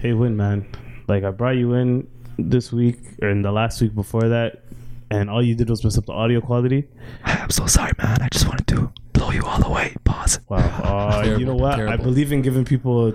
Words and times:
Hey, 0.00 0.14
Win, 0.14 0.36
man. 0.36 0.66
Like, 1.08 1.24
I 1.24 1.30
brought 1.30 1.56
you 1.56 1.74
in 1.74 2.08
this 2.38 2.72
week 2.72 2.98
or 3.20 3.28
in 3.28 3.42
the 3.42 3.52
last 3.52 3.80
week 3.82 3.94
before 3.94 4.28
that, 4.28 4.62
and 5.10 5.28
all 5.28 5.42
you 5.42 5.54
did 5.54 5.68
was 5.68 5.84
mess 5.84 5.98
up 5.98 6.06
the 6.06 6.12
audio 6.12 6.40
quality. 6.40 6.88
I'm 7.24 7.50
so 7.50 7.66
sorry, 7.66 7.92
man. 7.98 8.22
I 8.22 8.28
just 8.32 8.48
wanted 8.48 8.66
to 8.68 8.90
blow 9.12 9.30
you 9.30 9.44
all 9.44 9.62
away. 9.64 9.94
Pause. 10.04 10.40
Wow. 10.48 10.58
Uh, 10.90 11.22
you 11.38 11.44
know 11.44 11.58
Terrible, 11.58 11.60
what? 11.60 11.80
I 11.80 11.96
believe 11.96 12.32
in 12.32 12.40
giving 12.40 12.64
people 12.64 13.12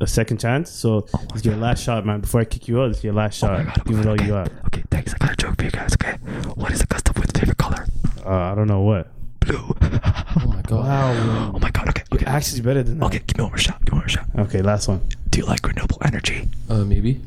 a 0.00 0.06
second 0.06 0.38
chance. 0.38 0.70
So, 0.70 1.06
it's 1.34 1.44
your 1.44 1.56
last 1.56 1.82
shot, 1.82 2.06
man. 2.06 2.20
Before 2.20 2.40
I 2.40 2.44
kick 2.44 2.68
you 2.68 2.80
out, 2.80 2.90
it's 2.90 3.02
your 3.02 3.14
last 3.14 3.42
Oh 3.42 3.48
my 3.48 3.64
shot. 3.64 3.74
god. 3.74 3.84
Give 3.86 3.98
it 3.98 4.06
all 4.06 4.12
okay. 4.12 4.24
you 4.24 4.30
got. 4.30 4.50
Okay, 4.66 4.84
thanks. 4.90 5.14
I 5.14 5.18
got 5.18 5.32
a 5.32 5.36
joke 5.36 5.56
for 5.58 5.64
you 5.64 5.70
guys. 5.72 5.92
Okay, 5.94 6.12
what 6.54 6.70
is 6.70 6.78
the 6.80 6.86
custom 6.86 7.14
with 7.20 7.36
favorite 7.36 7.58
color? 7.58 7.84
Uh, 8.24 8.52
I 8.52 8.54
don't 8.54 8.68
know 8.68 8.82
what. 8.82 9.08
Blue. 9.40 9.74
Oh 10.40 10.46
my 10.46 10.62
god. 10.62 10.84
Wow. 10.84 11.52
oh 11.54 11.58
my 11.58 11.70
god. 11.70 11.88
Okay. 11.88 11.97
Okay. 12.12 12.24
Actually, 12.26 12.62
better 12.62 12.82
than 12.82 12.98
that. 12.98 13.06
Okay. 13.06 13.20
Give 13.26 13.36
me 13.38 13.42
one 13.44 13.52
more 13.52 13.58
shot. 13.58 13.84
Give 13.84 13.92
me 13.94 13.98
one 13.98 14.02
more 14.04 14.08
shot. 14.08 14.26
Okay, 14.38 14.62
last 14.62 14.88
one. 14.88 15.02
Do 15.30 15.38
you 15.40 15.46
like 15.46 15.66
renewable 15.66 15.98
energy? 16.04 16.48
Uh, 16.68 16.84
maybe. 16.84 17.20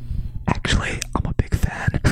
Actually, 0.47 0.99
I'm 1.15 1.25
a 1.25 1.33
big 1.33 1.53
fan. 1.55 2.01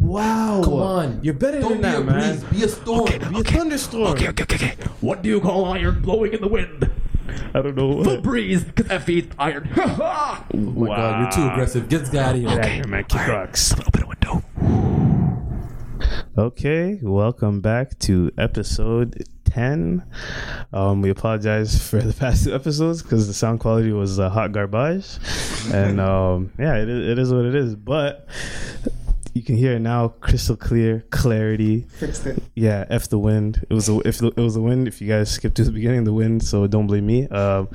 Wow. 0.00 0.60
Come 0.62 0.74
on. 0.74 1.20
You're 1.22 1.32
better 1.34 1.60
Don't 1.60 1.80
than 1.80 1.80
be 1.80 1.82
that, 1.82 2.00
a 2.00 2.04
man. 2.04 2.38
breeze. 2.40 2.60
Be 2.60 2.64
a 2.64 2.68
storm. 2.68 3.00
Okay, 3.02 3.18
Be 3.18 3.24
a 3.24 3.38
okay. 3.38 3.56
thunderstorm. 3.56 4.06
Okay, 4.12 4.28
okay, 4.28 4.42
okay, 4.42 4.54
okay. 4.56 4.74
What 5.00 5.22
do 5.22 5.28
you 5.30 5.40
call 5.40 5.64
iron 5.64 6.02
blowing 6.02 6.34
in 6.34 6.40
the 6.42 6.46
wind? 6.48 6.90
I 7.54 7.62
don't 7.62 7.74
know 7.74 8.02
The 8.02 8.10
what. 8.16 8.22
breeze, 8.22 8.64
because 8.64 8.86
that 8.88 9.02
feeds 9.04 9.34
iron. 9.38 9.68
Oh 9.76 10.44
my 10.52 10.86
god, 10.88 11.20
you're 11.22 11.30
too 11.32 11.50
aggressive. 11.50 11.88
Get 11.88 12.00
this 12.00 12.10
guy 12.10 12.22
out 12.22 12.34
of 12.34 12.40
here. 12.42 12.48
Get 12.50 12.58
out 12.58 12.64
of 12.66 12.70
here, 12.72 12.86
man. 12.86 13.04
Kick 13.04 13.20
Alright, 13.22 13.30
rocks. 13.46 13.60
Just 13.70 13.72
a 13.72 13.76
little 13.76 13.92
bit 13.92 14.02
of 14.02 14.08
window. 14.08 14.42
Okay, 16.36 16.98
welcome 17.02 17.60
back 17.60 17.98
to 18.00 18.30
episode 18.36 19.24
10. 19.54 20.04
Um, 20.72 21.00
we 21.00 21.10
apologize 21.10 21.80
for 21.80 22.00
the 22.00 22.12
past 22.20 22.44
two 22.44 22.54
episodes 22.54 23.02
because 23.02 23.28
the 23.28 23.34
sound 23.34 23.60
quality 23.60 23.92
was 23.92 24.18
uh, 24.18 24.28
hot 24.28 24.50
garbage. 24.50 25.06
and 25.72 26.00
um, 26.10 26.52
yeah, 26.58 26.76
it 26.76 26.88
is, 26.88 27.08
it 27.08 27.18
is 27.18 27.32
what 27.32 27.44
it 27.44 27.54
is. 27.54 27.76
But 27.76 28.26
you 29.32 29.42
can 29.42 29.56
hear 29.56 29.74
it 29.74 29.80
now 29.80 30.08
crystal 30.08 30.56
clear, 30.56 31.04
clarity. 31.10 31.82
Fixed 31.98 32.26
it. 32.26 32.42
Yeah, 32.56 32.84
F 32.90 33.08
the 33.08 33.18
wind. 33.18 33.64
It 33.70 33.74
was 33.74 33.88
a, 33.88 34.00
if 34.00 34.18
the, 34.18 34.28
it 34.28 34.40
was 34.40 34.54
the 34.54 34.60
wind. 34.60 34.88
If 34.88 35.00
you 35.00 35.06
guys 35.06 35.30
skipped 35.30 35.56
to 35.56 35.64
the 35.64 35.72
beginning, 35.72 36.02
the 36.02 36.12
wind. 36.12 36.42
So 36.42 36.66
don't 36.66 36.88
blame 36.88 37.06
me. 37.06 37.28
Um, 37.28 37.68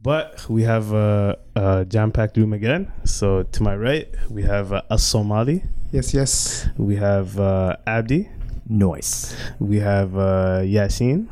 but 0.00 0.48
we 0.48 0.62
have 0.62 0.92
a, 0.92 1.38
a 1.54 1.84
jam-packed 1.84 2.38
room 2.38 2.54
again. 2.54 2.90
So 3.04 3.42
to 3.42 3.62
my 3.62 3.76
right, 3.76 4.08
we 4.30 4.42
have 4.44 4.72
uh, 4.72 4.82
a 4.88 4.98
Somali. 4.98 5.64
Yes, 5.92 6.14
yes. 6.14 6.66
We 6.78 6.96
have 6.96 7.38
uh, 7.38 7.76
Abdi. 7.86 8.30
Noise. 8.70 9.36
We 9.58 9.80
have 9.80 10.16
uh, 10.16 10.62
Yasin. 10.62 11.26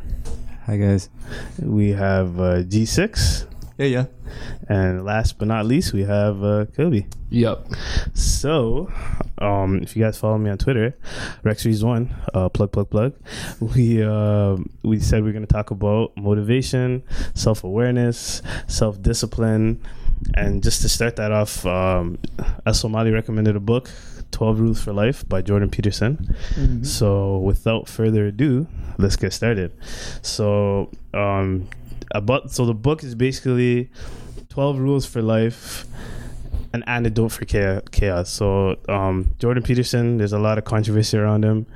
Hi 0.66 0.76
guys. 0.76 1.08
We 1.62 1.90
have 1.92 2.38
uh, 2.40 2.62
G6. 2.64 3.46
Yeah, 3.78 3.86
yeah. 3.86 4.04
And 4.68 5.04
last 5.04 5.38
but 5.38 5.46
not 5.46 5.64
least, 5.64 5.92
we 5.92 6.02
have 6.02 6.42
uh, 6.42 6.66
Kobe. 6.74 7.06
Yep. 7.30 7.68
So, 8.12 8.92
um, 9.38 9.80
if 9.82 9.96
you 9.96 10.02
guys 10.02 10.18
follow 10.18 10.36
me 10.36 10.50
on 10.50 10.58
Twitter, 10.58 10.96
Rexrees1, 11.44 12.12
uh, 12.34 12.48
plug, 12.48 12.72
plug, 12.72 12.90
plug, 12.90 13.14
we, 13.60 14.02
uh, 14.02 14.56
we 14.82 14.98
said 14.98 15.22
we 15.22 15.30
are 15.30 15.32
going 15.32 15.46
to 15.46 15.52
talk 15.52 15.70
about 15.70 16.16
motivation, 16.16 17.04
self 17.34 17.62
awareness, 17.62 18.42
self 18.66 19.00
discipline. 19.00 19.80
And 20.34 20.60
just 20.60 20.82
to 20.82 20.88
start 20.88 21.14
that 21.16 21.30
off, 21.30 21.64
um, 21.64 22.18
as 22.66 22.80
Somali 22.80 23.12
recommended 23.12 23.54
a 23.54 23.60
book, 23.60 23.88
12 24.32 24.60
Rules 24.60 24.82
for 24.82 24.92
Life 24.92 25.28
by 25.28 25.42
Jordan 25.42 25.70
Peterson. 25.70 26.34
So, 26.84 27.38
without 27.38 27.88
further 27.88 28.26
ado, 28.26 28.66
let's 28.98 29.16
get 29.16 29.32
started. 29.32 29.72
So, 30.22 30.90
um, 31.14 31.68
about 32.14 32.50
so 32.50 32.64
the 32.64 32.74
book 32.74 33.02
is 33.02 33.14
basically 33.14 33.90
12 34.48 34.78
rules 34.78 35.06
for 35.06 35.22
life 35.22 35.84
an 36.72 36.82
antidote 36.86 37.32
for 37.32 37.44
chaos 37.44 38.30
so 38.30 38.76
um, 38.88 39.30
jordan 39.38 39.62
peterson 39.62 40.18
there's 40.18 40.32
a 40.32 40.38
lot 40.38 40.58
of 40.58 40.64
controversy 40.64 41.16
around 41.16 41.44
him 41.44 41.66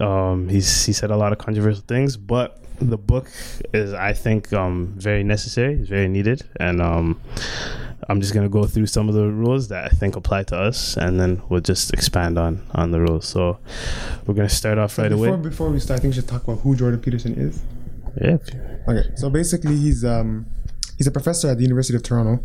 um, 0.00 0.48
he's 0.48 0.84
he 0.86 0.92
said 0.92 1.10
a 1.10 1.16
lot 1.16 1.32
of 1.32 1.38
controversial 1.38 1.82
things 1.86 2.16
but 2.16 2.61
the 2.90 2.98
book 2.98 3.28
is 3.72 3.92
i 3.92 4.12
think 4.12 4.52
um, 4.52 4.94
very 4.96 5.22
necessary 5.22 5.74
it's 5.74 5.88
very 5.88 6.08
needed 6.08 6.42
and 6.60 6.80
um, 6.80 7.20
i'm 8.08 8.20
just 8.20 8.34
going 8.34 8.44
to 8.44 8.50
go 8.50 8.64
through 8.64 8.86
some 8.86 9.08
of 9.08 9.14
the 9.14 9.26
rules 9.26 9.68
that 9.68 9.84
i 9.84 9.88
think 9.88 10.16
apply 10.16 10.42
to 10.42 10.56
us 10.56 10.96
and 10.96 11.20
then 11.20 11.40
we'll 11.48 11.60
just 11.60 11.92
expand 11.92 12.38
on 12.38 12.62
on 12.74 12.90
the 12.90 13.00
rules 13.00 13.26
so 13.26 13.58
we're 14.26 14.34
going 14.34 14.48
to 14.48 14.54
start 14.54 14.78
off 14.78 14.98
right 14.98 15.10
before, 15.10 15.28
away 15.28 15.36
Before 15.36 15.70
we 15.70 15.80
start, 15.80 15.98
I 15.98 16.02
think 16.02 16.14
we 16.14 16.20
should 16.20 16.28
talk 16.28 16.44
about 16.44 16.60
who 16.60 16.74
Jordan 16.76 17.00
Peterson 17.00 17.34
is. 17.34 17.62
yeah 18.20 18.36
Okay, 18.88 19.10
so 19.14 19.30
basically, 19.30 19.76
he's 19.76 20.04
um, 20.04 20.46
he's 20.98 21.06
a 21.06 21.12
professor 21.12 21.48
at 21.48 21.56
the 21.56 21.62
University 21.62 21.94
of 21.94 22.02
Toronto. 22.02 22.42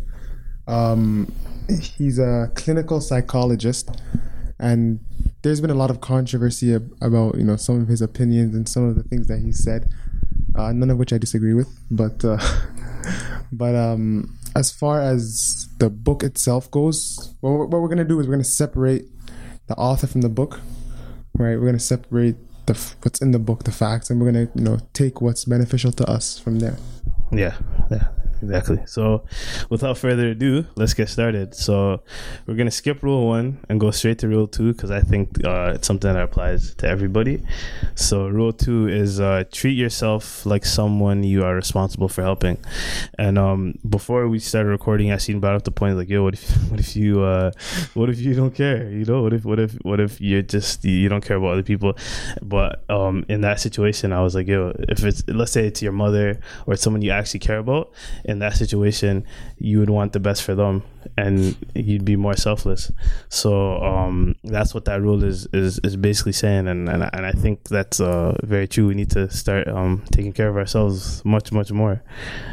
Um, 0.68 1.32
he's 1.98 2.18
a 2.20 2.50
clinical 2.54 3.00
psychologist, 3.00 3.90
and 4.60 5.00
there's 5.42 5.60
been 5.60 5.70
a 5.70 5.74
lot 5.74 5.90
of 5.90 6.00
controversy 6.00 6.74
ab- 6.74 6.94
about 7.00 7.36
you 7.36 7.44
know 7.44 7.56
some 7.56 7.80
of 7.80 7.88
his 7.88 8.00
opinions 8.00 8.54
and 8.54 8.68
some 8.68 8.84
of 8.84 8.94
the 8.94 9.02
things 9.02 9.26
that 9.26 9.40
he 9.40 9.50
said. 9.50 9.90
Uh, 10.58 10.72
none 10.72 10.90
of 10.90 10.98
which 10.98 11.12
I 11.12 11.18
disagree 11.18 11.54
with, 11.54 11.68
but 11.88 12.24
uh, 12.24 12.38
but 13.52 13.76
um, 13.76 14.36
as 14.56 14.72
far 14.72 15.00
as 15.00 15.68
the 15.78 15.88
book 15.88 16.24
itself 16.24 16.68
goes, 16.72 17.32
what 17.40 17.50
we're, 17.50 17.66
what 17.66 17.80
we're 17.80 17.88
gonna 17.88 18.04
do 18.04 18.18
is 18.18 18.26
we're 18.26 18.34
gonna 18.34 18.42
separate 18.42 19.04
the 19.68 19.76
author 19.76 20.08
from 20.08 20.22
the 20.22 20.28
book, 20.28 20.60
right? 21.34 21.56
We're 21.56 21.66
gonna 21.66 21.78
separate 21.78 22.34
the 22.66 22.74
what's 23.02 23.22
in 23.22 23.30
the 23.30 23.38
book, 23.38 23.62
the 23.62 23.70
facts, 23.70 24.10
and 24.10 24.20
we're 24.20 24.32
gonna 24.32 24.48
you 24.56 24.64
know 24.64 24.78
take 24.94 25.20
what's 25.20 25.44
beneficial 25.44 25.92
to 25.92 26.10
us 26.10 26.40
from 26.40 26.58
there. 26.58 26.76
Yeah, 27.30 27.56
yeah, 27.88 28.08
exactly. 28.42 28.80
So, 28.86 29.24
without 29.70 29.98
further 29.98 30.28
ado, 30.28 30.66
let's 30.76 30.94
get 30.94 31.08
started. 31.08 31.54
So, 31.54 32.02
we're 32.46 32.54
gonna 32.54 32.70
skip 32.70 33.02
rule 33.02 33.26
one 33.26 33.64
and 33.68 33.80
go 33.80 33.90
straight 33.90 34.18
to 34.20 34.28
rule 34.28 34.46
two 34.46 34.72
because 34.72 34.90
I 34.90 35.00
think 35.00 35.44
uh, 35.44 35.72
it's 35.74 35.86
something 35.86 36.12
that 36.12 36.22
applies 36.22 36.74
to 36.76 36.88
everybody. 36.88 37.42
So, 37.94 38.28
rule 38.28 38.52
two 38.52 38.88
is 38.88 39.20
uh, 39.20 39.44
treat 39.52 39.76
yourself 39.76 40.44
like 40.46 40.64
someone 40.64 41.22
you 41.24 41.44
are 41.44 41.54
responsible 41.54 42.08
for 42.08 42.22
helping. 42.22 42.58
And 43.18 43.38
um, 43.38 43.78
before 43.88 44.28
we 44.28 44.38
started 44.38 44.70
recording, 44.70 45.08
Yasin 45.08 45.40
brought 45.40 45.54
up 45.54 45.64
the 45.64 45.70
point 45.70 45.96
like, 45.96 46.08
yo, 46.08 46.22
what 46.22 46.34
if, 46.34 46.50
what 46.70 46.80
if 46.80 46.96
you, 46.96 47.22
uh, 47.22 47.50
what 47.94 48.08
if 48.10 48.18
you 48.18 48.34
don't 48.34 48.54
care? 48.54 48.90
You 48.90 49.04
know, 49.04 49.22
what 49.22 49.32
if, 49.32 49.44
what 49.44 49.58
if, 49.58 49.72
what 49.82 50.00
if 50.00 50.20
you're 50.20 50.42
just 50.42 50.84
you 50.84 51.08
don't 51.08 51.24
care 51.24 51.36
about 51.36 51.52
other 51.52 51.62
people? 51.62 51.96
But 52.42 52.84
um, 52.90 53.24
in 53.28 53.40
that 53.42 53.60
situation, 53.60 54.12
I 54.12 54.22
was 54.22 54.34
like, 54.34 54.46
yo, 54.46 54.74
if 54.88 55.04
it's 55.04 55.22
let's 55.28 55.52
say 55.52 55.66
it's 55.66 55.82
your 55.82 55.92
mother 55.92 56.40
or 56.66 56.76
someone 56.76 57.02
you 57.02 57.10
actually 57.10 57.40
care 57.40 57.58
about, 57.58 57.92
in 58.28 58.38
that 58.40 58.54
situation, 58.54 59.24
you 59.58 59.78
would 59.80 59.90
want 59.90 60.12
the 60.12 60.20
best 60.20 60.42
for 60.44 60.54
them, 60.54 60.82
and 61.16 61.56
you'd 61.74 62.04
be 62.04 62.14
more 62.14 62.36
selfless. 62.36 62.92
So 63.30 63.82
um, 63.82 64.34
that's 64.44 64.74
what 64.74 64.84
that 64.84 65.00
rule 65.00 65.24
is 65.24 65.46
is, 65.52 65.80
is 65.82 65.96
basically 65.96 66.32
saying, 66.32 66.68
and 66.68 66.88
and, 66.88 67.02
I- 67.04 67.10
and 67.14 67.26
I 67.26 67.32
think 67.32 67.64
that's 67.68 67.98
uh, 68.00 68.36
very 68.44 68.68
true. 68.68 68.86
We 68.86 68.94
need 68.94 69.10
to 69.12 69.30
start 69.30 69.66
um, 69.66 70.04
taking 70.12 70.32
care 70.32 70.48
of 70.48 70.56
ourselves 70.56 71.24
much 71.24 71.50
much 71.52 71.72
more. 71.72 72.02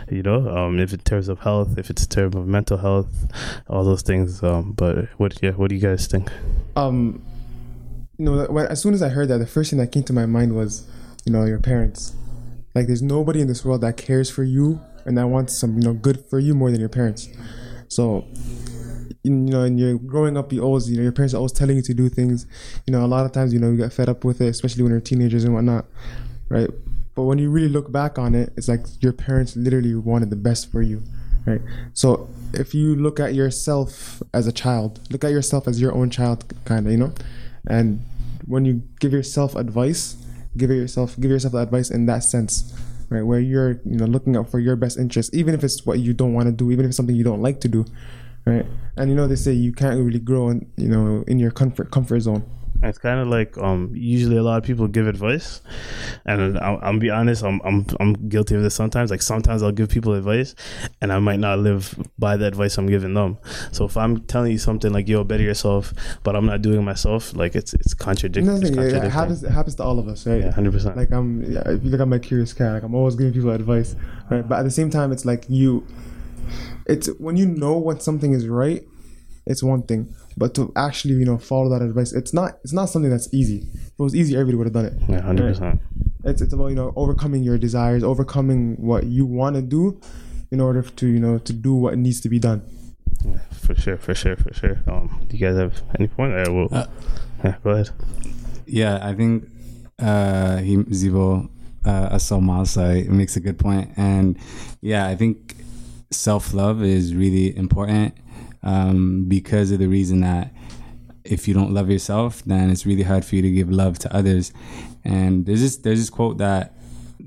You 0.10 0.24
know, 0.24 0.50
um, 0.50 0.80
if 0.80 0.94
in 0.94 1.00
terms 1.00 1.28
of 1.28 1.40
health, 1.40 1.78
if 1.78 1.90
it's 1.90 2.04
in 2.04 2.10
terms 2.10 2.36
of 2.36 2.48
mental 2.48 2.78
health, 2.78 3.08
all 3.68 3.84
those 3.84 4.02
things. 4.02 4.42
Um, 4.42 4.72
but 4.72 5.06
what 5.18 5.38
yeah, 5.44 5.52
what 5.52 5.70
do 5.70 5.76
you 5.76 5.82
guys 5.82 6.08
think? 6.08 6.32
Um, 6.76 7.22
you 8.18 8.26
know, 8.26 8.46
when, 8.50 8.66
as 8.68 8.82
soon 8.82 8.94
as 8.94 9.02
I 9.04 9.10
heard 9.10 9.28
that, 9.28 9.40
the 9.40 9.48
first 9.48 9.70
thing 9.72 9.80
that 9.80 9.92
came 9.92 10.04
to 10.04 10.14
my 10.14 10.26
mind 10.26 10.56
was, 10.56 10.88
you 11.26 11.32
know, 11.34 11.44
your 11.44 11.60
parents. 11.60 12.14
Like, 12.74 12.88
there's 12.88 13.02
nobody 13.02 13.40
in 13.42 13.48
this 13.48 13.64
world 13.64 13.82
that 13.82 13.96
cares 13.98 14.30
for 14.30 14.44
you 14.44 14.80
and 15.06 15.18
that 15.18 15.28
wants 15.28 15.58
some, 15.58 15.78
you 15.78 15.84
know, 15.84 15.94
good 15.94 16.26
for 16.26 16.40
you 16.40 16.54
more 16.54 16.72
than 16.72 16.80
your 16.80 16.90
parents. 16.90 17.30
So, 17.88 18.26
you 19.24 19.32
know, 19.32 19.64
and 19.64 19.80
you're 19.80 19.98
growing 19.98 20.38
up, 20.38 20.52
you 20.52 20.62
always, 20.62 20.90
you 20.90 20.98
know, 20.98 21.04
your 21.04 21.12
parents 21.12 21.34
are 21.34 21.38
always 21.38 21.52
telling 21.52 21.78
you 21.78 21.82
to 21.84 21.94
do 21.94 22.10
things. 22.10 22.46
You 22.86 22.92
know, 22.92 23.04
a 23.04 23.08
lot 23.08 23.26
of 23.26 23.32
times, 23.32 23.54
you 23.54 23.60
know, 23.60 23.72
you 23.72 23.78
get 23.78 23.94
fed 23.94 24.10
up 24.10 24.24
with 24.24 24.42
it, 24.42 24.48
especially 24.48 24.84
when 24.84 24.92
you're 24.92 25.02
teenagers 25.02 25.44
and 25.44 25.54
whatnot, 25.54 25.86
right? 26.50 26.70
But 27.16 27.24
when 27.24 27.38
you 27.38 27.50
really 27.50 27.70
look 27.70 27.92
back 27.92 28.20
on 28.20 28.36
it, 28.36 28.54
it's 28.58 28.68
like 28.68 28.82
your 29.00 29.14
parents 29.14 29.56
literally 29.56 29.96
wanted 29.96 30.30
the 30.30 30.36
best 30.36 30.72
for 30.72 30.82
you, 30.82 31.02
right? 31.46 31.62
So 31.94 32.30
if 32.54 32.74
you 32.76 32.96
look 32.96 33.20
at 33.20 33.34
yourself 33.34 34.22
as 34.34 34.48
a 34.48 34.52
child, 34.52 35.00
look 35.10 35.24
at 35.24 35.32
yourself 35.32 35.68
as 35.68 35.80
your 35.80 35.94
own 35.94 36.10
child, 36.10 36.54
kind 36.66 36.86
of, 36.86 36.92
you 36.92 36.98
know, 36.98 37.14
and 37.68 38.04
when 38.46 38.66
you 38.66 38.84
give 39.00 39.14
yourself 39.14 39.56
advice, 39.56 40.18
give 40.58 40.70
yourself, 40.70 41.16
give 41.20 41.32
yourself 41.32 41.54
the 41.54 41.60
advice 41.60 41.90
in 41.90 42.06
that 42.06 42.24
sense, 42.24 42.74
right? 43.10 43.22
Where 43.24 43.40
you're, 43.40 43.82
you 43.86 43.98
know, 43.98 44.06
looking 44.06 44.36
out 44.36 44.50
for 44.50 44.60
your 44.60 44.76
best 44.76 44.98
interest, 44.98 45.34
even 45.34 45.54
if 45.54 45.64
it's 45.64 45.86
what 45.86 46.00
you 46.00 46.14
don't 46.14 46.34
want 46.34 46.48
to 46.48 46.52
do, 46.52 46.72
even 46.72 46.86
if 46.86 46.90
it's 46.90 46.98
something 46.98 47.16
you 47.16 47.24
don't 47.24 47.42
like 47.42 47.60
to 47.62 47.68
do, 47.68 47.86
right? 48.46 48.66
And 48.98 49.10
you 49.10 49.16
know, 49.16 49.28
they 49.28 49.36
say 49.36 49.52
you 49.54 49.72
can't 49.74 49.98
really 50.00 50.20
grow 50.20 50.50
in, 50.50 50.70
you 50.78 50.88
know, 50.88 51.24
in 51.28 51.40
your 51.40 51.52
comfort 51.52 51.92
comfort 51.92 52.20
zone. 52.22 52.44
It's 52.84 52.98
kind 52.98 53.20
of 53.20 53.28
like 53.28 53.58
um, 53.58 53.92
usually 53.94 54.38
a 54.38 54.44
lot 54.44 54.58
of 54.58 54.64
people 54.64 54.88
give 54.88 55.08
advice, 55.08 55.62
and 56.26 56.58
I'll, 56.60 56.80
I'll 56.82 57.00
be 57.00 57.10
honest, 57.10 57.44
I'm, 57.44 57.62
I'm 57.64 57.86
I'm 58.00 58.14
guilty 58.30 58.56
of 58.56 58.64
this 58.64 58.76
sometimes. 58.76 59.12
Like 59.12 59.22
sometimes 59.22 59.64
I'll 59.64 59.72
give 59.72 59.90
people 59.90 60.14
advice, 60.14 60.56
and 61.02 61.12
I 61.12 61.20
might 61.20 61.40
not 61.40 61.60
live 61.60 61.98
by 62.20 62.38
the 62.38 62.46
advice 62.46 62.78
I'm 62.78 62.88
giving 62.88 63.14
them. 63.14 63.38
So 63.72 63.86
if 63.86 63.98
I'm 63.98 64.22
telling 64.26 64.52
you 64.52 64.58
something 64.58 64.92
like 64.94 65.08
"yo, 65.08 65.24
better 65.24 65.44
yourself," 65.44 65.94
but 66.24 66.36
I'm 66.36 66.46
not 66.46 66.62
doing 66.62 66.80
it 66.80 66.84
myself, 66.84 67.36
like 67.36 67.56
it's 67.56 67.74
it's 67.74 67.94
contradicting. 67.94 68.50
Another 68.50 68.68
It's 68.68 68.76
thing, 68.76 68.90
yeah, 68.90 69.06
it 69.06 69.12
happens. 69.12 69.44
It 69.44 69.52
happens 69.52 69.76
to 69.76 69.84
all 69.84 69.98
of 69.98 70.08
us, 70.08 70.28
right? 70.28 70.42
Yeah, 70.42 70.52
hundred 70.52 70.74
percent. 70.74 70.98
Like 70.98 71.12
I'm, 71.12 71.42
yeah, 71.44 71.64
if 71.66 71.84
you 71.84 71.90
look 71.90 72.02
at 72.02 72.08
my 72.08 72.20
CuriousCat, 72.20 72.74
like 72.74 72.84
I'm 72.84 72.96
always 72.96 73.16
giving 73.16 73.34
people 73.34 73.52
advice, 73.52 73.96
right? 74.30 74.48
But 74.48 74.60
at 74.60 74.64
the 74.64 74.72
same 74.72 74.90
time, 74.90 75.12
it's 75.12 75.26
like 75.26 75.46
you, 75.50 75.86
it's 76.86 77.08
when 77.20 77.38
you 77.38 77.48
know 77.48 77.78
when 77.78 78.00
something 78.00 78.34
is 78.34 78.48
right, 78.48 78.84
it's 79.46 79.64
one 79.64 79.84
thing. 79.84 80.14
But 80.38 80.54
to 80.56 80.72
actually, 80.76 81.14
you 81.16 81.26
know, 81.26 81.38
follow 81.38 81.70
that 81.70 81.82
advice, 81.82 82.12
it's 82.12 82.34
not 82.34 82.60
it's 82.64 82.74
not 82.74 82.86
something 82.90 83.10
that's 83.10 83.34
easy. 83.34 83.68
If 83.74 83.88
it 83.88 84.00
was 84.00 84.16
easy, 84.16 84.36
everybody 84.36 84.58
would 84.58 84.68
have 84.68 84.74
done 84.74 84.86
it. 84.86 84.94
Yeah, 85.08 85.22
hundred 85.22 85.54
percent. 85.54 85.82
It's 86.24 86.42
it's 86.42 86.54
about 86.54 86.68
you 86.68 86.76
know 86.76 86.92
overcoming 86.96 87.44
your 87.44 87.58
desires, 87.58 88.04
overcoming 88.04 88.76
what 88.76 89.06
you 89.06 89.26
want 89.26 89.56
to 89.56 89.62
do, 89.62 90.00
in 90.52 90.60
order 90.60 90.82
to 90.82 91.08
you 91.08 91.20
know 91.20 91.38
to 91.40 91.54
do 91.54 91.74
what 91.74 91.98
needs 91.98 92.20
to 92.22 92.30
be 92.30 92.40
done. 92.40 92.62
For 93.52 93.74
sure, 93.76 93.98
for 93.98 94.14
sure, 94.14 94.36
for 94.36 94.54
sure. 94.54 94.78
Um, 94.88 95.22
do 95.30 95.38
you 95.38 95.48
guys 95.48 95.58
have 95.58 95.82
any 95.98 96.08
point? 96.08 96.34
Uh, 96.34 96.52
well, 96.52 96.68
Uh, 96.72 96.86
yeah, 97.44 97.56
go 97.64 97.70
ahead. 97.72 97.90
Yeah, 98.66 99.00
I 99.08 99.14
think 99.16 99.48
uh, 100.00 100.58
he 100.58 100.78
Zivo 100.78 101.50
uh, 101.86 102.10
Asal 102.12 102.42
Masai 102.42 103.08
makes 103.08 103.36
a 103.36 103.40
good 103.40 103.58
point, 103.58 103.92
and 103.96 104.38
yeah, 104.82 105.08
I 105.08 105.16
think 105.16 105.56
self 106.12 106.54
love 106.54 106.84
is 106.84 107.16
really 107.16 107.56
important 107.56 108.14
um, 108.66 109.26
because 109.28 109.72
of 109.72 109.80
the 109.80 109.88
reason 109.88 110.22
that 110.22 110.54
if 111.24 111.48
you 111.48 111.54
don't 111.54 111.74
love 111.74 111.90
yourself, 111.90 112.44
then 112.46 112.70
it's 112.70 112.86
really 112.86 113.04
hard 113.04 113.24
for 113.24 113.36
you 113.36 113.42
to 113.42 113.52
give 113.52 113.72
love 113.72 113.98
to 114.00 114.14
others. 114.14 114.52
And 115.04 115.46
there's 115.46 115.62
this 115.62 115.78
there's 115.78 116.00
this 116.00 116.10
quote 116.10 116.40
that 116.40 116.74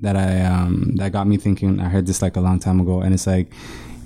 that 0.01 0.15
I 0.15 0.41
um, 0.41 0.95
that 0.97 1.11
got 1.11 1.27
me 1.27 1.37
thinking. 1.37 1.79
I 1.79 1.89
heard 1.89 2.05
this 2.05 2.21
like 2.21 2.35
a 2.35 2.41
long 2.41 2.59
time 2.59 2.79
ago, 2.79 3.01
and 3.01 3.13
it's 3.13 3.27
like, 3.27 3.51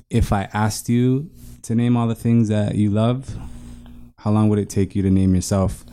if 0.10 0.32
I 0.32 0.48
asked 0.54 0.90
you 0.90 1.30
to 1.64 1.76
name 1.76 1.98
all 1.98 2.08
the 2.08 2.16
things 2.16 2.50
that 2.50 2.76
you 2.76 2.90
love, 2.90 3.36
how 4.18 4.32
long 4.32 4.50
would 4.50 4.60
it 4.60 4.70
take 4.70 4.96
you 4.96 5.02
to 5.02 5.10
name 5.10 5.36
yourself? 5.36 5.86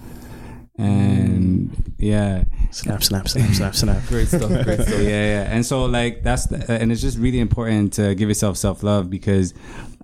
And 0.78 1.94
yeah, 1.98 2.44
Snap, 2.72 3.02
snap, 3.02 3.28
snap, 3.28 3.52
snap, 3.52 3.74
snap. 3.74 4.02
Great 4.08 4.28
stuff. 4.28 4.48
Great 4.64 4.78
yeah, 4.88 4.98
yeah. 4.98 5.48
And 5.50 5.66
so 5.66 5.86
like 5.86 6.22
that's 6.22 6.46
the, 6.46 6.72
and 6.72 6.92
it's 6.92 7.00
just 7.00 7.18
really 7.18 7.40
important 7.40 7.92
to 7.94 8.14
give 8.14 8.28
yourself 8.28 8.56
self 8.56 8.84
love 8.84 9.10
because 9.10 9.54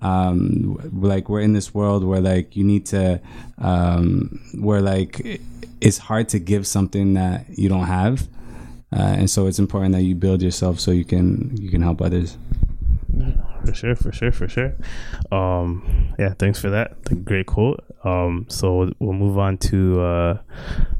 um 0.03 0.77
like 0.93 1.29
we're 1.29 1.41
in 1.41 1.55
this 1.55 1.73
world 1.73 2.05
where 2.05 2.21
like 2.21 2.55
you 2.55 2.63
need 2.63 2.85
to 2.85 3.19
um 3.59 4.41
where 4.55 4.83
like 4.83 5.41
it's 5.81 5.99
hard 5.99 6.29
to 6.31 6.39
give 6.39 6.67
something 6.67 7.15
that 7.15 7.47
you 7.51 7.69
don't 7.69 7.87
have. 7.87 8.29
Uh, 8.93 9.17
and 9.19 9.31
so 9.31 9.47
it's 9.47 9.59
important 9.59 9.93
that 9.95 10.03
you 10.03 10.15
build 10.15 10.43
yourself 10.43 10.81
so 10.81 10.91
you 10.91 11.05
can 11.05 11.57
you 11.57 11.71
can 11.71 11.83
help 11.83 12.01
others. 12.01 12.39
For 13.65 13.75
sure, 13.75 13.97
for 13.97 14.13
sure, 14.13 14.33
for 14.33 14.49
sure. 14.49 14.75
Um, 15.33 16.15
yeah, 16.19 16.35
thanks 16.39 16.61
for 16.61 16.71
that. 16.71 17.25
Great 17.25 17.47
quote. 17.47 17.85
Um, 18.05 18.47
so 18.49 18.93
we'll 19.01 19.13
move 19.13 19.39
on 19.39 19.59
to 19.59 20.01
uh, 20.01 20.39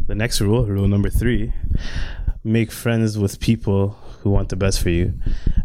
the 0.07 0.15
next 0.15 0.41
rule, 0.41 0.65
rule 0.67 0.89
number 0.89 1.11
three: 1.11 1.53
make 2.43 2.73
friends 2.73 3.19
with 3.19 3.39
people 3.39 3.97
who 4.27 4.33
want 4.33 4.49
the 4.49 4.57
best 4.57 4.83
for 4.83 4.91
you. 4.91 5.15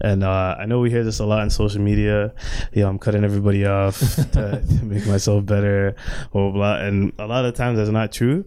And 0.02 0.24
uh, 0.24 0.56
I 0.60 0.68
know 0.68 0.80
we 0.80 0.92
hear 0.92 1.04
this 1.04 1.18
a 1.20 1.26
lot 1.26 1.40
on 1.40 1.50
social 1.50 1.82
media. 1.82 2.32
You 2.74 2.84
know, 2.84 2.90
I'm 2.90 3.00
cutting 3.00 3.24
everybody 3.24 3.66
off 3.66 4.00
to, 4.34 4.62
to 4.62 4.86
make 4.86 5.08
myself 5.08 5.48
better, 5.48 5.96
blah, 6.32 6.52
blah. 6.52 6.76
And 6.76 7.12
a 7.18 7.26
lot 7.26 7.44
of 7.44 7.56
times 7.56 7.80
that's 7.80 7.90
not 7.90 8.12
true. 8.12 8.46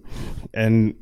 And 0.53 0.95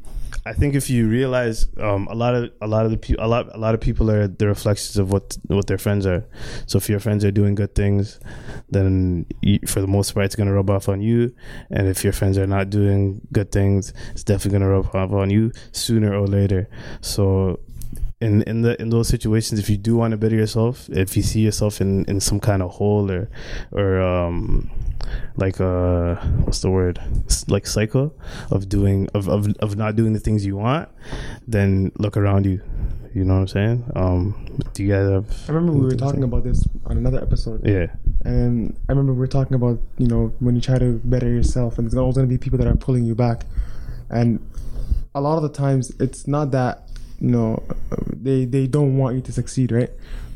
I 0.46 0.54
think 0.54 0.74
if 0.74 0.88
you 0.88 1.08
realize 1.08 1.66
um, 1.78 2.08
a 2.10 2.14
lot 2.14 2.34
of 2.34 2.50
a 2.62 2.66
lot 2.66 2.86
of 2.86 2.90
the 2.90 2.96
people 2.96 3.22
a 3.22 3.28
lot 3.28 3.54
a 3.54 3.58
lot 3.58 3.74
of 3.74 3.80
people 3.82 4.10
are 4.10 4.26
the 4.26 4.48
reflections 4.48 4.96
of 4.96 5.12
what 5.12 5.36
what 5.46 5.66
their 5.66 5.76
friends 5.76 6.06
are. 6.06 6.24
So 6.66 6.78
if 6.78 6.88
your 6.88 6.98
friends 6.98 7.22
are 7.22 7.30
doing 7.30 7.54
good 7.54 7.74
things, 7.74 8.18
then 8.70 9.26
you, 9.42 9.60
for 9.66 9.82
the 9.82 9.86
most 9.86 10.14
part 10.14 10.24
it's 10.24 10.34
gonna 10.34 10.54
rub 10.54 10.70
off 10.70 10.88
on 10.88 11.02
you. 11.02 11.34
And 11.70 11.86
if 11.86 12.02
your 12.02 12.14
friends 12.14 12.38
are 12.38 12.46
not 12.46 12.70
doing 12.70 13.20
good 13.30 13.52
things, 13.52 13.92
it's 14.12 14.24
definitely 14.24 14.58
gonna 14.58 14.70
rub 14.70 14.86
off 14.86 15.12
on 15.12 15.28
you 15.28 15.52
sooner 15.70 16.12
or 16.14 16.26
later. 16.26 16.66
So 17.02 17.60
in 18.22 18.42
in 18.42 18.62
the 18.62 18.80
in 18.80 18.90
those 18.90 19.08
situations, 19.08 19.58
if 19.58 19.68
you 19.68 19.76
do 19.76 19.96
want 19.96 20.12
to 20.12 20.16
better 20.16 20.36
yourself, 20.36 20.88
if 20.90 21.16
you 21.16 21.22
see 21.22 21.40
yourself 21.40 21.80
in 21.80 22.04
in 22.04 22.20
some 22.20 22.38
kind 22.38 22.62
of 22.62 22.70
hole 22.70 23.10
or 23.10 23.28
or 23.72 24.00
um 24.00 24.70
like 25.36 25.60
uh 25.60 26.14
what's 26.44 26.60
the 26.60 26.70
word? 26.70 27.00
Like 27.48 27.66
cycle 27.66 28.14
of 28.50 28.68
doing 28.68 29.08
of, 29.12 29.28
of 29.28 29.48
of 29.58 29.76
not 29.76 29.96
doing 29.96 30.12
the 30.12 30.20
things 30.20 30.46
you 30.46 30.56
want 30.56 30.88
then 31.48 31.90
look 31.98 32.16
around 32.16 32.46
you. 32.46 32.62
You 33.14 33.24
know 33.24 33.34
what 33.34 33.40
i'm 33.40 33.48
saying? 33.48 33.90
Um 33.94 34.58
do 34.72 34.84
you 34.84 34.90
guys 34.92 35.10
have 35.10 35.50
I 35.50 35.52
remember 35.52 35.72
we 35.72 35.84
were 35.84 35.96
talking 35.96 36.22
about 36.22 36.44
this 36.44 36.64
on 36.86 36.96
another 36.96 37.20
episode, 37.20 37.66
yeah. 37.66 37.88
And 38.24 38.78
I 38.88 38.92
remember 38.92 39.12
we 39.12 39.18
were 39.18 39.26
talking 39.26 39.54
about 39.54 39.80
you 39.98 40.06
know 40.06 40.32
when 40.38 40.54
you 40.54 40.62
try 40.62 40.78
to 40.78 41.00
better 41.04 41.28
yourself, 41.28 41.76
and 41.76 41.86
there's 41.86 41.98
always 41.98 42.16
going 42.16 42.28
to 42.28 42.32
be 42.32 42.38
people 42.38 42.58
that 42.58 42.68
are 42.68 42.76
pulling 42.76 43.04
you 43.04 43.14
back, 43.14 43.44
and 44.08 44.38
a 45.14 45.20
lot 45.20 45.36
of 45.36 45.42
the 45.42 45.50
times 45.50 45.90
it's 45.98 46.26
not 46.26 46.52
that 46.52 46.88
you 47.22 47.30
know 47.30 47.62
they 48.12 48.44
they 48.44 48.66
don't 48.66 48.98
want 48.98 49.14
you 49.14 49.22
to 49.22 49.32
succeed, 49.32 49.70
right? 49.70 49.90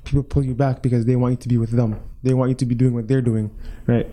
People 0.05 0.23
pull 0.23 0.44
you 0.44 0.55
back 0.55 0.83
because 0.83 1.05
they 1.05 1.17
want 1.17 1.33
you 1.33 1.37
to 1.38 1.49
be 1.49 1.59
with 1.59 1.73
them. 1.73 2.00
They 2.23 2.33
want 2.33 2.49
you 2.50 2.55
to 2.55 2.65
be 2.65 2.77
doing 2.77 2.94
what 2.94 3.09
they're 3.09 3.21
doing, 3.21 3.50
right? 3.87 4.06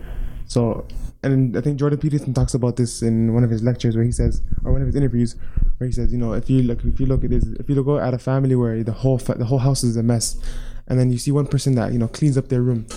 So, 0.48 0.88
and 1.22 1.56
I 1.56 1.62
think 1.62 1.78
Jordan 1.78 2.00
Peterson 2.00 2.34
talks 2.34 2.56
about 2.56 2.76
this 2.76 3.04
in 3.04 3.34
one 3.34 3.44
of 3.44 3.52
his 3.52 3.62
lectures 3.62 3.96
where 3.96 4.04
he 4.04 4.12
says, 4.12 4.42
or 4.66 4.72
one 4.72 4.82
of 4.82 4.88
his 4.88 4.96
interviews, 4.96 5.36
where 5.78 5.86
he 5.86 5.94
says, 5.94 6.12
you 6.12 6.18
know, 6.18 6.34
if 6.34 6.50
you 6.50 6.64
look, 6.64 6.84
if 6.84 7.00
you 7.00 7.06
look 7.06 7.24
at 7.24 7.30
this, 7.30 7.46
if 7.46 7.70
you 7.70 7.76
look 7.76 8.02
at 8.02 8.14
a 8.14 8.18
family 8.18 8.56
where 8.56 8.84
the 8.84 8.92
whole 8.92 9.20
fa- 9.20 9.36
the 9.36 9.46
whole 9.46 9.60
house 9.60 9.84
is 9.84 9.96
a 9.96 10.04
mess, 10.04 10.42
and 10.88 11.00
then 11.00 11.12
you 11.12 11.20
see 11.20 11.32
one 11.32 11.46
person 11.46 11.76
that 11.76 11.94
you 11.94 12.00
know 12.00 12.08
cleans 12.08 12.40
up 12.40 12.50
their 12.50 12.64
room, 12.64 12.88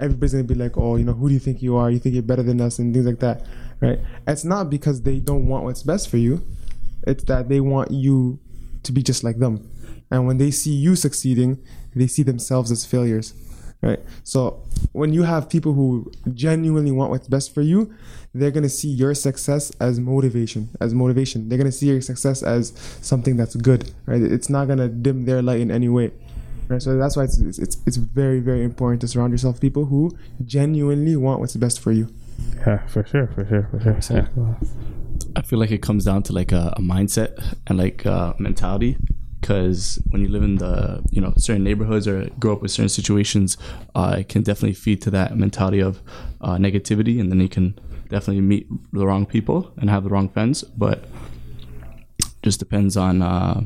everybody's 0.00 0.32
gonna 0.32 0.44
be 0.44 0.54
like, 0.54 0.78
oh, 0.78 0.96
you 0.96 1.04
know, 1.04 1.12
who 1.12 1.28
do 1.28 1.34
you 1.34 1.40
think 1.40 1.60
you 1.60 1.76
are? 1.76 1.90
You 1.90 1.98
think 1.98 2.14
you're 2.14 2.22
better 2.22 2.42
than 2.42 2.62
us, 2.62 2.78
and 2.78 2.94
things 2.94 3.04
like 3.04 3.20
that, 3.20 3.44
right? 3.80 4.00
It's 4.26 4.44
not 4.44 4.70
because 4.70 5.02
they 5.02 5.20
don't 5.20 5.46
want 5.46 5.64
what's 5.64 5.82
best 5.82 6.08
for 6.08 6.16
you; 6.16 6.42
it's 7.06 7.24
that 7.24 7.50
they 7.50 7.60
want 7.60 7.90
you 7.90 8.40
to 8.88 8.92
be 8.92 9.02
just 9.02 9.22
like 9.22 9.38
them, 9.38 9.70
and 10.10 10.26
when 10.26 10.38
they 10.38 10.50
see 10.50 10.72
you 10.72 10.96
succeeding, 10.96 11.62
they 11.94 12.06
see 12.06 12.24
themselves 12.24 12.70
as 12.70 12.84
failures 12.84 13.34
right? 13.82 14.00
So 14.24 14.62
when 14.92 15.12
you 15.12 15.22
have 15.22 15.48
people 15.48 15.72
who 15.72 16.10
genuinely 16.34 16.90
want 16.90 17.10
what's 17.10 17.28
best 17.28 17.54
for 17.54 17.62
you 17.62 17.94
they're 18.34 18.50
going 18.50 18.62
to 18.62 18.68
see 18.68 18.88
your 18.88 19.14
success 19.14 19.72
as 19.80 19.98
motivation 19.98 20.68
as 20.80 20.92
motivation. 20.92 21.48
They're 21.48 21.58
going 21.58 21.70
to 21.70 21.76
see 21.76 21.86
your 21.86 22.00
success 22.00 22.42
as 22.42 22.72
something 23.00 23.36
that's 23.36 23.56
good 23.56 23.90
right? 24.06 24.20
It's 24.20 24.48
not 24.48 24.66
going 24.66 24.78
to 24.78 24.88
dim 24.88 25.24
their 25.24 25.42
light 25.42 25.60
in 25.60 25.70
any 25.70 25.88
way 25.88 26.10
right? 26.68 26.82
So 26.82 26.96
that's 26.98 27.16
why 27.16 27.24
it's, 27.24 27.38
it's 27.38 27.58
it's 27.58 27.76
it's 27.86 27.96
very 27.96 28.40
very 28.40 28.64
important 28.64 29.00
to 29.02 29.08
surround 29.08 29.32
yourself 29.32 29.54
with 29.54 29.62
people 29.62 29.86
who 29.86 30.16
genuinely 30.44 31.16
want 31.16 31.40
what's 31.40 31.56
best 31.56 31.80
for 31.80 31.92
you. 31.92 32.08
Yeah 32.66 32.86
for 32.86 33.04
sure 33.06 33.28
for 33.28 33.46
sure 33.46 33.68
for 33.70 33.80
sure. 34.02 34.28
Yeah. 34.36 34.54
I 35.38 35.42
feel 35.42 35.60
like 35.60 35.70
it 35.70 35.82
comes 35.82 36.04
down 36.04 36.24
to 36.24 36.32
like 36.32 36.50
a, 36.50 36.74
a 36.76 36.80
mindset 36.80 37.56
and 37.68 37.78
like 37.78 38.04
uh, 38.04 38.34
mentality. 38.38 38.96
Because 39.40 40.00
when 40.10 40.20
you 40.20 40.28
live 40.28 40.42
in 40.42 40.56
the 40.56 41.00
you 41.12 41.20
know 41.20 41.32
certain 41.36 41.62
neighborhoods 41.62 42.08
or 42.08 42.28
grow 42.40 42.54
up 42.54 42.60
with 42.60 42.72
certain 42.72 42.88
situations, 42.88 43.56
uh, 43.94 44.16
it 44.18 44.28
can 44.28 44.42
definitely 44.42 44.74
feed 44.74 45.00
to 45.02 45.10
that 45.12 45.36
mentality 45.36 45.78
of 45.78 46.02
uh, 46.40 46.56
negativity, 46.56 47.20
and 47.20 47.30
then 47.30 47.38
you 47.38 47.48
can 47.48 47.78
definitely 48.08 48.40
meet 48.40 48.66
the 48.92 49.06
wrong 49.06 49.24
people 49.26 49.72
and 49.76 49.88
have 49.90 50.02
the 50.02 50.10
wrong 50.10 50.28
friends. 50.28 50.64
But 50.64 51.04
just 52.42 52.58
depends 52.58 52.96
on 52.96 53.22
uh, 53.22 53.62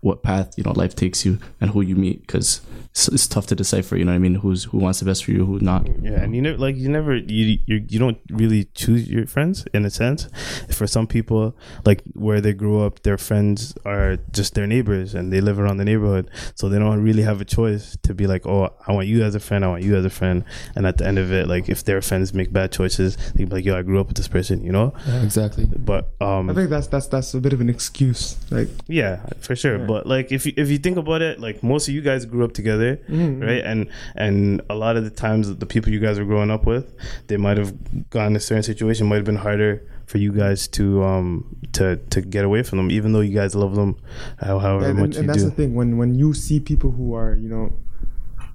what 0.00 0.22
path 0.22 0.54
you 0.56 0.64
know 0.64 0.72
life 0.72 0.94
takes 0.94 1.24
you 1.24 1.38
and 1.60 1.70
who 1.70 1.80
you 1.80 1.96
meet. 1.96 2.20
Because 2.22 2.60
it's, 2.90 3.08
it's 3.08 3.26
tough 3.26 3.46
to 3.48 3.54
decipher. 3.54 3.96
You 3.96 4.04
know 4.04 4.12
what 4.12 4.16
I 4.16 4.20
mean? 4.20 4.36
Who's 4.36 4.64
who 4.64 4.78
wants 4.78 5.00
the 5.00 5.06
best 5.06 5.24
for 5.24 5.32
you, 5.32 5.46
who 5.46 5.58
not. 5.60 5.86
Yeah, 6.02 6.20
and 6.22 6.34
you 6.34 6.42
never 6.42 6.58
like 6.58 6.76
you 6.76 6.88
never 6.88 7.16
you 7.16 7.58
you 7.66 7.84
you 7.88 7.98
don't 7.98 8.18
really 8.30 8.64
choose 8.74 9.08
your 9.08 9.26
friends 9.26 9.64
in 9.72 9.84
a 9.84 9.90
sense. 9.90 10.28
For 10.70 10.86
some 10.86 11.06
people, 11.06 11.56
like 11.84 12.02
where 12.14 12.40
they 12.40 12.52
grew 12.52 12.82
up, 12.82 13.02
their 13.02 13.18
friends 13.18 13.74
are 13.84 14.18
just 14.30 14.54
their 14.54 14.66
neighbors 14.66 15.14
and 15.14 15.32
they 15.32 15.40
live 15.40 15.58
around 15.58 15.78
the 15.78 15.84
neighborhood, 15.84 16.30
so 16.54 16.68
they 16.68 16.78
don't 16.78 17.02
really 17.02 17.22
have 17.22 17.40
a 17.40 17.44
choice 17.44 17.96
to 18.02 18.14
be 18.14 18.26
like, 18.26 18.46
oh, 18.46 18.74
I 18.86 18.92
want 18.92 19.06
you 19.06 19.22
as 19.22 19.34
a 19.34 19.40
friend, 19.40 19.64
I 19.64 19.68
want 19.68 19.82
you 19.82 19.96
as 19.96 20.04
a 20.04 20.10
friend, 20.10 20.44
and 20.74 20.86
at 20.86 20.98
the 20.98 21.06
end 21.06 21.18
of 21.18 21.32
it, 21.32 21.48
like 21.48 21.68
if 21.68 21.84
their 21.84 22.02
friends 22.02 22.34
make 22.34 22.52
bad 22.52 22.72
choices, 22.72 23.16
they 23.34 23.44
be 23.44 23.50
like, 23.50 23.64
yo, 23.64 23.76
I 23.76 23.82
grew 23.82 24.00
up 24.00 24.08
with 24.08 24.16
this 24.16 24.28
person, 24.28 24.64
you 24.64 24.72
know. 24.72 24.92
Exactly. 25.22 25.64
But 25.64 26.10
um, 26.20 26.50
i 26.50 26.54
think 26.54 26.70
that's 26.70 26.88
that's 26.88 27.06
that's 27.06 27.34
a 27.34 27.40
bit 27.40 27.52
of 27.52 27.60
an 27.60 27.68
excuse 27.68 28.36
like 28.50 28.68
yeah, 28.86 29.24
for 29.40 29.56
sure. 29.56 29.61
Yeah. 29.70 29.86
But 29.86 30.06
like 30.06 30.32
if 30.32 30.46
you 30.46 30.52
if 30.56 30.70
you 30.70 30.78
think 30.78 30.96
about 30.96 31.22
it, 31.22 31.40
like 31.40 31.62
most 31.62 31.88
of 31.88 31.94
you 31.94 32.00
guys 32.02 32.24
grew 32.24 32.44
up 32.44 32.52
together, 32.52 33.00
Mhm. 33.08 33.40
right? 33.42 33.62
And 33.64 33.88
and 34.16 34.60
a 34.70 34.74
lot 34.74 34.96
of 34.96 35.04
the 35.04 35.10
times 35.10 35.54
the 35.54 35.66
people 35.66 35.92
you 35.92 36.00
guys 36.00 36.18
were 36.18 36.24
growing 36.24 36.50
up 36.50 36.66
with, 36.66 36.92
they 37.28 37.36
might 37.36 37.56
have 37.58 37.74
gone 38.10 38.28
in 38.28 38.36
a 38.36 38.40
certain 38.40 38.62
situation, 38.62 39.06
might 39.06 39.16
have 39.16 39.24
been 39.24 39.36
harder 39.36 39.82
for 40.06 40.18
you 40.18 40.32
guys 40.32 40.68
to 40.68 41.02
um 41.04 41.56
to 41.72 41.96
to 42.10 42.20
get 42.20 42.44
away 42.44 42.62
from 42.62 42.78
them, 42.78 42.90
even 42.90 43.12
though 43.12 43.20
you 43.20 43.34
guys 43.34 43.54
love 43.54 43.74
them, 43.76 43.96
however 44.38 44.86
and, 44.86 44.98
much 44.98 45.04
and, 45.04 45.14
you 45.14 45.16
do. 45.16 45.18
and 45.20 45.28
that's 45.30 45.44
the 45.44 45.50
thing 45.50 45.74
when 45.74 45.96
when 45.96 46.14
you 46.14 46.34
see 46.34 46.60
people 46.60 46.90
who 46.90 47.14
are 47.14 47.34
you 47.36 47.48
know 47.48 47.72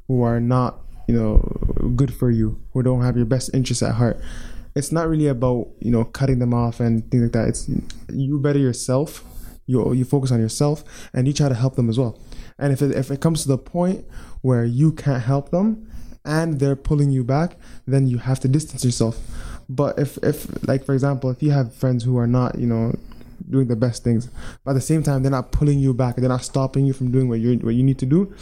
who 0.08 0.22
are 0.22 0.40
not 0.40 0.80
you 1.08 1.16
know 1.16 1.38
good 1.96 2.14
for 2.14 2.30
you 2.30 2.60
who 2.74 2.84
don't 2.84 3.02
have 3.02 3.16
your 3.16 3.26
best 3.26 3.50
interests 3.54 3.82
at 3.82 3.96
heart 3.96 4.20
it's 4.76 4.92
not 4.92 5.08
really 5.10 5.28
about 5.28 5.68
you 5.80 5.90
know 5.90 6.04
cutting 6.04 6.40
them 6.40 6.54
off 6.54 6.80
and 6.80 7.10
things 7.10 7.24
like 7.24 7.32
that 7.32 7.48
it's 7.48 7.70
you 8.12 8.38
better 8.40 8.60
yourself 8.60 9.24
you 9.68 9.94
you 9.94 10.04
focus 10.06 10.32
on 10.32 10.40
yourself 10.40 10.84
and 11.14 11.28
you 11.28 11.34
try 11.34 11.48
to 11.50 11.56
help 11.56 11.76
them 11.76 11.90
as 11.90 11.98
well 12.00 12.18
and 12.58 12.74
if 12.74 12.82
it, 12.82 12.92
if 12.96 13.12
it 13.12 13.20
comes 13.22 13.42
to 13.44 13.48
the 13.48 13.58
point 13.58 14.04
where 14.42 14.66
you 14.66 14.92
can't 14.92 15.24
help 15.24 15.52
them 15.52 15.88
and 16.26 16.60
they're 16.60 16.76
pulling 16.76 17.10
you 17.12 17.24
back 17.24 17.58
then 17.86 18.08
you 18.08 18.18
have 18.18 18.40
to 18.40 18.48
distance 18.48 18.84
yourself 18.84 19.16
but 19.70 19.98
if 20.00 20.18
if 20.24 20.48
like 20.68 20.84
for 20.86 20.94
example 20.94 21.30
if 21.30 21.44
you 21.44 21.52
have 21.52 21.74
friends 21.74 22.04
who 22.06 22.18
are 22.18 22.28
not 22.28 22.58
you 22.58 22.66
know 22.68 22.94
doing 23.50 23.68
the 23.68 23.76
best 23.76 24.04
things 24.04 24.30
but 24.64 24.72
at 24.72 24.74
the 24.74 24.82
same 24.82 25.04
time 25.04 25.22
they're 25.22 25.32
not 25.40 25.52
pulling 25.52 25.80
you 25.80 25.94
back 25.94 26.16
and 26.16 26.24
they're 26.24 26.30
not 26.38 26.44
stopping 26.44 26.86
you 26.86 26.94
from 26.94 27.12
doing 27.12 27.28
what 27.30 27.40
you 27.40 27.58
what 27.60 27.76
you 27.76 27.84
need 27.84 28.00
to 28.00 28.06
do 28.06 28.34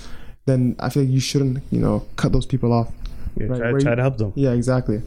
then 0.46 0.76
i 0.80 0.90
feel 0.90 1.04
like 1.04 1.12
you 1.12 1.20
shouldn't 1.20 1.62
you 1.72 1.80
know 1.80 2.06
cut 2.16 2.32
those 2.32 2.46
people 2.46 2.72
off 2.72 2.90
Yeah, 3.38 3.48
Right, 3.48 3.58
try, 3.60 3.72
where 3.72 3.82
try 3.82 3.92
you- 3.92 3.96
to 3.98 4.02
help 4.02 4.18
them. 4.18 4.32
Yeah, 4.36 4.54
exactly. 4.56 5.02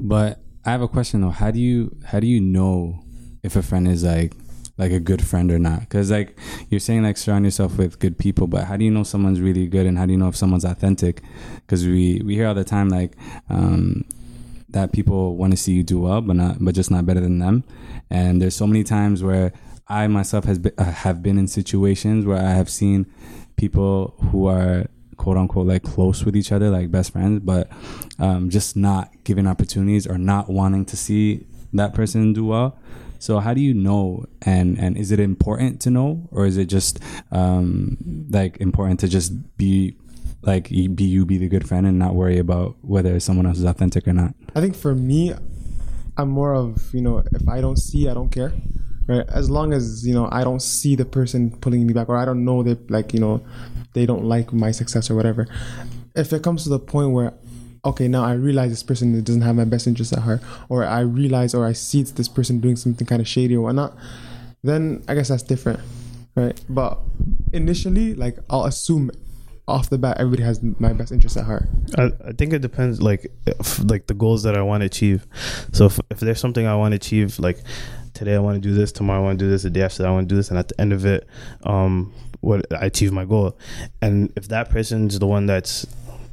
But 0.00 0.40
I 0.64 0.70
have 0.72 0.82
a 0.82 0.88
question 0.88 1.20
though. 1.20 1.30
How 1.30 1.50
do 1.50 1.60
you 1.60 1.94
how 2.06 2.18
do 2.20 2.26
you 2.26 2.40
know 2.40 2.98
if 3.42 3.54
a 3.56 3.62
friend 3.62 3.86
is 3.86 4.02
like 4.04 4.32
like 4.80 4.92
a 4.92 4.98
good 4.98 5.24
friend 5.24 5.52
or 5.52 5.58
not? 5.58 5.80
Because 5.80 6.10
like 6.10 6.36
you're 6.70 6.80
saying, 6.80 7.02
like 7.02 7.18
surround 7.18 7.44
yourself 7.44 7.76
with 7.76 7.98
good 7.98 8.18
people, 8.18 8.46
but 8.46 8.64
how 8.64 8.76
do 8.76 8.84
you 8.84 8.90
know 8.90 9.04
someone's 9.04 9.40
really 9.40 9.66
good 9.66 9.86
and 9.86 9.98
how 9.98 10.06
do 10.06 10.12
you 10.12 10.18
know 10.18 10.28
if 10.28 10.36
someone's 10.36 10.64
authentic? 10.64 11.22
Because 11.56 11.86
we 11.86 12.22
we 12.24 12.34
hear 12.34 12.48
all 12.48 12.54
the 12.54 12.64
time 12.64 12.88
like 12.88 13.12
um, 13.50 14.04
that 14.70 14.92
people 14.92 15.36
want 15.36 15.52
to 15.52 15.56
see 15.56 15.72
you 15.72 15.82
do 15.82 16.00
well, 16.00 16.22
but 16.22 16.34
not 16.34 16.56
but 16.64 16.74
just 16.74 16.90
not 16.90 17.04
better 17.04 17.20
than 17.20 17.38
them. 17.38 17.62
And 18.08 18.40
there's 18.40 18.56
so 18.56 18.66
many 18.66 18.82
times 18.82 19.22
where 19.22 19.52
I 19.86 20.06
myself 20.06 20.44
has 20.44 20.58
been, 20.58 20.72
uh, 20.78 20.84
have 20.84 21.22
been 21.22 21.38
in 21.38 21.46
situations 21.46 22.24
where 22.24 22.38
I 22.38 22.52
have 22.52 22.70
seen 22.70 23.06
people 23.56 24.14
who 24.30 24.46
are 24.46 24.86
quote 25.18 25.36
unquote 25.36 25.66
like 25.66 25.82
close 25.82 26.24
with 26.24 26.34
each 26.34 26.52
other, 26.52 26.70
like 26.70 26.90
best 26.90 27.12
friends, 27.12 27.40
but 27.40 27.68
um, 28.18 28.48
just 28.48 28.76
not 28.76 29.10
giving 29.24 29.46
opportunities 29.46 30.06
or 30.06 30.16
not 30.16 30.48
wanting 30.48 30.86
to 30.86 30.96
see 30.96 31.44
that 31.74 31.92
person 31.92 32.32
do 32.32 32.46
well. 32.46 32.78
So 33.20 33.38
how 33.38 33.52
do 33.52 33.60
you 33.60 33.74
know, 33.74 34.24
and 34.42 34.78
and 34.78 34.96
is 34.96 35.12
it 35.12 35.20
important 35.20 35.80
to 35.82 35.90
know, 35.90 36.26
or 36.32 36.46
is 36.46 36.56
it 36.56 36.66
just 36.66 37.00
um, 37.30 37.98
like 38.30 38.56
important 38.60 38.98
to 39.00 39.08
just 39.08 39.56
be 39.58 39.94
like 40.42 40.70
be 40.70 41.04
you 41.04 41.26
be 41.26 41.36
the 41.36 41.48
good 41.48 41.68
friend 41.68 41.86
and 41.86 41.98
not 41.98 42.14
worry 42.14 42.38
about 42.38 42.76
whether 42.80 43.20
someone 43.20 43.44
else 43.44 43.58
is 43.58 43.64
authentic 43.64 44.08
or 44.08 44.14
not? 44.14 44.34
I 44.56 44.62
think 44.62 44.74
for 44.74 44.94
me, 44.94 45.34
I'm 46.16 46.30
more 46.30 46.54
of 46.54 46.92
you 46.94 47.02
know 47.02 47.22
if 47.32 47.46
I 47.46 47.60
don't 47.60 47.76
see, 47.76 48.08
I 48.08 48.14
don't 48.14 48.30
care. 48.30 48.52
Right? 49.06 49.26
As 49.28 49.50
long 49.50 49.74
as 49.74 50.06
you 50.06 50.14
know 50.14 50.28
I 50.32 50.42
don't 50.42 50.62
see 50.62 50.96
the 50.96 51.04
person 51.04 51.50
pulling 51.60 51.86
me 51.86 51.92
back, 51.92 52.08
or 52.08 52.16
I 52.16 52.24
don't 52.24 52.42
know 52.44 52.62
that 52.62 52.90
like 52.90 53.12
you 53.12 53.20
know 53.20 53.44
they 53.92 54.06
don't 54.06 54.24
like 54.24 54.50
my 54.50 54.70
success 54.70 55.10
or 55.10 55.14
whatever. 55.14 55.46
If 56.16 56.32
it 56.32 56.42
comes 56.42 56.62
to 56.64 56.70
the 56.70 56.78
point 56.78 57.10
where 57.10 57.34
okay 57.84 58.08
now 58.08 58.24
I 58.24 58.32
realize 58.32 58.70
this 58.70 58.82
person 58.82 59.22
doesn't 59.22 59.42
have 59.42 59.56
my 59.56 59.64
best 59.64 59.86
interest 59.86 60.12
at 60.12 60.20
heart, 60.20 60.42
or 60.68 60.84
I 60.84 61.00
realize 61.00 61.54
or 61.54 61.66
I 61.66 61.72
see 61.72 62.00
it's 62.00 62.12
this 62.12 62.28
person 62.28 62.60
doing 62.60 62.76
something 62.76 63.06
kind 63.06 63.20
of 63.20 63.28
shady 63.28 63.56
or 63.56 63.62
whatnot, 63.62 63.96
then 64.62 65.02
I 65.08 65.14
guess 65.14 65.28
that's 65.28 65.42
different, 65.42 65.80
right? 66.34 66.60
But 66.68 66.98
initially, 67.52 68.14
like 68.14 68.38
I'll 68.48 68.64
assume 68.64 69.10
off 69.68 69.88
the 69.88 69.98
bat 69.98 70.16
everybody 70.18 70.42
has 70.42 70.60
my 70.62 70.92
best 70.92 71.12
interest 71.12 71.36
at 71.36 71.44
heart. 71.44 71.68
I, 71.96 72.10
I 72.26 72.32
think 72.32 72.52
it 72.52 72.60
depends 72.60 73.00
like 73.00 73.30
if, 73.46 73.78
like 73.88 74.08
the 74.08 74.14
goals 74.14 74.42
that 74.42 74.56
I 74.56 74.62
want 74.62 74.80
to 74.82 74.86
achieve. 74.86 75.26
So 75.72 75.86
if, 75.86 76.00
if 76.10 76.20
there's 76.20 76.40
something 76.40 76.66
I 76.66 76.74
want 76.74 76.92
to 76.92 76.96
achieve 76.96 77.38
like 77.38 77.58
today 78.12 78.34
I 78.34 78.40
want 78.40 78.60
to 78.60 78.60
do 78.60 78.74
this, 78.74 78.90
tomorrow 78.90 79.20
I 79.20 79.22
want 79.22 79.38
to 79.38 79.44
do 79.44 79.50
this, 79.50 79.62
the 79.62 79.70
day 79.70 79.82
after 79.82 80.02
that 80.02 80.08
I 80.08 80.12
want 80.12 80.28
to 80.28 80.32
do 80.32 80.36
this 80.36 80.50
and 80.50 80.58
at 80.58 80.68
the 80.68 80.80
end 80.80 80.92
of 80.92 81.06
it 81.06 81.28
um 81.64 82.12
what 82.40 82.66
I 82.72 82.86
achieve 82.86 83.12
my 83.12 83.24
goal. 83.24 83.56
And 84.02 84.32
if 84.36 84.48
that 84.48 84.70
person's 84.70 85.18
the 85.18 85.26
one 85.26 85.46
that's 85.46 85.86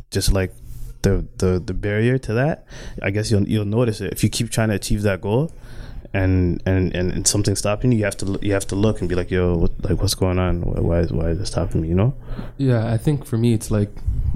just 0.09 0.31
like 0.31 0.53
the 1.01 1.25
the 1.37 1.59
the 1.59 1.73
barrier 1.73 2.17
to 2.17 2.33
that, 2.33 2.65
I 3.01 3.11
guess 3.11 3.31
you'll 3.31 3.47
you'll 3.47 3.65
notice 3.65 4.01
it. 4.01 4.11
If 4.13 4.23
you 4.23 4.29
keep 4.29 4.49
trying 4.49 4.69
to 4.69 4.75
achieve 4.75 5.01
that 5.03 5.21
goal 5.21 5.51
and 6.13 6.61
and 6.65 6.95
and, 6.95 7.11
and 7.11 7.27
something's 7.27 7.59
stopping 7.59 7.91
you, 7.91 7.99
you 7.99 8.05
have 8.05 8.17
to 8.17 8.39
you 8.41 8.53
have 8.53 8.67
to 8.67 8.75
look 8.75 8.99
and 8.99 9.09
be 9.09 9.15
like, 9.15 9.31
"Yo, 9.31 9.55
what, 9.55 9.71
like 9.83 10.01
what's 10.01 10.15
going 10.15 10.39
on? 10.39 10.61
Why 10.61 10.79
why 10.79 10.99
is, 10.99 11.11
why 11.11 11.29
is 11.29 11.39
this 11.39 11.49
stopping 11.49 11.81
me?" 11.81 11.89
You 11.89 11.95
know? 11.95 12.13
Yeah, 12.57 12.91
I 12.91 12.97
think 12.97 13.25
for 13.25 13.37
me 13.37 13.53
it's 13.53 13.69
like 13.71 13.91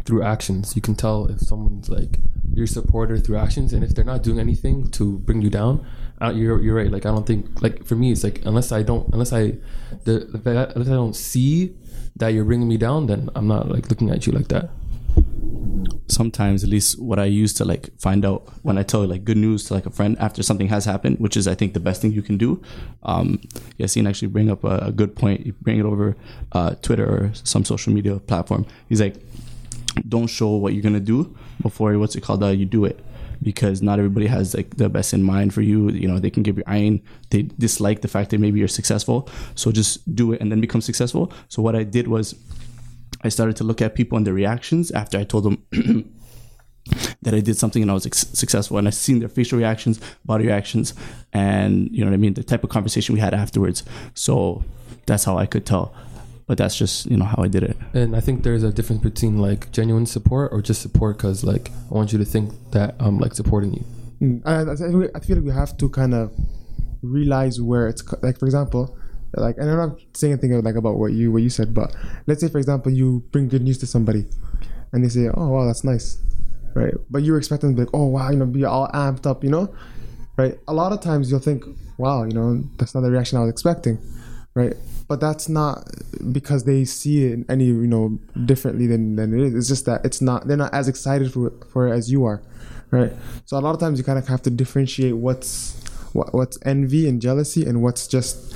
through 0.05 0.23
actions. 0.23 0.75
You 0.75 0.81
can 0.81 0.95
tell 0.95 1.27
if 1.27 1.39
someone's 1.39 1.89
like 1.89 2.19
your 2.53 2.67
supporter 2.67 3.17
through 3.17 3.37
actions, 3.37 3.73
and 3.73 3.83
if 3.83 3.95
they're 3.95 4.05
not 4.05 4.23
doing 4.23 4.39
anything 4.39 4.89
to 4.91 5.19
bring 5.19 5.41
you 5.41 5.49
down, 5.49 5.85
uh, 6.21 6.31
you're 6.35 6.61
you're 6.61 6.75
right. 6.75 6.91
Like 6.91 7.05
I 7.05 7.09
don't 7.09 7.25
think 7.25 7.61
like 7.61 7.85
for 7.85 7.95
me 7.95 8.11
it's 8.11 8.23
like 8.23 8.41
unless 8.45 8.71
I 8.71 8.83
don't 8.83 9.07
unless 9.13 9.33
I 9.33 9.57
the 10.03 10.27
unless 10.75 10.87
I 10.87 10.93
don't 10.93 11.15
see 11.15 11.75
that 12.17 12.29
you're 12.29 12.45
bringing 12.45 12.67
me 12.67 12.77
down, 12.77 13.07
then 13.07 13.29
I'm 13.35 13.47
not 13.47 13.69
like 13.69 13.89
looking 13.89 14.09
at 14.09 14.27
you 14.27 14.33
like 14.33 14.49
that. 14.49 14.69
Sometimes 16.07 16.63
at 16.63 16.69
least 16.69 16.99
what 17.01 17.19
I 17.19 17.25
use 17.25 17.53
to 17.55 17.65
like 17.65 17.89
find 17.99 18.25
out 18.25 18.47
when 18.63 18.77
I 18.77 18.83
tell 18.83 19.05
like 19.05 19.23
good 19.23 19.37
news 19.37 19.65
to 19.65 19.73
like 19.73 19.85
a 19.85 19.89
friend 19.89 20.17
after 20.19 20.43
something 20.43 20.67
has 20.69 20.85
happened, 20.85 21.19
which 21.19 21.37
is 21.37 21.47
I 21.47 21.55
think 21.55 21.73
the 21.73 21.79
best 21.79 22.01
thing 22.01 22.11
you 22.11 22.21
can 22.21 22.37
do. 22.37 22.61
Um, 23.03 23.39
Yassine 23.79 24.07
actually 24.07 24.29
bring 24.29 24.49
up 24.49 24.63
a, 24.63 24.77
a 24.77 24.91
good 24.91 25.15
point. 25.15 25.45
You 25.45 25.53
bring 25.53 25.79
it 25.79 25.85
over 25.85 26.15
uh, 26.51 26.75
Twitter 26.81 27.05
or 27.05 27.31
some 27.33 27.65
social 27.65 27.93
media 27.93 28.19
platform. 28.19 28.65
He's 28.89 29.01
like, 29.01 29.15
don't 30.07 30.27
show 30.27 30.49
what 30.49 30.73
you're 30.73 30.83
gonna 30.83 30.99
do 30.99 31.35
before 31.61 31.97
what's 31.99 32.15
it 32.15 32.21
called 32.21 32.43
uh, 32.43 32.47
you 32.47 32.65
do 32.65 32.85
it 32.85 33.03
because 33.43 33.81
not 33.81 33.97
everybody 33.99 34.27
has 34.27 34.53
like 34.53 34.77
the 34.77 34.87
best 34.87 35.13
in 35.13 35.23
mind 35.23 35.53
for 35.53 35.61
you 35.61 35.89
you 35.89 36.07
know 36.07 36.19
they 36.19 36.29
can 36.29 36.43
give 36.43 36.57
you 36.57 36.63
iron 36.67 37.01
they 37.29 37.43
dislike 37.43 38.01
the 38.01 38.07
fact 38.07 38.29
that 38.29 38.39
maybe 38.39 38.59
you're 38.59 38.67
successful 38.67 39.27
so 39.55 39.71
just 39.71 40.15
do 40.15 40.31
it 40.31 40.41
and 40.41 40.51
then 40.51 40.61
become 40.61 40.81
successful 40.81 41.31
so 41.49 41.61
what 41.61 41.75
i 41.75 41.83
did 41.83 42.07
was 42.07 42.35
I 43.23 43.29
started 43.29 43.55
to 43.57 43.63
look 43.63 43.81
at 43.81 43.95
people 43.95 44.17
and 44.17 44.25
their 44.25 44.33
reactions 44.33 44.91
after 44.91 45.17
I 45.17 45.23
told 45.23 45.43
them 45.45 45.63
that 47.21 47.33
I 47.33 47.39
did 47.39 47.55
something 47.57 47.81
and 47.81 47.91
I 47.91 47.93
was 47.93 48.05
ex- 48.05 48.27
successful. 48.33 48.77
And 48.77 48.87
I 48.87 48.91
seen 48.91 49.19
their 49.19 49.29
facial 49.29 49.57
reactions, 49.57 49.99
body 50.25 50.45
reactions, 50.45 50.93
and 51.33 51.89
you 51.91 52.03
know 52.03 52.09
what 52.09 52.15
I 52.15 52.17
mean, 52.17 52.33
the 52.33 52.43
type 52.43 52.63
of 52.63 52.69
conversation 52.69 53.13
we 53.13 53.21
had 53.21 53.33
afterwards. 53.33 53.83
So 54.13 54.63
that's 55.05 55.23
how 55.23 55.37
I 55.37 55.45
could 55.45 55.65
tell. 55.65 55.93
But 56.47 56.57
that's 56.57 56.75
just 56.77 57.05
you 57.05 57.15
know 57.15 57.25
how 57.25 57.41
I 57.43 57.47
did 57.47 57.63
it. 57.63 57.77
And 57.93 58.15
I 58.15 58.19
think 58.19 58.43
there's 58.43 58.63
a 58.63 58.73
difference 58.73 59.01
between 59.03 59.37
like 59.37 59.71
genuine 59.71 60.05
support 60.05 60.51
or 60.51 60.61
just 60.61 60.81
support 60.81 61.17
because 61.17 61.43
like 61.43 61.69
I 61.89 61.93
want 61.93 62.11
you 62.11 62.17
to 62.19 62.25
think 62.25 62.51
that 62.71 62.95
I'm 62.99 63.19
like 63.19 63.33
supporting 63.35 63.73
you. 63.73 63.83
Mm, 64.21 64.41
I, 64.45 64.71
I, 64.73 64.75
feel- 64.75 65.37
like 65.37 65.45
we 65.45 65.51
have 65.51 65.77
to 65.77 65.87
kind 65.89 66.13
of 66.13 66.33
realize 67.01 67.61
where 67.61 67.87
it's 67.87 68.03
like, 68.21 68.37
for 68.37 68.45
example, 68.45 68.97
like, 69.33 69.57
and 69.57 69.69
I'm 69.69 69.77
not 69.77 69.99
saying 70.13 70.33
anything 70.33 70.61
like 70.61 70.75
about 70.75 70.97
what 70.97 71.13
you 71.13 71.31
what 71.31 71.41
you 71.41 71.49
said, 71.49 71.73
but 71.73 71.95
let's 72.27 72.41
say, 72.41 72.49
for 72.49 72.57
example, 72.57 72.91
you 72.91 73.23
bring 73.31 73.47
good 73.47 73.61
news 73.61 73.77
to 73.79 73.87
somebody, 73.87 74.25
and 74.91 75.03
they 75.03 75.09
say, 75.09 75.29
"Oh, 75.33 75.49
wow, 75.49 75.65
that's 75.65 75.83
nice," 75.83 76.17
right? 76.73 76.93
But 77.09 77.23
you're 77.23 77.37
expecting 77.37 77.69
them 77.69 77.75
to 77.77 77.81
be 77.81 77.85
like, 77.85 77.95
"Oh, 77.95 78.07
wow," 78.07 78.29
you 78.29 78.37
know, 78.37 78.45
be 78.45 78.65
all 78.65 78.89
amped 78.89 79.25
up, 79.25 79.43
you 79.43 79.49
know, 79.49 79.73
right? 80.37 80.59
A 80.67 80.73
lot 80.73 80.91
of 80.91 81.01
times 81.01 81.31
you'll 81.31 81.39
think, 81.39 81.63
"Wow, 81.97 82.23
you 82.23 82.33
know, 82.33 82.63
that's 82.77 82.93
not 82.93 83.01
the 83.01 83.11
reaction 83.11 83.37
I 83.37 83.41
was 83.41 83.49
expecting," 83.49 83.99
right? 84.53 84.73
But 85.07 85.19
that's 85.19 85.47
not 85.47 85.89
because 86.31 86.63
they 86.63 86.85
see 86.85 87.25
it 87.25 87.45
any 87.49 87.65
you 87.65 87.87
know 87.87 88.19
differently 88.45 88.87
than 88.87 89.15
than 89.15 89.33
it 89.33 89.45
is. 89.47 89.55
It's 89.55 89.67
just 89.67 89.85
that 89.85 90.05
it's 90.05 90.21
not 90.21 90.47
they're 90.47 90.57
not 90.57 90.73
as 90.73 90.87
excited 90.87 91.31
for 91.31 91.51
for 91.71 91.87
it 91.87 91.91
as 91.91 92.11
you 92.11 92.25
are 92.25 92.41
right 92.91 93.13
so 93.45 93.57
a 93.57 93.59
lot 93.59 93.73
of 93.73 93.79
times 93.79 93.97
you 93.97 94.03
kind 94.03 94.19
of 94.19 94.27
have 94.27 94.41
to 94.41 94.49
differentiate 94.49 95.15
what's 95.15 95.81
what, 96.13 96.33
what's 96.33 96.57
envy 96.65 97.07
and 97.07 97.21
jealousy 97.21 97.65
and 97.65 97.81
what's 97.81 98.07
just 98.07 98.50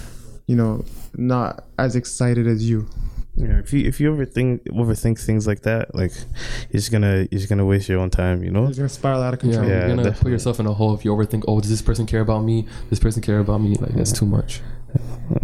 you 0.48 0.56
know 0.56 0.84
not 1.16 1.64
as 1.78 1.96
excited 1.96 2.48
as 2.48 2.68
you 2.70 2.88
Yeah, 3.36 3.60
if 3.60 3.74
you 3.74 3.86
if 3.86 4.00
you 4.00 4.12
overthink 4.14 4.64
overthink 4.70 5.20
things 5.20 5.46
like 5.46 5.62
that, 5.64 5.94
like 5.94 6.14
you're 6.70 6.80
just 6.80 6.92
gonna 6.92 7.28
you're 7.32 7.40
just 7.40 7.50
gonna 7.50 7.66
waste 7.66 7.90
your 7.90 8.00
own 8.00 8.10
time, 8.10 8.44
you 8.44 8.52
know. 8.52 8.64
You're 8.64 8.76
gonna 8.76 8.90
spiral 8.90 9.22
out 9.22 9.34
of 9.34 9.40
control 9.40 9.68
Yeah, 9.68 9.88
you're 9.88 9.96
gonna 9.96 10.12
put 10.12 10.32
yourself 10.32 10.60
in 10.60 10.68
a 10.68 10.74
hole 10.74 10.94
if 10.96 11.04
you 11.04 11.12
overthink. 11.12 11.44
Oh, 11.48 11.60
does 11.60 11.70
this 11.70 11.82
person 11.82 12.06
care 12.06 12.22
about 12.22 12.44
me? 12.44 12.66
This 12.90 13.00
person 13.00 13.22
care 13.22 13.40
about 13.40 13.60
me? 13.60 13.76
Like 13.76 13.94
that's 13.94 14.14
too 14.14 14.26
much. 14.26 14.62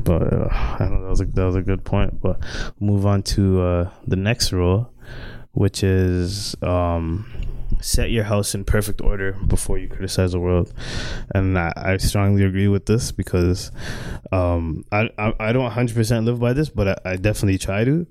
But 0.03 0.22
uh, 0.31 0.48
I 0.51 0.77
don't 0.79 0.93
know. 0.93 1.01
That 1.03 1.10
was 1.10 1.22
a 1.22 1.25
that 1.25 1.43
was 1.43 1.55
a 1.55 1.62
good 1.62 1.84
point. 1.84 2.22
But 2.22 2.39
move 2.79 3.05
on 3.05 3.24
to 3.36 3.62
uh, 3.62 3.89
the 4.08 4.15
next 4.15 4.53
rule, 4.53 4.93
which 5.51 5.84
is 5.84 6.55
um, 6.62 7.25
set 7.81 8.11
your 8.11 8.23
house 8.23 8.55
in 8.55 8.63
perfect 8.63 9.01
order 9.01 9.33
before 9.47 9.77
you 9.77 9.88
criticize 9.88 10.31
the 10.31 10.39
world. 10.39 10.73
And 11.33 11.57
I, 11.57 11.73
I 11.75 11.97
strongly 11.97 12.43
agree 12.43 12.67
with 12.67 12.85
this 12.85 13.11
because 13.11 13.71
um, 14.31 14.85
I, 14.91 15.09
I 15.17 15.33
I 15.39 15.51
don't 15.51 15.63
100 15.63 15.95
percent 15.95 16.25
live 16.25 16.39
by 16.39 16.53
this, 16.53 16.69
but 16.69 16.88
I, 17.05 17.11
I 17.11 17.15
definitely 17.15 17.57
try 17.57 17.83
to. 17.83 18.07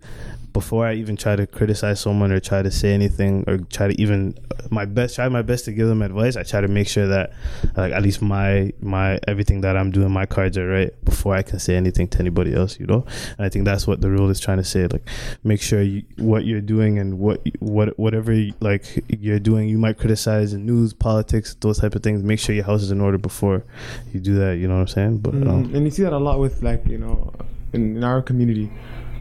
Before 0.52 0.84
I 0.84 0.94
even 0.94 1.16
try 1.16 1.36
to 1.36 1.46
criticize 1.46 2.00
someone 2.00 2.32
or 2.32 2.40
try 2.40 2.60
to 2.60 2.72
say 2.72 2.92
anything 2.92 3.44
or 3.46 3.58
try 3.58 3.86
to 3.86 4.00
even 4.00 4.36
my 4.68 4.84
best 4.84 5.14
try 5.14 5.28
my 5.28 5.42
best 5.42 5.64
to 5.66 5.72
give 5.72 5.86
them 5.86 6.02
advice, 6.02 6.36
I 6.36 6.42
try 6.42 6.60
to 6.60 6.68
make 6.68 6.88
sure 6.88 7.06
that 7.06 7.32
like 7.76 7.92
at 7.92 8.02
least 8.02 8.20
my 8.20 8.72
my 8.80 9.20
everything 9.28 9.60
that 9.60 9.76
I'm 9.76 9.90
doing, 9.90 10.10
my 10.10 10.26
cards 10.26 10.58
are 10.58 10.66
right 10.66 11.04
before 11.04 11.34
I 11.34 11.42
can 11.42 11.58
say 11.58 11.76
anything 11.76 12.08
to 12.08 12.18
anybody 12.18 12.54
else, 12.54 12.80
you 12.80 12.86
know. 12.86 13.04
And 13.38 13.46
I 13.46 13.48
think 13.48 13.64
that's 13.64 13.86
what 13.86 14.00
the 14.00 14.10
rule 14.10 14.28
is 14.28 14.40
trying 14.40 14.58
to 14.58 14.64
say. 14.64 14.86
Like, 14.86 15.08
make 15.44 15.62
sure 15.62 15.82
you, 15.82 16.02
what 16.16 16.44
you're 16.44 16.60
doing 16.60 16.98
and 16.98 17.18
what 17.18 17.46
what 17.60 17.98
whatever 17.98 18.34
like 18.60 19.04
you're 19.08 19.38
doing, 19.38 19.59
you 19.68 19.78
might 19.78 19.98
criticize 19.98 20.52
in 20.52 20.66
news, 20.66 20.92
politics, 20.92 21.54
those 21.60 21.78
type 21.78 21.94
of 21.94 22.02
things. 22.02 22.22
Make 22.22 22.38
sure 22.38 22.54
your 22.54 22.64
house 22.64 22.82
is 22.82 22.90
in 22.90 23.00
order 23.00 23.18
before 23.18 23.64
you 24.12 24.20
do 24.20 24.34
that. 24.36 24.56
You 24.56 24.68
know 24.68 24.74
what 24.74 24.80
I'm 24.80 24.88
saying? 24.88 25.18
But 25.18 25.34
um, 25.34 25.68
Mm, 25.68 25.74
and 25.74 25.84
you 25.84 25.90
see 25.90 26.02
that 26.02 26.12
a 26.12 26.18
lot 26.18 26.38
with 26.38 26.62
like 26.62 26.86
you 26.86 26.98
know 26.98 27.32
in, 27.72 27.96
in 27.96 28.04
our 28.04 28.22
community 28.22 28.70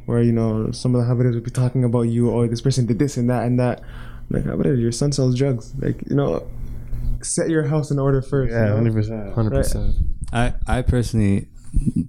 where 0.05 0.21
you 0.21 0.31
know 0.31 0.71
some 0.71 0.95
of 0.95 1.01
the 1.01 1.07
habitants 1.07 1.35
would 1.35 1.43
be 1.43 1.51
talking 1.51 1.83
about 1.83 2.03
you 2.03 2.29
or 2.29 2.47
this 2.47 2.61
person 2.61 2.85
did 2.85 2.99
this 2.99 3.17
and 3.17 3.29
that 3.29 3.43
and 3.45 3.59
that 3.59 3.81
like 4.29 4.45
habitat, 4.45 4.77
your 4.77 4.91
son 4.91 5.11
sells 5.11 5.35
drugs 5.35 5.73
like 5.79 6.01
you 6.09 6.15
know 6.15 6.47
set 7.21 7.49
your 7.49 7.63
house 7.67 7.91
in 7.91 7.99
order 7.99 8.21
first 8.21 8.51
yeah, 8.51 8.73
hundred 8.73 8.93
percent. 8.93 9.33
Hundred 9.33 9.51
percent. 9.51 9.95
I, 10.31 10.53
I 10.67 10.81
personally, 10.83 11.47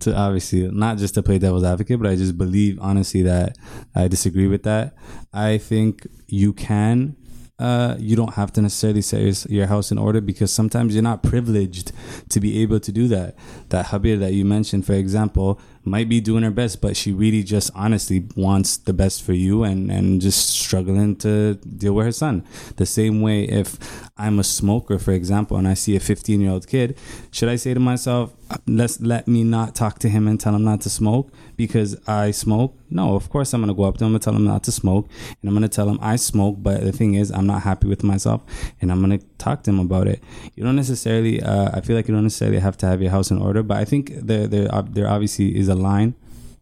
to 0.01 0.15
obviously 0.15 0.71
not 0.71 0.99
just 0.99 1.15
to 1.15 1.23
play 1.23 1.39
devil's 1.39 1.65
advocate, 1.65 2.01
but 2.01 2.11
I 2.11 2.17
just 2.17 2.37
believe 2.37 2.79
honestly 2.81 3.23
that 3.23 3.57
I 3.95 4.09
disagree 4.09 4.47
with 4.47 4.63
that. 4.65 4.95
I 5.33 5.59
think 5.59 6.07
you 6.27 6.53
can. 6.53 7.17
Uh, 7.61 7.95
you 7.99 8.17
don't 8.17 8.35
have 8.35 8.51
to 8.55 8.63
necessarily 8.63 9.03
set 9.03 9.21
your, 9.21 9.35
your 9.49 9.67
house 9.67 9.93
in 9.93 9.99
order 9.99 10.21
because 10.21 10.51
sometimes 10.51 10.95
you're 10.95 11.03
not 11.03 11.23
privileged 11.23 11.93
to 12.31 12.41
be 12.41 12.63
able 12.63 12.81
to 12.81 12.91
do 12.91 13.07
that. 13.09 13.35
That 13.69 13.87
habir 13.87 14.19
that 14.19 14.33
you 14.33 14.47
mentioned, 14.47 14.87
for 14.87 14.95
example, 14.95 15.61
might 15.85 16.09
be 16.09 16.21
doing 16.21 16.43
her 16.43 16.51
best, 16.51 16.81
but 16.81 16.97
she 16.97 17.13
really 17.13 17.43
just 17.43 17.71
honestly 17.75 18.27
wants 18.37 18.77
the 18.77 18.93
best 18.93 19.23
for 19.23 19.33
you 19.33 19.65
and, 19.65 19.91
and 19.91 20.21
just 20.21 20.51
struggling 20.51 21.17
to 21.17 21.55
deal 21.55 21.95
with 21.95 22.07
her 22.07 22.13
son. 22.13 22.45
The 22.77 22.87
same 22.87 23.23
way 23.23 23.45
if 23.45 23.79
I'm 24.17 24.39
a 24.39 24.45
smoker, 24.45 24.99
for 24.99 25.13
example, 25.13 25.57
and 25.57 25.67
I 25.67 25.75
see 25.75 25.97
a 25.97 26.01
15 26.01 26.41
year 26.41 26.51
old 26.51 26.67
kid, 26.67 26.99
should 27.31 27.49
I 27.49 27.57
say 27.57 27.73
to 27.73 27.81
myself, 27.81 28.35
let's 28.67 29.01
let 29.01 29.27
me 29.27 29.45
not 29.45 29.75
talk 29.75 29.99
to 30.01 30.09
him 30.09 30.29
and 30.29 30.39
tell 30.39 30.55
him 30.55 30.65
not 30.65 30.83
to 30.83 30.91
smoke 30.91 31.33
because 31.57 31.97
I 32.07 32.31
smoke? 32.31 32.77
No, 32.91 33.15
of 33.15 33.31
course 33.31 33.55
I'm 33.55 33.63
gonna 33.63 33.75
go 33.75 33.85
up 33.85 33.97
to 33.99 34.05
him 34.05 34.15
and 34.15 34.23
tell 34.23 34.35
him 34.35 34.45
not 34.45 34.65
to 34.65 34.73
smoke, 34.73 35.09
and 35.41 35.49
I'm 35.49 35.55
gonna 35.55 35.69
tell 35.69 35.89
him 35.89 35.99
I 36.03 36.17
smoke, 36.17 36.57
but 36.59 36.83
the 36.83 36.93
thing 36.93 37.15
is 37.15 37.31
I'm 37.31 37.47
not 37.47 37.63
happy 37.63 37.89
with 37.89 38.03
myself, 38.05 38.43
and 38.81 38.93
I'm 38.93 39.01
gonna 39.01 39.21
talk 39.41 39.63
to 39.65 39.71
him 39.73 39.81
about 39.81 40.07
it. 40.07 40.23
You 40.55 40.63
don't 40.65 40.77
necessarily, 40.77 41.43
uh, 41.43 41.71
I 41.77 41.81
feel 41.81 41.97
like 41.97 42.07
you 42.09 42.15
don't 42.15 42.23
necessarily 42.31 42.61
have 42.61 42.77
to 42.79 42.87
have 42.87 43.01
your 43.03 43.11
house 43.11 43.31
in 43.35 43.39
order, 43.41 43.63
but 43.63 43.77
I 43.79 43.85
think 43.85 44.13
there 44.29 44.47
there 44.47 44.69
there 44.97 45.09
obviously 45.09 45.57
is 45.61 45.69
a 45.69 45.75
line, 45.75 46.15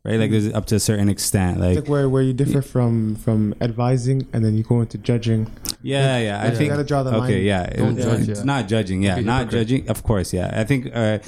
right? 0.04 0.18
Like 0.22 0.30
there's 0.30 0.52
up 0.58 0.66
to 0.66 0.76
a 0.76 0.80
certain 0.90 1.08
extent, 1.08 1.60
like 1.60 1.76
like 1.80 1.88
where, 1.88 2.08
where 2.08 2.22
you 2.22 2.32
differ 2.32 2.62
from 2.62 3.16
from 3.16 3.54
advising 3.60 4.26
and 4.32 4.44
then 4.44 4.56
you 4.56 4.62
go 4.62 4.80
into 4.80 4.96
judging. 4.98 5.50
yeah, 5.82 6.18
yeah. 6.18 6.40
I 6.46 6.50
think 6.50 6.62
You 6.70 6.76
gotta 6.76 6.84
draw 6.84 7.02
the 7.02 7.10
line. 7.12 7.22
okay, 7.30 7.42
yeah, 7.42 7.62
It- 7.64 7.96
judge, 7.96 8.28
it's 8.28 8.40
yeah. 8.40 8.44
not 8.52 8.68
judging, 8.68 9.02
yeah, 9.02 9.14
Okay, 9.14 9.22
not 9.22 9.38
hypocrite. 9.40 9.60
judging. 9.68 9.88
Of 9.90 10.02
course, 10.04 10.32
yeah. 10.32 10.48
I 10.54 10.64
think 10.64 10.86
uh, 10.94 11.18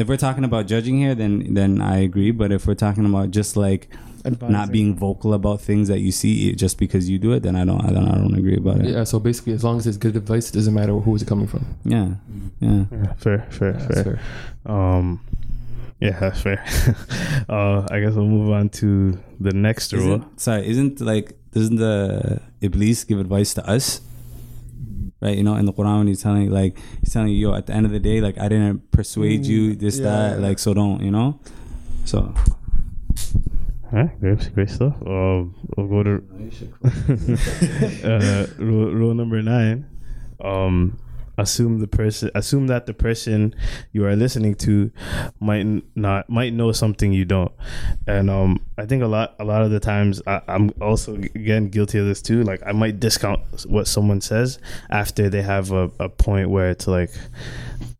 if 0.00 0.08
we're 0.08 0.16
talking 0.26 0.44
about 0.44 0.66
judging 0.66 0.96
here, 0.98 1.14
then 1.14 1.32
then 1.58 1.80
I 1.80 1.96
agree. 2.08 2.30
But 2.40 2.52
if 2.56 2.66
we're 2.66 2.74
talking 2.86 3.04
about 3.06 3.30
just 3.30 3.56
like 3.56 3.88
Advising. 4.26 4.52
not 4.52 4.72
being 4.72 4.94
vocal 4.96 5.34
about 5.34 5.60
things 5.60 5.88
that 5.88 6.00
you 6.00 6.10
see 6.12 6.52
just 6.54 6.78
because 6.78 7.08
you 7.08 7.18
do 7.18 7.32
it, 7.32 7.42
then 7.42 7.54
I 7.56 7.64
don't, 7.64 7.80
I 7.84 7.92
don't, 7.92 8.08
I 8.08 8.14
don't 8.16 8.34
agree 8.34 8.56
about 8.56 8.80
it. 8.80 8.86
Yeah, 8.90 9.04
so 9.04 9.18
basically, 9.20 9.52
as 9.54 9.62
long 9.64 9.78
as 9.78 9.86
it's 9.86 9.96
good 9.96 10.16
advice, 10.16 10.50
it 10.50 10.54
doesn't 10.54 10.74
matter 10.74 10.92
who 10.94 11.14
is 11.14 11.22
it 11.22 11.28
coming 11.28 11.46
from. 11.46 11.64
Yeah, 11.84 12.08
yeah. 12.60 12.84
Yeah, 12.90 13.12
fair, 13.14 13.46
fair, 13.50 13.72
Yeah, 13.72 13.86
fair. 13.88 14.02
fair. 14.04 14.20
Um, 14.74 15.20
yeah, 16.00 16.18
that's 16.18 16.40
fair. 16.46 16.62
uh, 17.48 17.86
I 17.90 18.00
guess 18.00 18.14
we'll 18.14 18.26
move 18.26 18.50
on 18.52 18.68
to 18.80 19.18
the 19.40 19.52
next 19.52 19.92
rule. 19.92 20.16
Isn't, 20.16 20.40
sorry, 20.40 20.66
isn't 20.68 21.00
like 21.00 21.32
doesn't 21.52 21.76
the 21.76 22.40
Iblis 22.60 23.04
give 23.04 23.18
advice 23.18 23.54
to 23.54 23.66
us? 23.68 24.00
Right, 25.22 25.38
you 25.38 25.42
know, 25.42 25.56
in 25.56 25.64
the 25.64 25.72
Quran 25.72 25.98
when 25.98 26.06
he's 26.08 26.20
telling 26.22 26.50
like 26.50 26.76
he's 27.00 27.12
telling 27.14 27.28
you, 27.28 27.48
yo, 27.48 27.54
at 27.54 27.64
the 27.66 27.72
end 27.72 27.86
of 27.86 27.92
the 27.92 27.98
day, 27.98 28.20
like 28.20 28.36
I 28.36 28.48
didn't 28.48 28.90
persuade 28.90 29.42
Mm, 29.42 29.46
you, 29.46 29.74
this, 29.74 29.98
yeah. 29.98 30.04
that, 30.34 30.40
like 30.40 30.58
so 30.58 30.74
don't, 30.74 31.00
you 31.02 31.10
know? 31.10 31.40
So 32.04 32.34
Alright, 33.92 34.20
great, 34.20 34.54
great 34.54 34.70
stuff. 34.70 34.94
Um, 35.06 35.54
we'll 35.76 35.86
go 35.86 36.02
to 36.02 36.22
uh, 38.04 38.46
rule, 38.58 38.92
rule 38.92 39.14
number 39.14 39.40
nine. 39.42 39.86
Um, 40.40 40.98
assume 41.38 41.80
the 41.80 41.86
person, 41.86 42.30
assume 42.34 42.66
that 42.68 42.86
the 42.86 42.94
person 42.94 43.54
you 43.92 44.06
are 44.06 44.16
listening 44.16 44.54
to 44.56 44.90
might 45.40 45.66
not 45.96 46.28
might 46.28 46.52
know 46.52 46.72
something 46.72 47.12
you 47.12 47.24
don't. 47.24 47.52
And 48.06 48.30
um, 48.30 48.64
I 48.78 48.86
think 48.86 49.02
a 49.02 49.06
lot, 49.06 49.34
a 49.38 49.44
lot 49.44 49.62
of 49.62 49.70
the 49.70 49.80
times, 49.80 50.22
I, 50.26 50.40
I'm 50.48 50.72
also 50.80 51.14
again 51.14 51.68
guilty 51.68 51.98
of 51.98 52.06
this 52.06 52.22
too. 52.22 52.42
Like 52.42 52.62
I 52.66 52.72
might 52.72 53.00
discount 53.00 53.40
what 53.66 53.86
someone 53.86 54.20
says 54.20 54.58
after 54.90 55.28
they 55.28 55.42
have 55.42 55.72
a, 55.72 55.90
a 56.00 56.08
point 56.08 56.50
where 56.50 56.70
it's 56.70 56.86
like 56.86 57.10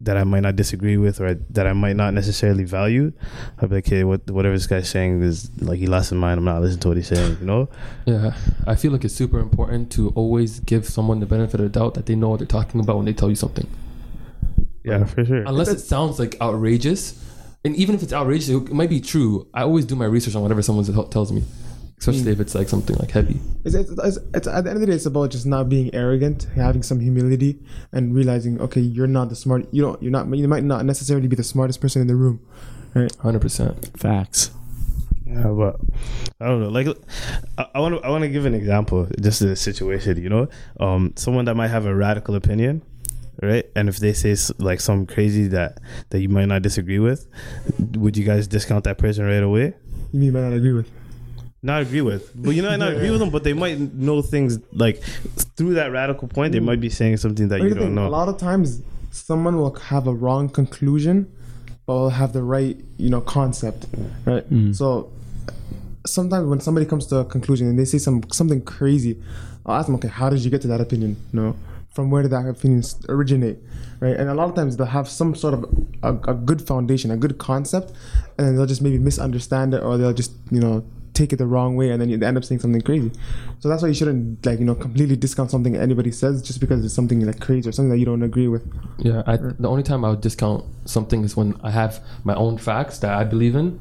that 0.01 0.17
I 0.17 0.25
might 0.25 0.41
not 0.41 0.57
disagree 0.57 0.97
with 0.97 1.21
or 1.21 1.35
that 1.35 1.67
I 1.67 1.73
might 1.73 1.97
not 1.97 2.15
necessarily 2.15 2.65
value. 2.65 3.13
I'll 3.59 3.69
be 3.69 3.77
like, 3.77 3.87
hey, 3.87 4.05
what, 4.05 4.31
whatever 4.31 4.55
this 4.55 4.67
guy's 4.67 4.89
saying 4.89 5.23
is 5.23 5.51
like 5.61 5.79
he 5.79 5.87
lost 5.87 6.11
his 6.11 6.19
mind. 6.19 6.39
I'm 6.39 6.45
not 6.45 6.61
listening 6.61 6.81
to 6.81 6.89
what 6.89 6.97
he's 6.97 7.09
saying, 7.09 7.39
you 7.41 7.47
know? 7.47 7.69
Yeah, 8.05 8.37
I 8.67 8.75
feel 8.75 8.93
like 8.93 9.05
it's 9.05 9.15
super 9.15 9.39
important 9.39 9.91
to 9.93 10.11
always 10.11 10.61
give 10.61 10.87
someone 10.87 11.21
the 11.21 11.27
benefit 11.27 11.61
of 11.61 11.73
the 11.73 11.79
doubt 11.79 11.95
that 11.95 12.07
they 12.07 12.15
know 12.15 12.29
what 12.29 12.39
they're 12.39 12.47
talking 12.47 12.81
about 12.81 12.97
when 12.97 13.07
they 13.07 13.13
tell 13.27 13.31
you 13.31 13.37
something. 13.37 13.69
Yeah, 14.85 15.05
for 15.05 15.25
sure. 15.25 15.43
Unless 15.47 15.69
it 15.69 15.81
sounds 15.81 16.19
like 16.19 16.41
outrageous, 16.41 17.23
and 17.65 17.75
even 17.75 17.97
if 17.97 18.03
it's 18.03 18.13
outrageous, 18.13 18.49
it 18.49 18.73
might 18.73 18.91
be 18.91 19.01
true. 19.01 19.49
I 19.53 19.63
always 19.63 19.85
do 19.85 19.97
my 19.97 20.05
research 20.05 20.37
on 20.37 20.43
whatever 20.43 20.63
someone 20.63 20.85
tells 21.11 21.33
me, 21.33 21.43
especially 21.99 22.31
if 22.31 22.39
it's 22.39 22.55
like 22.55 22.69
something 22.69 22.95
like 22.97 23.11
heavy. 23.11 23.41
It's, 23.65 23.75
it's, 23.75 23.91
it's, 23.91 24.19
it's 24.33 24.47
at 24.47 24.63
the 24.63 24.71
end 24.71 24.77
of 24.77 24.81
the 24.81 24.87
day, 24.87 24.93
it's 24.93 25.07
about 25.07 25.31
just 25.33 25.45
not 25.45 25.69
being 25.69 25.93
arrogant, 25.93 26.47
having 26.55 26.85
some 26.85 27.01
humility, 27.01 27.59
and 27.91 28.15
realizing, 28.15 28.61
okay, 28.61 28.81
you're 28.81 29.09
not 29.09 29.29
the 29.29 29.35
smart. 29.35 29.67
You 29.73 29.83
don't. 29.83 30.01
You're 30.01 30.13
not. 30.13 30.29
You 30.37 30.47
might 30.47 30.63
not 30.63 30.85
necessarily 30.85 31.27
be 31.27 31.35
the 31.35 31.45
smartest 31.45 31.81
person 31.81 32.01
in 32.01 32.07
the 32.07 32.15
room. 32.15 32.39
Right. 32.95 33.15
Hundred 33.17 33.43
percent. 33.43 33.91
Facts. 33.99 34.53
Yeah, 35.27 35.49
but 35.49 35.81
I 36.41 36.47
don't 36.47 36.61
know. 36.63 36.69
Like, 36.69 36.87
I 37.59 37.81
want 37.81 37.97
to 37.97 38.07
I 38.07 38.11
want 38.11 38.23
to 38.23 38.29
give 38.29 38.47
an 38.47 38.55
example, 38.55 39.09
just 39.21 39.43
a 39.43 39.57
situation. 39.57 40.23
You 40.23 40.29
know, 40.29 40.49
um, 40.79 41.13
someone 41.17 41.47
that 41.47 41.57
might 41.57 41.69
have 41.69 41.87
a 41.87 41.95
radical 41.95 42.37
opinion, 42.37 42.83
right? 43.43 43.65
And 43.75 43.89
if 43.89 43.99
they 43.99 44.13
say 44.13 44.37
like 44.59 44.81
something 44.81 45.07
crazy 45.13 45.49
that 45.49 45.79
that 46.11 46.21
you 46.21 46.29
might 46.29 46.47
not 46.47 46.63
disagree 46.63 46.99
with, 46.99 47.27
would 47.97 48.17
you 48.17 48.25
guys 48.25 48.47
discount 48.47 48.85
that 48.85 48.99
person 48.99 49.25
right 49.25 49.43
away? 49.43 49.75
You 50.13 50.21
may 50.21 50.31
might 50.31 50.49
not 50.49 50.53
agree 50.53 50.73
with. 50.73 50.91
Not 51.63 51.83
agree 51.83 52.03
with, 52.03 52.31
but 52.35 52.51
you 52.51 52.63
know, 52.63 52.69
I 52.69 52.77
not 52.77 52.93
agree 52.93 53.11
with 53.11 53.19
them, 53.19 53.31
but 53.31 53.43
they 53.43 53.53
might 53.53 53.81
know 53.81 54.23
things 54.23 54.59
like 54.73 55.03
through 55.57 55.75
that 55.75 55.91
radical 55.91 56.29
point. 56.29 56.53
They 56.53 56.61
might 56.61 56.81
be 56.81 56.91
saying 56.91 57.17
something 57.17 57.49
that 57.49 57.59
Here's 57.59 57.71
you 57.71 57.75
the 57.75 57.81
don't 57.81 57.95
know. 57.95 58.07
A 58.07 58.09
lot 58.09 58.29
of 58.29 58.39
times, 58.39 58.83
someone 59.11 59.57
will 59.57 59.75
have 59.75 60.07
a 60.07 60.15
wrong 60.15 60.49
conclusion, 60.49 61.33
but 61.87 61.95
will 61.95 62.11
have 62.11 62.33
the 62.33 62.43
right, 62.43 62.79
you 62.99 63.11
know, 63.11 63.21
concept, 63.21 63.87
right? 64.25 64.49
Mm. 64.49 64.77
So 64.77 65.11
sometimes 66.07 66.47
when 66.47 66.61
somebody 66.61 66.87
comes 66.87 67.07
to 67.07 67.17
a 67.19 67.25
conclusion 67.25 67.67
and 67.69 67.79
they 67.79 67.85
say 67.85 67.99
some 67.99 68.23
something 68.31 68.63
crazy, 68.63 69.21
I'll 69.65 69.77
ask 69.77 69.87
them, 69.87 69.97
okay, 69.97 70.09
how 70.09 70.31
did 70.31 70.41
you 70.41 70.51
get 70.51 70.63
to 70.63 70.69
that 70.69 70.81
opinion? 70.81 71.17
You 71.33 71.41
know, 71.41 71.57
from 71.97 72.11
where 72.11 72.23
did 72.23 72.31
that 72.31 72.47
opinion 72.47 72.81
s- 72.81 72.95
originate, 73.09 73.59
right? 73.99 74.15
And 74.17 74.29
a 74.29 74.35
lot 74.35 74.49
of 74.49 74.55
times 74.55 74.77
they'll 74.77 74.87
have 74.87 75.09
some 75.09 75.35
sort 75.35 75.55
of 75.55 75.65
a, 76.03 76.13
a 76.31 76.35
good 76.35 76.61
foundation, 76.63 77.11
a 77.11 77.17
good 77.17 77.39
concept, 77.39 77.93
and 78.39 78.57
they'll 78.57 78.67
just 78.67 78.83
maybe 78.83 78.99
misunderstand 78.99 79.75
it 79.75 79.83
or 79.83 79.97
they'll 79.99 80.13
just, 80.13 80.33
you 80.51 80.61
know, 80.61 80.85
take 81.15 81.33
it 81.33 81.37
the 81.37 81.47
wrong 81.47 81.77
way 81.77 81.89
and 81.91 81.99
then 81.99 82.11
you 82.11 82.21
end 82.23 82.37
up 82.37 82.45
saying 82.45 82.61
something 82.61 82.83
crazy. 82.83 83.11
So 83.61 83.71
that's 83.71 83.81
why 83.81 83.89
you 83.89 83.95
shouldn't 83.95 84.45
like, 84.45 84.59
you 84.59 84.67
know, 84.67 84.75
completely 84.75 85.17
discount 85.17 85.51
something 85.51 85.75
anybody 85.75 86.13
says 86.13 86.43
just 86.43 86.61
because 86.61 86.85
it's 86.85 86.93
something 86.93 87.25
like 87.25 87.41
crazy 87.41 87.67
or 87.71 87.73
something 87.73 87.89
that 87.89 87.97
you 87.99 88.05
don't 88.05 88.23
agree 88.23 88.49
with. 88.49 88.71
Yeah, 88.99 89.23
I, 89.27 89.39
the 89.39 89.67
only 89.67 89.83
time 89.83 90.05
I 90.05 90.11
would 90.11 90.21
discount 90.21 90.67
something 90.85 91.25
is 91.25 91.35
when 91.35 91.59
I 91.63 91.71
have 91.71 92.05
my 92.25 92.35
own 92.35 92.59
facts 92.59 92.99
that 92.99 93.15
I 93.15 93.25
believe 93.25 93.57
in, 93.57 93.81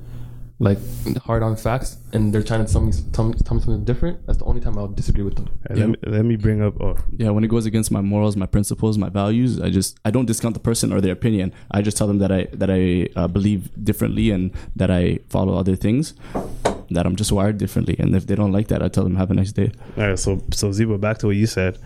like 0.60 0.78
hard 1.18 1.44
on 1.44 1.56
facts, 1.56 1.98
and 2.14 2.34
they're 2.34 2.44
trying 2.44 2.66
to 2.66 2.72
tell 2.72 2.82
me, 2.82 2.94
tell 3.12 3.26
me, 3.26 3.34
tell 3.44 3.56
me 3.56 3.62
something 3.64 3.84
different. 3.84 4.26
That's 4.26 4.40
the 4.40 4.46
only 4.46 4.62
time 4.62 4.78
I'll 4.78 4.88
disagree 4.88 5.24
with 5.24 5.36
them. 5.36 5.50
And 5.66 5.80
let, 5.80 5.90
me, 5.90 5.96
let 6.08 6.26
me 6.26 6.36
bring 6.38 6.62
up. 6.62 6.80
Oh, 6.82 6.96
Yeah, 7.18 7.32
when 7.32 7.44
it 7.44 7.48
goes 7.48 7.66
against 7.66 7.92
my 7.92 8.02
morals, 8.02 8.38
my 8.38 8.46
principles, 8.46 8.98
my 8.98 9.10
values, 9.10 9.60
I 9.60 9.70
just 9.70 10.00
I 10.06 10.12
don't 10.12 10.26
discount 10.26 10.54
the 10.54 10.62
person 10.62 10.94
or 10.94 11.02
their 11.02 11.14
opinion. 11.14 11.54
I 11.72 11.82
just 11.82 11.98
tell 11.98 12.08
them 12.08 12.20
that 12.20 12.32
I 12.32 12.48
that 12.54 12.70
I 12.72 13.10
uh, 13.20 13.28
believe 13.28 13.70
differently 13.84 14.32
and 14.32 14.52
that 14.76 14.90
I 14.90 15.20
follow 15.30 15.58
other 15.58 15.76
things. 15.76 16.14
That 16.92 17.06
I'm 17.06 17.16
just 17.16 17.32
wired 17.32 17.58
differently, 17.58 17.96
and 18.00 18.16
if 18.16 18.28
they 18.28 18.36
don't 18.36 18.52
like 18.52 18.68
that, 18.68 18.82
I 18.82 18.88
tell 18.88 19.04
them 19.04 19.16
have 19.16 19.32
a 19.32 19.34
nice 19.34 19.52
day. 19.52 19.72
All 19.98 20.10
right, 20.10 20.20
so 20.20 20.42
so 20.52 20.72
Ziba, 20.72 20.98
back 20.98 21.18
to 21.20 21.28
what 21.28 21.36
you 21.36 21.48
said. 21.48 21.80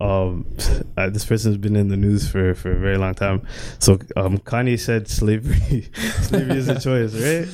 Um, 0.00 0.46
uh, 0.96 1.10
this 1.10 1.24
person's 1.24 1.56
been 1.56 1.76
in 1.76 1.88
the 1.88 1.96
news 1.96 2.28
for, 2.28 2.54
for 2.54 2.72
a 2.72 2.78
very 2.78 2.98
long 2.98 3.14
time. 3.14 3.46
So 3.78 3.94
um, 4.16 4.38
Kanye 4.38 4.78
said 4.78 5.08
slavery 5.08 5.88
slavery 6.22 6.58
is 6.58 6.68
a 6.68 6.80
choice, 6.80 7.14
right? 7.14 7.48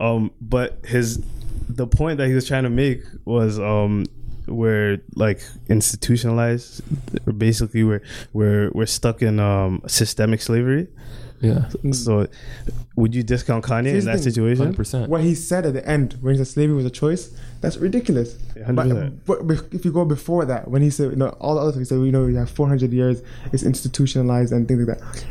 Um, 0.00 0.30
but 0.40 0.78
his 0.84 1.22
the 1.68 1.86
point 1.86 2.18
that 2.18 2.28
he 2.28 2.34
was 2.34 2.46
trying 2.46 2.64
to 2.64 2.70
make 2.70 3.02
was 3.24 3.58
um 3.58 4.06
we're 4.46 4.98
like 5.14 5.40
institutionalized 5.68 6.82
basically 7.38 7.84
we're 7.84 8.02
we're 8.32 8.70
we're 8.72 8.86
stuck 8.86 9.22
in 9.22 9.38
um 9.38 9.80
systemic 9.86 10.42
slavery 10.42 10.88
Yeah, 11.42 11.68
so 11.90 12.28
would 12.94 13.14
you 13.16 13.24
discount 13.24 13.64
kanye 13.64 13.86
Here's 13.86 14.06
in 14.06 14.12
that 14.12 14.18
thing, 14.18 14.30
situation 14.30 14.64
hundred 14.64 14.76
percent. 14.76 15.10
What 15.10 15.22
he 15.22 15.34
said 15.34 15.66
at 15.66 15.74
the 15.74 15.86
end 15.86 16.16
when 16.20 16.34
he 16.34 16.38
said 16.38 16.46
slavery 16.46 16.76
was 16.76 16.86
a 16.86 16.90
choice, 16.90 17.34
that's 17.60 17.76
ridiculous. 17.78 18.38
Yeah, 18.56 18.64
100%. 18.68 19.20
But, 19.26 19.46
but 19.48 19.64
if 19.72 19.84
you 19.84 19.92
go 19.92 20.04
before 20.04 20.44
that, 20.44 20.68
when 20.68 20.82
he 20.82 20.90
said, 20.90 21.10
you 21.10 21.16
know, 21.16 21.30
all 21.40 21.56
the 21.56 21.60
other 21.60 21.72
things, 21.72 21.88
he 21.88 21.96
said, 21.96 22.04
you 22.04 22.12
know, 22.12 22.26
you 22.26 22.36
have 22.36 22.48
400 22.48 22.92
years, 22.92 23.22
it's 23.52 23.64
institutionalized 23.64 24.52
and 24.52 24.68
things 24.68 24.86
like 24.86 24.98
that. 24.98 25.24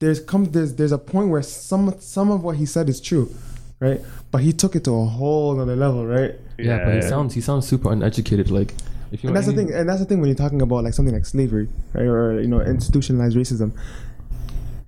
There's 0.00 0.18
come 0.18 0.46
there's 0.46 0.74
there's 0.74 0.92
a 0.92 0.98
point 0.98 1.28
where 1.28 1.42
some 1.42 1.94
some 2.00 2.32
of 2.32 2.42
what 2.42 2.56
he 2.56 2.66
said 2.66 2.88
is 2.88 3.00
true, 3.00 3.32
right? 3.78 4.00
But 4.32 4.42
he 4.42 4.52
took 4.52 4.74
it 4.74 4.82
to 4.84 4.94
a 4.94 5.04
whole 5.06 5.60
other 5.60 5.76
level, 5.76 6.04
right? 6.04 6.34
Yeah, 6.58 6.84
but 6.84 6.94
he 6.96 7.02
sounds 7.02 7.34
he 7.34 7.40
sounds 7.40 7.68
super 7.68 7.92
uneducated. 7.92 8.50
Like 8.50 8.74
if 9.12 9.22
you 9.22 9.28
And 9.28 9.36
that's 9.36 9.46
the 9.46 9.52
thing. 9.52 9.72
And 9.72 9.88
that's 9.88 10.00
the 10.00 10.06
thing 10.06 10.20
when 10.20 10.28
you're 10.28 10.36
talking 10.36 10.62
about 10.62 10.84
like 10.84 10.94
something 10.94 11.14
like 11.14 11.26
slavery, 11.26 11.68
right, 11.92 12.02
or 12.02 12.40
you 12.40 12.48
know, 12.48 12.60
institutionalized 12.60 13.36
racism. 13.36 13.72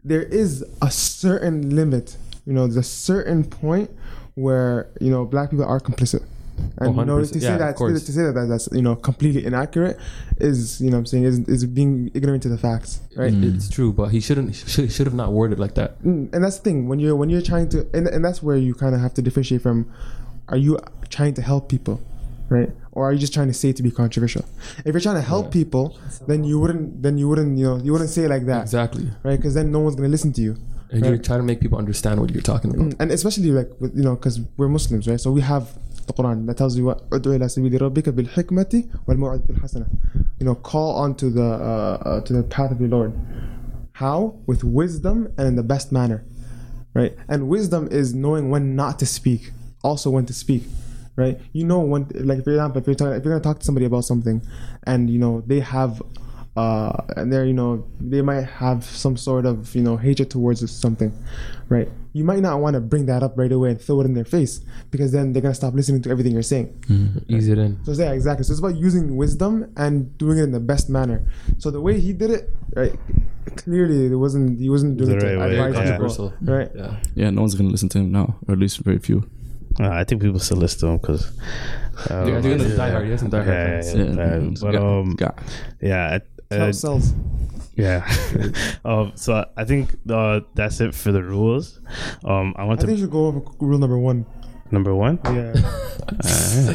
There 0.04 0.22
is 0.22 0.64
a 0.82 0.90
certain 0.90 1.74
limit. 1.74 2.16
You 2.46 2.52
know, 2.52 2.66
there's 2.66 2.76
a 2.76 2.82
certain 2.82 3.44
point 3.44 3.90
where 4.34 4.90
you 5.00 5.10
know 5.10 5.24
black 5.24 5.50
people 5.50 5.64
are 5.64 5.80
complicit. 5.80 6.24
And 6.78 6.96
Oh, 6.96 7.00
you 7.00 7.04
know, 7.04 7.18
to 7.18 7.26
say 7.26 7.40
Yeah, 7.40 7.56
that 7.56 7.76
to 7.76 7.98
say 7.98 8.22
that 8.22 8.46
that's 8.48 8.68
you 8.70 8.82
know 8.82 8.94
completely 8.94 9.44
inaccurate 9.44 9.98
is 10.38 10.80
you 10.80 10.90
know 10.90 10.98
what 10.98 11.00
I'm 11.00 11.06
saying 11.06 11.24
is 11.24 11.38
is 11.48 11.66
being 11.66 12.10
ignorant 12.14 12.42
to 12.44 12.48
the 12.48 12.58
facts, 12.58 13.00
right? 13.16 13.32
it's 13.32 13.68
true, 13.68 13.92
but 13.92 14.08
he 14.10 14.20
shouldn't 14.20 14.54
should 14.54 14.92
should 14.92 15.06
have 15.06 15.14
not 15.14 15.32
worded 15.32 15.58
like 15.58 15.74
that. 15.74 16.00
Mm, 16.02 16.32
and 16.32 16.44
that's 16.44 16.58
the 16.58 16.62
thing 16.62 16.88
when 16.88 16.98
you're 17.00 17.16
when 17.16 17.28
you're 17.30 17.42
trying 17.42 17.68
to 17.70 17.86
and, 17.92 18.06
and 18.06 18.24
that's 18.24 18.42
where 18.42 18.56
you 18.56 18.74
kind 18.74 18.94
of 18.94 19.00
have 19.00 19.14
to 19.14 19.22
differentiate 19.22 19.62
from 19.62 19.90
are 20.48 20.56
you 20.56 20.78
trying 21.08 21.34
to 21.34 21.42
help 21.42 21.68
people 21.68 22.00
right 22.48 22.70
or 22.93 23.01
are 23.07 23.13
you 23.13 23.19
just 23.25 23.33
trying 23.37 23.47
to 23.53 23.57
say 23.61 23.69
it 23.71 23.75
to 23.79 23.83
be 23.83 23.91
controversial 23.91 24.43
if 24.85 24.89
you're 24.93 25.05
trying 25.07 25.15
to 25.23 25.27
help 25.33 25.45
Yeah. 25.47 25.59
people 25.61 25.85
then 26.29 26.39
you 26.49 26.55
wouldn't 26.61 27.01
then 27.03 27.17
you 27.21 27.27
wouldn't 27.29 27.51
you 27.59 27.65
know 27.67 27.77
you 27.85 27.91
wouldn't 27.93 28.09
say 28.15 28.23
it 28.27 28.29
like 28.35 28.45
that 28.53 28.61
Exactly. 28.69 29.05
right 29.27 29.37
because 29.39 29.53
then 29.59 29.67
no 29.71 29.79
one's 29.85 29.95
going 29.99 30.07
to 30.11 30.15
listen 30.17 30.31
to 30.39 30.41
you 30.47 30.53
And 30.91 30.99
you're 31.05 31.15
Right. 31.17 31.23
trying 31.29 31.41
to 31.43 31.47
make 31.51 31.59
people 31.65 31.77
understand 31.83 32.15
what 32.21 32.29
you're 32.33 32.47
talking 32.53 32.69
about. 32.73 32.81
Mm, 32.85 32.95
and 33.01 33.07
especially 33.17 33.51
like 33.59 33.69
with, 33.81 33.91
you 33.99 34.03
know 34.07 34.15
because 34.19 34.35
we're 34.57 34.71
Muslims 34.77 35.03
right 35.09 35.21
so 35.25 35.29
we 35.37 35.41
have 35.53 35.65
the 36.07 36.13
Quran 36.19 36.37
that 36.47 36.55
tells 36.61 36.73
you 36.77 36.83
what 36.89 36.97
"ادعو 37.15 37.31
إلى 37.35 37.45
سبيل 37.49 37.81
ربك 37.81 38.09
بالحكمة 38.09 38.83
والموعظة 39.07 39.43
الحسنة 39.49 39.85
you 40.39 40.45
know 40.47 40.55
call 40.71 40.91
onto 41.05 41.27
the 41.39 41.49
uh, 41.71 42.09
uh, 42.09 42.21
to 42.27 42.31
the 42.33 42.43
path 42.55 42.71
of 42.75 42.79
your 42.83 42.89
Lord 42.97 43.11
how 43.93 44.35
with 44.47 44.63
wisdom 44.63 45.17
and 45.37 45.45
in 45.51 45.55
the 45.61 45.67
best 45.73 45.91
manner 45.91 46.19
right 46.99 47.13
and 47.31 47.47
wisdom 47.47 47.87
is 47.91 48.07
knowing 48.23 48.49
when 48.53 48.75
not 48.75 48.93
to 49.01 49.05
speak 49.05 49.41
also 49.83 50.07
when 50.15 50.25
to 50.25 50.33
speak 50.43 50.63
right 51.16 51.40
you 51.52 51.64
know 51.64 51.80
when 51.80 52.06
like 52.14 52.42
for 52.44 52.50
example 52.50 52.80
if 52.80 52.86
you're 52.86 52.94
talking, 52.96 53.14
if 53.14 53.24
you're 53.24 53.32
going 53.32 53.42
to 53.42 53.48
talk 53.48 53.58
to 53.60 53.64
somebody 53.64 53.86
about 53.86 54.04
something 54.04 54.42
and 54.84 55.08
you 55.10 55.18
know 55.18 55.42
they 55.46 55.60
have 55.60 56.02
uh 56.56 56.92
and 57.16 57.32
they're 57.32 57.44
you 57.44 57.52
know 57.52 57.84
they 58.00 58.22
might 58.22 58.42
have 58.44 58.84
some 58.84 59.16
sort 59.16 59.44
of 59.44 59.74
you 59.74 59.82
know 59.82 59.96
hatred 59.96 60.30
towards 60.30 60.58
something 60.70 61.12
right 61.68 61.88
you 62.12 62.22
might 62.22 62.38
not 62.38 62.60
want 62.60 62.74
to 62.74 62.80
bring 62.80 63.06
that 63.06 63.24
up 63.24 63.36
right 63.36 63.50
away 63.50 63.70
and 63.70 63.80
throw 63.80 64.00
it 64.00 64.04
in 64.04 64.14
their 64.14 64.24
face 64.24 64.60
because 64.92 65.10
then 65.10 65.32
they're 65.32 65.42
going 65.42 65.50
to 65.50 65.56
stop 65.56 65.74
listening 65.74 66.00
to 66.00 66.10
everything 66.10 66.32
you're 66.32 66.42
saying 66.42 66.72
Ease 67.28 67.48
it 67.48 67.58
in. 67.58 67.76
so 67.84 67.90
yeah, 67.90 68.12
exactly. 68.12 68.44
So 68.44 68.52
it's 68.52 68.60
about 68.60 68.76
using 68.76 69.16
wisdom 69.16 69.72
and 69.76 70.16
doing 70.16 70.38
it 70.38 70.44
in 70.44 70.52
the 70.52 70.60
best 70.60 70.88
manner. 70.88 71.26
So 71.58 71.72
the 71.72 71.80
way 71.80 71.98
he 71.98 72.12
did 72.12 72.30
it, 72.30 72.50
right? 72.76 72.94
Clearly, 73.56 74.06
it 74.06 74.14
wasn't. 74.14 74.60
He 74.60 74.68
wasn't 74.70 74.96
doing 74.96 75.10
The 75.10 75.16
it 75.16 75.20
to 75.20 75.26
right 75.38 75.38
way, 75.50 75.58
advise 75.58 75.74
yeah. 75.74 75.96
people, 75.96 76.08
Controversial. 76.08 76.34
right? 76.42 76.70
Yeah. 76.72 77.00
Yeah, 77.16 77.30
no 77.30 77.40
one's 77.40 77.56
gonna 77.56 77.70
listen 77.70 77.88
to 77.90 77.98
him 77.98 78.12
now, 78.12 78.36
or 78.46 78.52
at 78.54 78.60
least 78.60 78.78
very 78.78 78.98
few. 79.00 79.28
Uh, 79.80 79.88
I 79.90 80.04
think 80.04 80.22
people 80.22 80.38
still 80.38 80.56
listen 80.58 80.80
to 80.80 80.86
him 80.88 80.98
because. 80.98 81.32
Uh, 82.10 82.24
Yeah, 82.26 82.40
they're 82.40 82.58
gonna 82.58 82.76
die 82.76 82.90
hard. 82.90 83.04
He 83.04 83.10
has 83.12 83.20
some 83.20 83.30
die 83.30 83.44
hard 83.44 83.48
yeah, 83.48 83.80
fans. 83.82 83.94
yeah, 83.94 84.04
yeah. 84.04 84.48
it's 84.50 84.60
but 84.60 84.72
got- 84.72 84.82
um, 84.82 85.14
got- 85.16 85.38
yeah, 85.80 86.18
I- 86.50 86.54
uh, 86.54 86.66
it 86.68 86.72
sells. 86.74 87.12
yeah. 87.76 88.04
um, 88.84 89.12
so 89.14 89.34
I- 89.34 89.46
I 89.56 89.64
think 89.64 89.94
uh, 90.10 90.40
that's 90.54 90.80
it 90.80 90.94
for 90.94 91.12
the 91.12 91.22
rules. 91.22 91.80
Um, 92.24 92.54
I 92.56 92.64
want 92.64 92.80
I 92.80 92.82
to 92.82 92.86
think 92.88 92.98
you 92.98 93.04
should 93.04 93.12
go 93.12 93.26
over 93.26 93.42
rule 93.60 93.78
number 93.78 93.98
one. 93.98 94.26
number 94.70 94.94
one. 94.94 95.18
Yeah. 95.24 95.54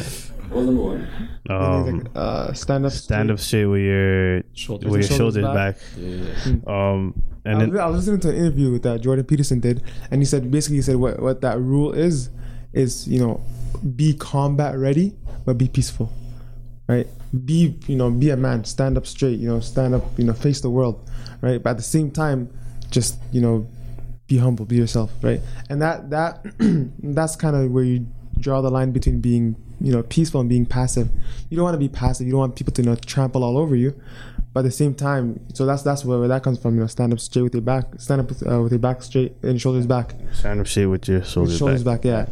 Um, 1.48 2.06
uh, 2.14 2.52
stand 2.52 2.86
up. 2.86 2.92
stand 2.92 3.30
up 3.30 3.38
straight 3.38 3.66
with 3.66 3.80
your 3.82 4.42
Shoulders. 4.52 4.90
with 4.90 5.00
your 5.10 5.18
Shoulders 5.18 5.42
shoulders 5.42 5.54
back. 5.54 5.76
back. 5.76 6.68
Um, 6.68 7.22
I 7.44 7.50
and 7.50 7.58
was, 7.58 7.70
then 7.70 7.80
I 7.80 7.86
was 7.86 7.96
listening 8.06 8.20
to 8.20 8.28
an 8.30 8.36
interview 8.36 8.78
that 8.80 9.00
Jordan 9.00 9.24
Peterson 9.24 9.60
did, 9.60 9.82
and 10.10 10.20
he 10.20 10.24
said 10.26 10.50
basically 10.50 10.76
he 10.76 10.82
said 10.82 10.96
what 10.96 11.20
what 11.20 11.40
that 11.42 11.58
rule 11.60 11.92
is 11.92 12.30
is 12.72 13.06
you 13.08 13.18
know 13.20 13.40
be 13.96 14.14
combat 14.14 14.78
ready 14.78 15.14
but 15.44 15.56
be 15.58 15.68
peaceful, 15.68 16.12
right? 16.86 17.06
Be 17.44 17.76
you 17.86 17.96
know 17.96 18.10
be 18.10 18.30
a 18.30 18.36
man, 18.36 18.64
stand 18.64 18.96
up 18.96 19.06
straight, 19.06 19.38
you 19.38 19.48
know 19.48 19.60
stand 19.60 19.94
up, 19.94 20.04
you 20.18 20.24
know 20.24 20.32
face 20.32 20.60
the 20.60 20.70
world, 20.70 21.08
right? 21.40 21.62
But 21.62 21.70
at 21.70 21.76
the 21.76 21.82
same 21.82 22.10
time, 22.10 22.50
just 22.90 23.18
you 23.32 23.40
know 23.40 23.66
be 24.26 24.36
humble, 24.36 24.64
be 24.64 24.76
yourself, 24.76 25.10
right? 25.22 25.40
And 25.68 25.80
that 25.82 26.10
that 26.10 26.44
that's 26.98 27.36
kind 27.36 27.56
of 27.56 27.70
where 27.70 27.84
you 27.84 28.06
draw 28.38 28.60
the 28.60 28.70
line 28.70 28.92
between 28.92 29.20
being 29.20 29.56
you 29.80 29.92
know 29.92 30.02
peaceful 30.02 30.40
and 30.40 30.48
being 30.48 30.66
passive. 30.66 31.08
You 31.48 31.56
don't 31.56 31.64
want 31.64 31.74
to 31.74 31.78
be 31.78 31.88
passive. 31.88 32.26
You 32.26 32.32
don't 32.32 32.40
want 32.40 32.56
people 32.56 32.72
to 32.74 32.82
you 32.82 32.88
know 32.90 32.96
trample 32.96 33.42
all 33.44 33.56
over 33.56 33.74
you. 33.76 33.94
But 34.52 34.60
at 34.60 34.64
the 34.64 34.70
same 34.72 34.94
time, 34.94 35.38
so 35.54 35.64
that's 35.64 35.82
that's 35.82 36.04
where, 36.04 36.18
where 36.18 36.28
that 36.28 36.42
comes 36.42 36.58
from. 36.58 36.74
You 36.74 36.80
know, 36.80 36.86
stand 36.88 37.12
up 37.12 37.20
straight 37.20 37.42
with 37.42 37.54
your 37.54 37.62
back, 37.62 37.84
stand 37.98 38.20
up 38.20 38.28
with, 38.28 38.46
uh, 38.46 38.60
with 38.60 38.72
your 38.72 38.80
back 38.80 39.00
straight 39.02 39.32
and 39.42 39.60
shoulders 39.60 39.86
back, 39.86 40.14
stand 40.32 40.58
up 40.60 40.66
straight 40.66 40.86
with 40.86 41.06
your 41.06 41.18
Your 41.18 41.24
shoulders, 41.26 41.56
shoulders 41.56 41.84
back. 41.84 42.02
back. 42.02 42.04
Yeah. 42.04 42.26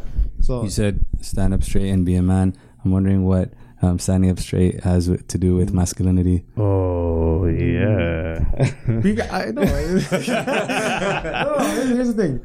So 0.48 0.62
You 0.62 0.70
said 0.70 1.04
stand 1.20 1.52
up 1.52 1.62
straight 1.62 1.90
and 1.90 2.06
be 2.06 2.14
a 2.14 2.22
man. 2.22 2.56
I'm 2.82 2.90
wondering 2.90 3.26
what 3.26 3.52
um, 3.82 3.98
standing 3.98 4.30
up 4.30 4.38
straight 4.38 4.80
has 4.80 5.04
to 5.06 5.36
do 5.38 5.54
with 5.54 5.74
masculinity. 5.74 6.46
Oh 6.56 7.44
yeah. 7.44 8.46
we 8.88 9.20
I 9.20 9.50
know. 9.50 9.60
no, 9.62 11.56
no, 11.58 11.94
here's 11.94 12.14
the 12.14 12.16
thing. 12.16 12.40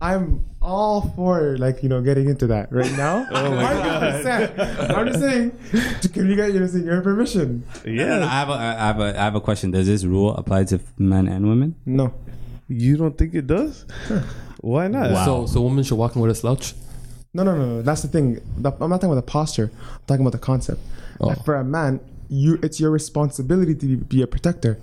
I'm 0.00 0.42
all 0.62 1.12
for 1.16 1.58
like 1.58 1.82
you 1.82 1.90
know 1.90 2.00
getting 2.00 2.30
into 2.30 2.46
that 2.46 2.72
right 2.72 2.96
now. 2.96 3.26
Oh 3.30 3.50
my 3.54 3.74
god! 3.74 4.58
I'm 4.90 5.08
just 5.08 5.20
saying, 5.20 5.52
can 6.14 6.30
you 6.30 6.34
get 6.34 6.54
you 6.54 6.60
know, 6.60 6.66
your 6.66 7.02
permission? 7.02 7.62
No, 7.84 7.92
no, 7.92 8.06
no, 8.06 8.20
yeah. 8.20 8.24
I 8.24 8.30
have 8.30 8.48
a, 8.48 8.52
I 8.52 8.86
have 8.86 9.00
a, 9.00 9.20
I 9.20 9.24
have 9.24 9.34
a 9.34 9.40
question. 9.42 9.70
Does 9.70 9.86
this 9.86 10.02
rule 10.02 10.34
apply 10.34 10.64
to 10.64 10.80
men 10.96 11.28
and 11.28 11.46
women? 11.46 11.74
No. 11.84 12.14
You 12.68 12.96
don't 12.96 13.18
think 13.18 13.34
it 13.34 13.46
does? 13.46 13.84
Why 14.62 14.88
not? 14.88 15.26
So, 15.26 15.44
so 15.44 15.60
women 15.60 15.84
should 15.84 15.96
walk 15.96 16.16
in 16.16 16.22
with 16.22 16.30
a 16.30 16.34
slouch. 16.34 16.72
No, 17.34 17.42
no, 17.42 17.56
no, 17.56 17.66
no. 17.66 17.82
That's 17.82 18.02
the 18.02 18.08
thing. 18.08 18.40
The- 18.56 18.72
I'm 18.80 18.90
not 18.90 19.00
talking 19.00 19.12
about 19.12 19.26
the 19.26 19.30
posture. 19.30 19.70
I'm 19.74 20.00
talking 20.06 20.22
about 20.26 20.32
the 20.32 20.38
concept. 20.38 20.80
Oh. 21.20 21.34
For 21.44 21.56
a 21.56 21.64
man, 21.64 22.00
you 22.28 22.58
it's 22.62 22.80
your 22.80 22.90
responsibility 22.90 23.74
to 23.74 23.86
be, 23.86 23.96
be 23.96 24.22
a 24.22 24.26
protector. 24.26 24.78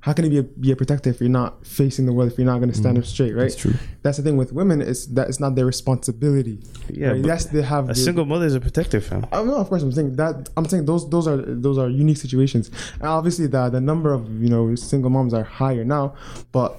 How 0.00 0.12
can 0.12 0.24
you 0.24 0.30
be 0.30 0.38
a, 0.38 0.42
be 0.42 0.70
a 0.70 0.76
protector 0.76 1.10
if 1.10 1.20
you're 1.20 1.28
not 1.28 1.66
facing 1.66 2.06
the 2.06 2.12
world? 2.12 2.30
If 2.30 2.38
you're 2.38 2.46
not 2.46 2.58
going 2.58 2.70
to 2.70 2.76
stand 2.76 2.96
mm. 2.96 3.00
up 3.00 3.06
straight, 3.06 3.34
right? 3.34 3.42
That's 3.42 3.56
true. 3.56 3.74
That's 4.02 4.16
the 4.16 4.22
thing 4.22 4.36
with 4.36 4.52
women. 4.52 4.80
Is 4.80 5.08
that 5.14 5.28
it's 5.28 5.40
not 5.40 5.56
their 5.56 5.66
responsibility. 5.66 6.60
Yeah, 6.88 7.08
Right? 7.08 7.24
yes, 7.24 7.46
they 7.46 7.62
have 7.62 7.86
a 7.86 7.88
the- 7.88 7.94
single 7.96 8.24
mother 8.24 8.46
is 8.46 8.54
a 8.54 8.60
protector, 8.60 9.00
fam. 9.00 9.26
Oh, 9.32 9.44
no, 9.44 9.56
of 9.56 9.68
course 9.68 9.82
I'm 9.82 9.92
saying 9.92 10.16
that. 10.16 10.50
I'm 10.56 10.66
saying 10.66 10.84
those 10.84 11.08
those 11.10 11.26
are 11.26 11.36
those 11.36 11.78
are 11.78 11.88
unique 11.88 12.18
situations. 12.18 12.70
And 13.00 13.08
obviously, 13.08 13.48
the 13.48 13.68
the 13.70 13.80
number 13.80 14.12
of 14.12 14.30
you 14.42 14.48
know 14.48 14.74
single 14.76 15.10
moms 15.10 15.34
are 15.34 15.44
higher 15.44 15.84
now, 15.84 16.14
but 16.52 16.78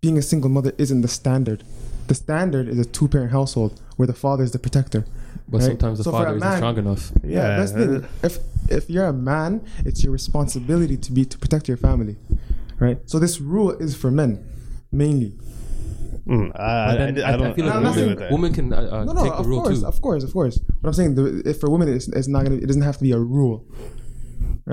being 0.00 0.18
a 0.18 0.22
single 0.22 0.50
mother 0.50 0.72
isn't 0.76 1.00
the 1.00 1.08
standard. 1.08 1.64
The 2.08 2.14
standard 2.14 2.68
is 2.68 2.78
a 2.78 2.84
two 2.84 3.08
parent 3.08 3.32
household 3.32 3.80
where 4.00 4.06
the 4.14 4.20
father 4.26 4.42
is 4.48 4.52
the 4.56 4.62
protector. 4.66 5.02
But 5.50 5.58
Right. 5.58 5.66
sometimes 5.70 5.98
the 5.98 6.04
So 6.04 6.12
father 6.12 6.28
a 6.28 6.36
isn't 6.36 6.48
man- 6.48 6.56
strong 6.62 6.76
enough. 6.84 7.02
Yeah, 7.36 7.46
that's 7.58 7.72
the. 7.80 7.88
If 8.28 8.34
if 8.78 8.82
you're 8.92 9.08
a 9.16 9.18
man, 9.32 9.52
it's 9.88 10.00
your 10.04 10.12
responsibility 10.20 10.96
to 11.06 11.10
be 11.16 11.22
to 11.32 11.36
protect 11.44 11.64
your 11.70 11.76
family, 11.88 12.16
right? 12.84 12.98
So 13.12 13.14
this 13.24 13.34
rule 13.54 13.70
is 13.84 13.90
for 14.02 14.10
men 14.20 14.30
mainly. 15.02 15.32
Mm, 16.32 16.46
I, 16.54 16.62
I, 16.62 16.96
then 16.96 17.10
I, 17.24 17.32
I 17.32 17.36
don't 17.36 17.54
feel 17.56 17.66
like 17.66 17.74
I'm 17.78 17.82
not 17.88 17.94
saying 17.94 18.16
women 18.36 18.52
can 18.58 18.66
uh, 18.72 18.76
uh, 18.76 19.04
No, 19.08 19.12
no, 19.12 19.22
take 19.24 19.36
the 19.42 19.48
rule 19.52 19.62
course, 19.62 19.80
too. 19.80 19.86
of 19.92 19.96
course, 20.06 20.22
of 20.28 20.32
course. 20.38 20.56
But 20.80 20.86
I'm 20.88 20.94
saying 21.00 21.12
the, 21.18 21.24
if 21.50 21.56
for 21.60 21.68
women, 21.74 21.86
it's, 21.96 22.08
it's 22.20 22.28
not 22.34 22.40
gonna. 22.44 22.56
It 22.64 22.68
doesn't 22.70 22.86
have 22.90 22.96
to 23.00 23.04
be 23.08 23.12
a 23.20 23.22
rule, 23.36 23.56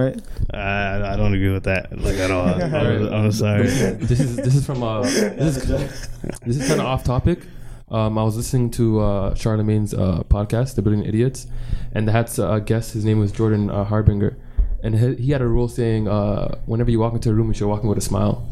right? 0.02 0.18
I, 0.54 1.14
I 1.14 1.16
don't 1.20 1.34
agree 1.38 1.54
with 1.58 1.64
that 1.72 1.84
like 2.08 2.18
at 2.26 2.30
all. 2.36 2.48
I'm, 2.82 3.14
I'm 3.18 3.32
sorry. 3.32 3.68
this 4.12 4.20
is 4.26 4.36
this 4.46 4.56
is 4.60 4.64
from 4.68 4.84
uh 4.84 5.02
this 5.02 5.58
is 5.58 5.66
this 6.46 6.56
is 6.60 6.68
kind 6.70 6.80
of 6.82 6.86
off 6.94 7.04
topic. 7.04 7.40
Um, 7.90 8.18
I 8.18 8.24
was 8.24 8.36
listening 8.36 8.70
to 8.72 9.00
uh, 9.00 9.36
Charlemagne's 9.36 9.94
uh, 9.94 10.24
podcast, 10.30 10.76
The 10.76 10.82
Brilliant 10.82 11.08
Idiots, 11.08 11.48
and 11.94 12.08
they 12.08 12.12
had 12.12 12.30
a 12.38 12.60
guest. 12.60 12.92
His 12.92 13.06
name 13.06 13.20
was 13.20 13.32
Jordan 13.32 13.70
uh, 13.70 13.86
Harbinger, 13.86 14.38
and 14.84 14.98
he, 14.98 15.16
he 15.16 15.32
had 15.32 15.42
a 15.42 15.48
rule 15.48 15.70
saying, 15.70 16.08
uh, 16.08 16.60
whenever 16.66 16.92
you 16.92 17.00
walk 17.00 17.14
into 17.14 17.30
a 17.30 17.34
room, 17.34 17.48
you 17.48 17.54
should 17.54 17.68
walk 17.68 17.84
in 17.84 17.90
with 17.90 17.98
a 17.98 18.02
smile. 18.02 18.46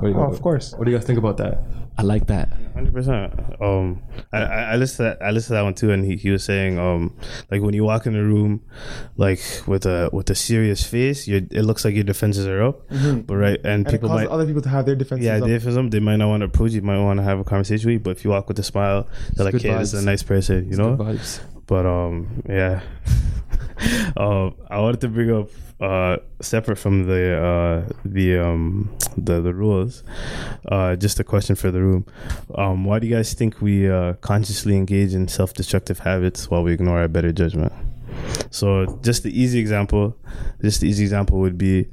What 0.00 0.08
do 0.08 0.08
you, 0.08 0.16
Oh, 0.20 0.30
of 0.30 0.40
course. 0.42 0.72
What 0.74 0.84
do 0.84 0.90
you 0.90 0.96
guys 0.96 1.06
think 1.06 1.18
about 1.18 1.36
that? 1.38 1.62
I 1.98 2.02
like 2.02 2.28
that. 2.28 2.56
Hundred 2.74 2.94
percent. 2.94 3.34
Um, 3.60 4.00
I, 4.32 4.38
I 4.38 4.62
I 4.72 4.76
listened 4.76 4.96
to 4.98 5.02
that. 5.02 5.18
I 5.26 5.32
listened 5.32 5.48
to 5.48 5.54
that 5.54 5.62
one 5.62 5.74
too, 5.74 5.90
and 5.90 6.04
he, 6.04 6.16
he 6.16 6.30
was 6.30 6.44
saying, 6.44 6.78
um, 6.78 7.16
like 7.50 7.60
when 7.60 7.74
you 7.74 7.82
walk 7.82 8.06
in 8.06 8.12
the 8.12 8.22
room, 8.22 8.62
like 9.16 9.40
with 9.66 9.84
a 9.84 10.08
with 10.12 10.30
a 10.30 10.36
serious 10.36 10.84
face, 10.84 11.26
you 11.26 11.38
it 11.50 11.64
looks 11.64 11.84
like 11.84 11.96
your 11.96 12.04
defenses 12.04 12.46
are 12.46 12.62
up, 12.62 12.86
but 12.88 13.34
right, 13.34 13.58
and, 13.64 13.64
Mm-hmm. 13.64 13.66
And 13.66 13.86
people 13.88 14.10
it 14.12 14.14
might. 14.14 14.28
other 14.28 14.46
people 14.46 14.62
to 14.62 14.68
have 14.68 14.86
their 14.86 14.94
defenses 14.94 15.26
Yeah, 15.26 15.38
up. 15.38 15.48
they 15.48 15.58
for 15.58 15.72
some 15.72 15.90
they 15.90 15.98
might 15.98 16.16
not 16.22 16.28
want 16.28 16.42
to 16.42 16.46
approach 16.46 16.70
you, 16.70 16.82
might 16.82 17.02
want 17.02 17.18
to 17.18 17.24
have 17.24 17.40
a 17.40 17.44
conversation 17.44 17.88
with 17.88 17.94
you, 17.94 17.98
but 18.00 18.10
if 18.10 18.22
you 18.24 18.30
walk 18.30 18.46
with 18.46 18.60
a 18.60 18.62
smile, 18.62 19.08
they're 19.34 19.44
like, 19.46 19.52
good 19.54 19.62
"Hey, 19.62 19.76
this 19.76 19.92
is 19.92 20.00
a 20.00 20.06
nice 20.06 20.22
person," 20.22 20.70
you 20.70 20.76
know. 20.76 20.94
Good 20.94 21.16
vibes. 21.18 21.40
But 21.66 21.84
um, 21.84 22.44
yeah. 22.48 22.80
um, 24.16 24.54
I 24.70 24.78
wanted 24.80 25.00
to 25.02 25.08
bring 25.08 25.32
up 25.32 25.48
uh 25.80 26.16
separate 26.40 26.76
from 26.76 27.06
the 27.06 27.38
uh 27.38 27.92
the 28.04 28.38
um 28.38 28.90
the 29.16 29.40
the 29.40 29.54
rules, 29.54 30.02
uh, 30.70 30.96
just 30.96 31.20
a 31.20 31.24
question 31.24 31.54
for 31.56 31.70
the 31.70 31.80
room. 31.80 32.04
Um, 32.54 32.84
why 32.84 32.98
do 32.98 33.06
you 33.06 33.14
guys 33.14 33.34
think 33.34 33.60
we 33.60 33.88
uh 33.88 34.14
consciously 34.14 34.76
engage 34.76 35.14
in 35.14 35.28
self-destructive 35.28 36.00
habits 36.00 36.50
while 36.50 36.62
we 36.62 36.72
ignore 36.72 36.98
our 36.98 37.08
better 37.08 37.32
judgment? 37.32 37.72
So 38.50 38.98
just 39.02 39.22
the 39.22 39.40
easy 39.40 39.58
example, 39.58 40.16
just 40.62 40.80
the 40.80 40.88
easy 40.88 41.04
example 41.04 41.38
would 41.40 41.58
be, 41.58 41.86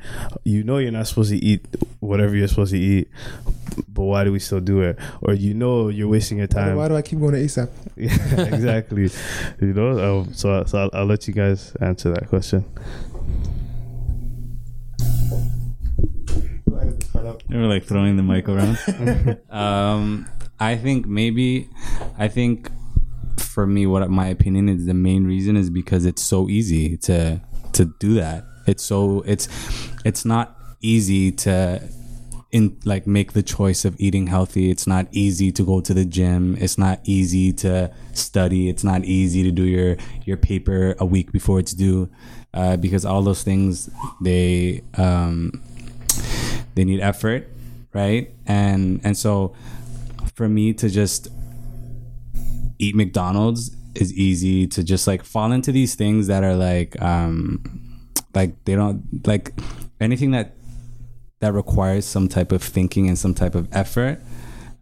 you 0.43 0.63
know 0.63 0.78
you're 0.78 0.91
not 0.91 1.08
supposed 1.08 1.32
to 1.32 1.38
eat 1.38 1.65
whatever 2.00 2.36
you're 2.36 2.48
supposed 2.48 2.71
to 2.71 2.80
eat, 2.80 3.10
but 3.88 4.04
why 4.04 4.24
do 4.24 4.32
we 4.32 4.39
still 4.39 4.62
do 4.62 4.82
it? 4.82 4.98
Or 5.21 5.34
you 5.34 5.54
know 5.54 5.89
you're 5.89 6.08
wasting 6.08 6.38
your 6.38 6.48
time. 6.48 6.76
why 6.76 6.88
do 6.88 6.95
I 6.95 7.02
keep 7.02 7.19
going 7.19 7.34
to 7.34 7.39
ASAP? 7.39 7.69
Yeah, 7.95 8.41
exactly. 8.54 9.10
you 9.62 9.74
know, 9.74 10.21
um, 10.21 10.34
so 10.34 10.63
so 10.65 10.80
I'll, 10.84 10.89
I'll 10.93 11.06
let 11.06 11.28
you 11.28 11.34
guys 11.34 11.76
answer 11.82 12.12
that 12.13 12.30
question. 12.30 12.65
They 17.50 17.58
were 17.58 17.68
like 17.68 17.86
throwing 17.86 18.18
the 18.18 18.24
mic 18.24 18.50
around. 18.50 18.78
um, 19.50 20.28
I 20.60 20.76
think 20.76 21.08
maybe, 21.08 21.70
I 22.18 22.28
think 22.28 22.70
for 23.40 23.66
me, 23.66 23.88
what 23.88 24.10
my 24.10 24.28
opinion 24.28 24.70
is, 24.70 24.86
the 24.86 24.94
main 24.94 25.26
reason 25.26 25.56
is 25.56 25.70
because 25.70 26.06
it's 26.06 26.22
so 26.22 26.50
easy 26.50 26.98
to 26.98 27.42
to 27.74 27.86
do 28.00 28.16
that. 28.16 28.46
It's 28.68 28.84
so 28.84 29.22
it's 29.26 29.48
it's 30.06 30.26
not 30.26 30.58
easy 30.82 31.32
to 31.32 31.82
in 32.52 32.78
like 32.86 33.06
make 33.06 33.34
the 33.34 33.44
choice 33.44 33.86
of 33.86 33.96
eating 34.00 34.28
healthy. 34.28 34.72
It's 34.72 34.88
not 34.88 35.08
easy 35.12 35.52
to 35.52 35.66
go 35.66 35.82
to 35.82 35.94
the 35.94 36.06
gym. 36.06 36.56
It's 36.60 36.78
not 36.78 37.02
easy 37.04 37.52
to 37.54 37.94
study. 38.14 38.70
It's 38.70 38.84
not 38.84 39.04
easy 39.04 39.44
to 39.44 39.52
do 39.52 39.64
your 39.64 39.98
your 40.24 40.38
paper 40.38 40.96
a 41.00 41.06
week 41.06 41.32
before 41.32 41.60
it's 41.60 41.74
due, 41.74 42.10
uh, 42.54 42.78
because 42.78 43.04
all 43.06 43.22
those 43.22 43.44
things 43.44 43.90
they 44.22 44.84
um, 44.98 45.52
they 46.76 46.84
need 46.84 47.00
effort 47.00 47.48
right 47.94 48.32
and 48.46 49.02
and 49.04 49.18
so 49.18 49.54
for 50.36 50.48
me 50.48 50.74
to 50.74 50.90
just 50.90 51.30
eat 52.78 52.96
McDonald's 52.96 53.76
is 53.96 54.14
easy 54.14 54.68
to 54.68 54.84
just 54.84 55.08
like 55.08 55.24
fall 55.24 55.52
into 55.52 55.72
these 55.72 55.96
things 55.96 56.28
that 56.28 56.44
are 56.44 56.56
like 56.56 57.02
um 57.02 57.64
like 58.34 58.64
they 58.66 58.76
don't 58.76 59.26
like 59.26 59.54
anything 60.00 60.32
that 60.32 60.56
that 61.40 61.54
requires 61.54 62.06
some 62.06 62.28
type 62.28 62.52
of 62.52 62.62
thinking 62.62 63.08
and 63.08 63.18
some 63.18 63.34
type 63.34 63.56
of 63.56 63.68
effort 63.72 64.22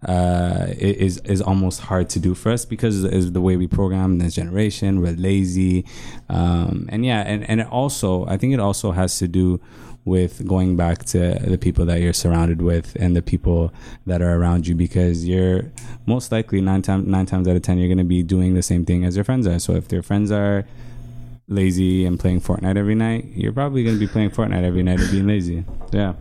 uh, 0.08 0.68
is 0.78 1.18
is 1.20 1.42
almost 1.42 1.82
hard 1.82 2.10
to 2.10 2.20
do 2.20 2.36
for 2.36 2.52
us 2.52 2.66
because 2.66 3.04
is 3.06 3.32
the 3.32 3.42
way 3.42 3.56
we 3.56 3.68
program 3.68 4.18
this 4.18 4.36
generation. 4.36 5.00
We're 5.00 5.14
lazy, 5.14 5.86
um, 6.30 6.88
and 6.90 7.06
yeah, 7.06 7.22
and 7.22 7.48
and 7.50 7.62
it 7.62 7.68
also 7.68 8.26
I 8.28 8.38
think 8.38 8.54
it 8.54 8.60
also 8.60 8.92
has 8.92 9.18
to 9.20 9.28
do 9.28 9.62
with 10.06 10.46
going 10.48 10.76
back 10.76 11.06
to 11.06 11.40
the 11.46 11.58
people 11.58 11.86
that 11.86 12.02
you're 12.02 12.14
surrounded 12.14 12.62
with 12.62 12.96
and 13.00 13.16
the 13.16 13.22
people 13.22 13.74
that 14.06 14.22
are 14.22 14.36
around 14.36 14.68
you 14.68 14.76
because 14.76 15.26
you're 15.26 15.72
most 16.06 16.32
likely 16.32 16.60
nine 16.60 16.82
times 16.82 17.08
nine 17.08 17.26
times 17.26 17.48
out 17.48 17.56
of 17.56 17.62
ten 17.62 17.78
you're 17.78 17.88
going 17.88 17.98
to 17.98 18.04
be 18.04 18.22
doing 18.22 18.54
the 18.54 18.62
same 18.62 18.86
thing 18.86 19.06
as 19.06 19.16
your 19.16 19.24
friends 19.24 19.48
are. 19.48 19.60
So 19.60 19.74
if 19.76 19.88
their 19.88 20.02
friends 20.02 20.32
are 20.32 20.66
lazy 21.48 22.06
and 22.06 22.20
playing 22.20 22.42
Fortnite 22.42 22.78
every 22.78 22.96
night, 22.96 23.26
you're 23.34 23.54
probably 23.54 23.84
going 23.84 23.96
to 23.96 24.00
be 24.00 24.12
playing 24.12 24.32
Fortnite 24.32 24.64
every 24.64 24.84
night 24.84 25.00
and 25.00 25.12
being 25.12 25.28
lazy. 25.28 25.64
Yeah. 25.92 26.14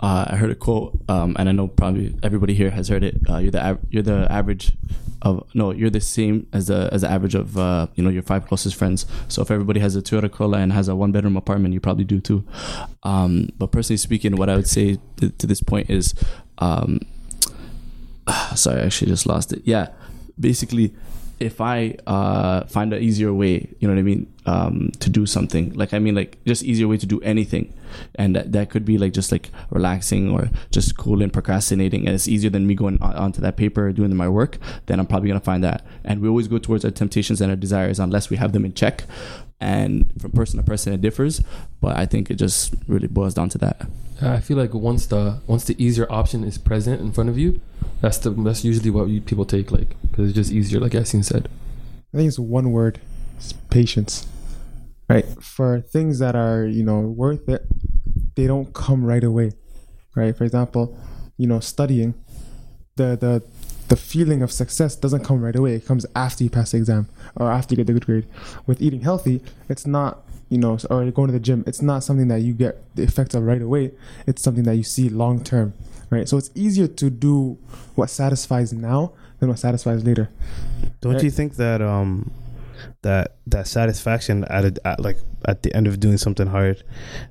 Uh, 0.00 0.26
I 0.28 0.36
heard 0.36 0.50
a 0.50 0.54
quote, 0.54 0.98
um, 1.08 1.36
and 1.38 1.48
I 1.48 1.52
know 1.52 1.68
probably 1.68 2.14
everybody 2.22 2.54
here 2.54 2.70
has 2.70 2.88
heard 2.88 3.02
it. 3.02 3.16
Uh, 3.28 3.38
you're 3.38 3.50
the 3.50 3.64
av- 3.64 3.80
you're 3.90 4.02
the 4.02 4.26
average 4.30 4.72
of 5.22 5.48
no, 5.54 5.70
you're 5.72 5.90
the 5.90 6.00
same 6.00 6.46
as 6.52 6.66
the 6.66 6.88
as 6.92 7.00
the 7.02 7.10
average 7.10 7.34
of 7.34 7.56
uh, 7.56 7.86
you 7.94 8.04
know 8.04 8.10
your 8.10 8.22
five 8.22 8.46
closest 8.46 8.76
friends. 8.76 9.06
So 9.28 9.42
if 9.42 9.50
everybody 9.50 9.80
has 9.80 9.96
a 9.96 10.02
Toyota 10.02 10.30
Corolla 10.30 10.58
and 10.58 10.72
has 10.72 10.88
a 10.88 10.96
one 10.96 11.12
bedroom 11.12 11.36
apartment, 11.36 11.74
you 11.74 11.80
probably 11.80 12.04
do 12.04 12.20
too. 12.20 12.44
Um, 13.02 13.50
but 13.58 13.72
personally 13.72 13.98
speaking, 13.98 14.36
what 14.36 14.48
I 14.48 14.56
would 14.56 14.68
say 14.68 14.98
to, 15.18 15.30
to 15.30 15.46
this 15.46 15.62
point 15.62 15.90
is, 15.90 16.14
um, 16.58 17.00
sorry, 18.54 18.80
I 18.80 18.84
actually 18.84 19.10
just 19.10 19.26
lost 19.26 19.52
it. 19.52 19.62
Yeah, 19.64 19.88
basically, 20.38 20.94
if 21.38 21.60
I 21.60 21.96
uh, 22.06 22.64
find 22.64 22.92
an 22.92 23.02
easier 23.02 23.32
way, 23.32 23.68
you 23.78 23.86
know 23.86 23.94
what 23.94 24.00
I 24.00 24.02
mean, 24.02 24.32
um, 24.46 24.90
to 25.00 25.10
do 25.10 25.26
something, 25.26 25.74
like 25.74 25.92
I 25.92 25.98
mean, 25.98 26.14
like 26.14 26.38
just 26.46 26.62
easier 26.62 26.88
way 26.88 26.96
to 26.96 27.06
do 27.06 27.20
anything, 27.20 27.74
and 28.14 28.34
that, 28.36 28.52
that 28.52 28.70
could 28.70 28.84
be 28.84 28.96
like 28.96 29.12
just 29.12 29.30
like 29.32 29.50
relaxing 29.70 30.30
or 30.30 30.48
just 30.70 30.96
cool 30.96 31.22
and 31.22 31.32
procrastinating, 31.32 32.06
and 32.06 32.14
it's 32.14 32.28
easier 32.28 32.50
than 32.50 32.66
me 32.66 32.74
going 32.74 32.98
on, 33.02 33.14
onto 33.16 33.40
that 33.42 33.56
paper 33.56 33.92
doing 33.92 34.14
my 34.16 34.28
work. 34.28 34.58
Then 34.86 34.98
I'm 34.98 35.06
probably 35.06 35.28
gonna 35.28 35.40
find 35.40 35.62
that, 35.62 35.84
and 36.04 36.20
we 36.20 36.28
always 36.28 36.48
go 36.48 36.58
towards 36.58 36.84
our 36.84 36.90
temptations 36.90 37.40
and 37.40 37.50
our 37.50 37.56
desires 37.56 38.00
unless 38.00 38.30
we 38.30 38.36
have 38.36 38.52
them 38.52 38.64
in 38.64 38.72
check. 38.72 39.04
And 39.58 40.12
from 40.20 40.32
person 40.32 40.58
to 40.58 40.62
person, 40.62 40.92
it 40.92 41.00
differs, 41.00 41.42
but 41.80 41.96
I 41.96 42.04
think 42.04 42.30
it 42.30 42.34
just 42.34 42.74
really 42.88 43.08
boils 43.08 43.32
down 43.32 43.48
to 43.50 43.58
that. 43.58 43.88
I 44.20 44.40
feel 44.40 44.56
like 44.56 44.72
once 44.74 45.06
the 45.06 45.40
once 45.46 45.64
the 45.64 45.82
easier 45.82 46.06
option 46.10 46.44
is 46.44 46.58
present 46.58 47.00
in 47.00 47.12
front 47.12 47.30
of 47.30 47.38
you, 47.38 47.60
that's 48.00 48.18
the 48.18 48.30
that's 48.30 48.64
usually 48.64 48.90
what 48.90 49.08
you, 49.08 49.20
people 49.20 49.44
take 49.44 49.70
like 49.70 49.96
because 50.10 50.28
it's 50.28 50.34
just 50.34 50.52
easier, 50.52 50.80
like 50.80 50.92
Yasin 50.92 51.24
said. 51.24 51.48
I 52.12 52.18
think 52.18 52.28
it's 52.28 52.38
one 52.38 52.72
word. 52.72 53.00
It's 53.36 53.52
patience. 53.70 54.26
Right? 55.08 55.26
For 55.40 55.80
things 55.80 56.18
that 56.18 56.34
are, 56.34 56.64
you 56.64 56.82
know, 56.82 57.00
worth 57.00 57.48
it, 57.48 57.64
they 58.34 58.46
don't 58.46 58.74
come 58.74 59.04
right 59.04 59.22
away. 59.22 59.52
Right? 60.14 60.36
For 60.36 60.44
example, 60.44 60.98
you 61.36 61.46
know, 61.46 61.60
studying, 61.60 62.14
the 62.96 63.16
the 63.16 63.42
the 63.88 63.96
feeling 63.96 64.42
of 64.42 64.50
success 64.50 64.96
doesn't 64.96 65.24
come 65.24 65.42
right 65.42 65.54
away. 65.54 65.74
It 65.76 65.86
comes 65.86 66.04
after 66.16 66.42
you 66.42 66.50
pass 66.50 66.72
the 66.72 66.78
exam 66.78 67.08
or 67.36 67.50
after 67.50 67.74
you 67.74 67.76
get 67.76 67.86
the 67.86 67.92
good 67.92 68.06
grade. 68.06 68.26
With 68.66 68.82
eating 68.82 69.02
healthy, 69.02 69.42
it's 69.68 69.86
not 69.86 70.26
you 70.48 70.58
know, 70.58 70.78
or 70.90 71.10
going 71.10 71.26
to 71.26 71.32
the 71.32 71.40
gym, 71.40 71.64
it's 71.66 71.82
not 71.82 72.04
something 72.04 72.28
that 72.28 72.40
you 72.40 72.52
get 72.52 72.94
the 72.94 73.02
effects 73.02 73.34
of 73.34 73.42
right 73.42 73.60
away. 73.60 73.92
It's 74.26 74.42
something 74.42 74.64
that 74.64 74.76
you 74.76 74.82
see 74.82 75.08
long 75.08 75.42
term, 75.42 75.74
right? 76.10 76.28
So 76.28 76.36
it's 76.36 76.50
easier 76.54 76.86
to 76.86 77.10
do 77.10 77.58
what 77.94 78.10
satisfies 78.10 78.72
now 78.72 79.12
than 79.38 79.48
what 79.48 79.58
satisfies 79.58 80.04
later. 80.04 80.28
Don't 81.00 81.14
Right. 81.14 81.22
you 81.24 81.30
think 81.30 81.56
that 81.56 81.82
um 81.82 82.30
that 83.02 83.36
that 83.46 83.66
satisfaction 83.66 84.44
at, 84.44 84.64
a, 84.64 84.86
at 84.86 85.00
like 85.00 85.18
at 85.46 85.62
the 85.62 85.74
end 85.74 85.86
of 85.86 85.98
doing 86.00 86.18
something 86.18 86.46
hard, 86.48 86.82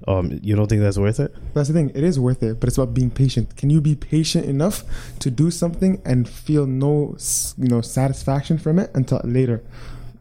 um, 0.08 0.40
you 0.42 0.56
don't 0.56 0.68
think 0.68 0.82
that's 0.82 0.98
worth 0.98 1.20
it? 1.20 1.34
That's 1.54 1.68
the 1.68 1.74
thing. 1.74 1.92
It 1.94 2.04
is 2.04 2.20
worth 2.20 2.42
it, 2.44 2.60
but 2.60 2.68
it's 2.68 2.78
about 2.78 2.94
being 2.94 3.12
patient. 3.12 3.56
Can 3.56 3.70
you 3.70 3.82
be 3.82 3.96
patient 3.96 4.46
enough 4.46 4.84
to 5.20 5.30
do 5.30 5.52
something 5.52 6.02
and 6.06 6.28
feel 6.28 6.66
no, 6.66 7.18
you 7.58 7.68
know, 7.68 7.82
satisfaction 7.82 8.58
from 8.58 8.80
it 8.80 8.90
until 8.96 9.22
later, 9.24 9.64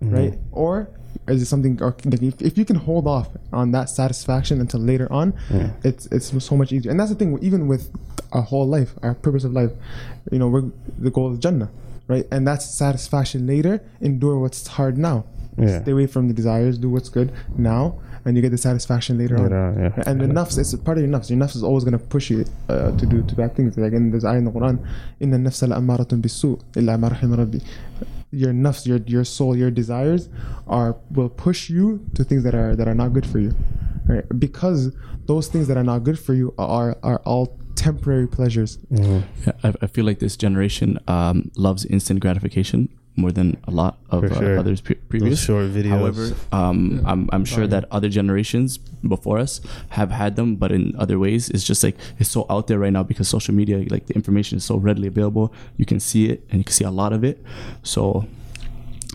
right? 0.00 0.38
Or 0.52 0.88
is 1.28 1.42
it 1.42 1.46
something 1.46 1.76
like 1.76 2.22
if, 2.22 2.40
if 2.40 2.58
you 2.58 2.64
can 2.64 2.76
hold 2.76 3.06
off 3.06 3.28
on 3.52 3.72
that 3.72 3.88
satisfaction 3.88 4.60
until 4.60 4.80
later 4.80 5.10
on, 5.12 5.34
yeah. 5.50 5.70
it's 5.82 6.06
it's 6.06 6.44
so 6.44 6.56
much 6.56 6.72
easier. 6.72 6.90
And 6.90 7.00
that's 7.00 7.10
the 7.10 7.16
thing, 7.16 7.38
even 7.42 7.66
with 7.66 7.90
our 8.32 8.42
whole 8.42 8.66
life, 8.66 8.94
our 9.02 9.14
purpose 9.14 9.44
of 9.44 9.52
life, 9.52 9.70
you 10.30 10.38
know, 10.38 10.48
we're 10.48 10.64
the 10.98 11.10
goal 11.10 11.32
is 11.32 11.38
Jannah, 11.38 11.70
right? 12.08 12.26
And 12.30 12.46
that's 12.46 12.66
satisfaction 12.66 13.46
later. 13.46 13.80
Endure 14.00 14.38
what's 14.38 14.66
hard 14.66 14.98
now. 14.98 15.24
Yeah. 15.56 15.82
Stay 15.82 15.92
away 15.92 16.06
from 16.06 16.28
the 16.28 16.34
desires. 16.34 16.78
Do 16.78 16.90
what's 16.90 17.08
good 17.08 17.32
now, 17.56 18.00
and 18.24 18.36
you 18.36 18.42
get 18.42 18.50
the 18.50 18.58
satisfaction 18.58 19.18
later 19.18 19.36
on. 19.36 19.52
on 19.52 19.78
yeah. 19.78 20.02
And 20.06 20.20
the 20.20 20.26
nafs, 20.26 20.58
it's 20.58 20.74
part 20.74 20.98
of 20.98 21.04
your 21.04 21.12
nafs. 21.12 21.30
Your 21.30 21.38
nafs 21.38 21.54
is 21.56 21.62
always 21.62 21.84
gonna 21.84 21.98
push 21.98 22.30
you 22.30 22.44
uh, 22.68 22.96
to 22.96 23.06
do 23.06 23.22
to 23.22 23.34
bad 23.34 23.54
things. 23.54 23.78
Like 23.78 23.92
in 23.92 24.10
this 24.10 24.24
ayah 24.24 24.38
in 24.38 24.44
the 24.44 24.50
Quran, 24.50 24.84
"Inna 25.20 25.38
nafsa 25.38 25.68
la 25.68 25.76
amaratun 25.76 26.20
bisu 26.20 26.60
illa 26.76 26.98
ma 26.98 27.08
rahim 27.08 27.34
rabbi." 27.34 27.58
Your 28.34 28.52
nafs, 28.52 28.86
your 28.86 28.98
your 29.06 29.24
soul, 29.24 29.56
your 29.56 29.70
desires 29.70 30.28
are 30.66 30.96
will 31.10 31.28
push 31.28 31.70
you 31.70 32.04
to 32.14 32.24
things 32.24 32.42
that 32.44 32.54
are 32.54 32.76
that 32.76 32.88
are 32.88 32.94
not 32.94 33.12
good 33.12 33.26
for 33.26 33.38
you, 33.38 33.54
right? 34.06 34.24
Because 34.38 34.94
those 35.26 35.48
things 35.48 35.68
that 35.68 35.76
are 35.76 35.84
not 35.84 36.04
good 36.04 36.18
for 36.18 36.34
you 36.34 36.54
are 36.58 36.96
are 37.02 37.20
all 37.24 37.58
temporary 37.74 38.26
pleasures. 38.26 38.78
Mm-hmm. 38.92 39.20
Yeah, 39.46 39.52
I, 39.62 39.74
I 39.82 39.86
feel 39.86 40.04
like 40.04 40.18
this 40.18 40.36
generation 40.36 40.98
um, 41.08 41.50
loves 41.56 41.84
instant 41.84 42.20
gratification 42.20 42.88
more 43.16 43.30
than 43.30 43.56
a 43.64 43.70
lot 43.70 43.98
of 44.10 44.22
For 44.26 44.32
uh, 44.32 44.38
sure. 44.38 44.58
others 44.58 44.80
pre- 44.80 44.96
Those 44.96 45.04
previous. 45.08 45.44
short 45.44 45.66
videos. 45.66 45.88
However, 45.88 46.34
um, 46.52 47.00
I'm, 47.06 47.28
I'm 47.32 47.44
sure 47.44 47.66
that 47.68 47.84
other 47.92 48.08
generations 48.08 48.76
before 48.78 49.38
us 49.38 49.60
have 49.90 50.10
had 50.10 50.34
them, 50.36 50.56
but 50.56 50.72
in 50.72 50.94
other 50.98 51.18
ways, 51.18 51.48
it's 51.50 51.62
just 51.64 51.84
like 51.84 51.96
it's 52.18 52.30
so 52.30 52.44
out 52.50 52.66
there 52.66 52.78
right 52.78 52.92
now 52.92 53.02
because 53.04 53.28
social 53.28 53.54
media, 53.54 53.84
like 53.88 54.06
the 54.06 54.14
information 54.14 54.56
is 54.58 54.64
so 54.64 54.76
readily 54.76 55.06
available. 55.08 55.52
You 55.76 55.86
can 55.86 56.00
see 56.00 56.28
it 56.28 56.44
and 56.50 56.58
you 56.58 56.64
can 56.64 56.72
see 56.72 56.84
a 56.84 56.90
lot 56.90 57.12
of 57.12 57.22
it. 57.22 57.40
So 57.84 58.26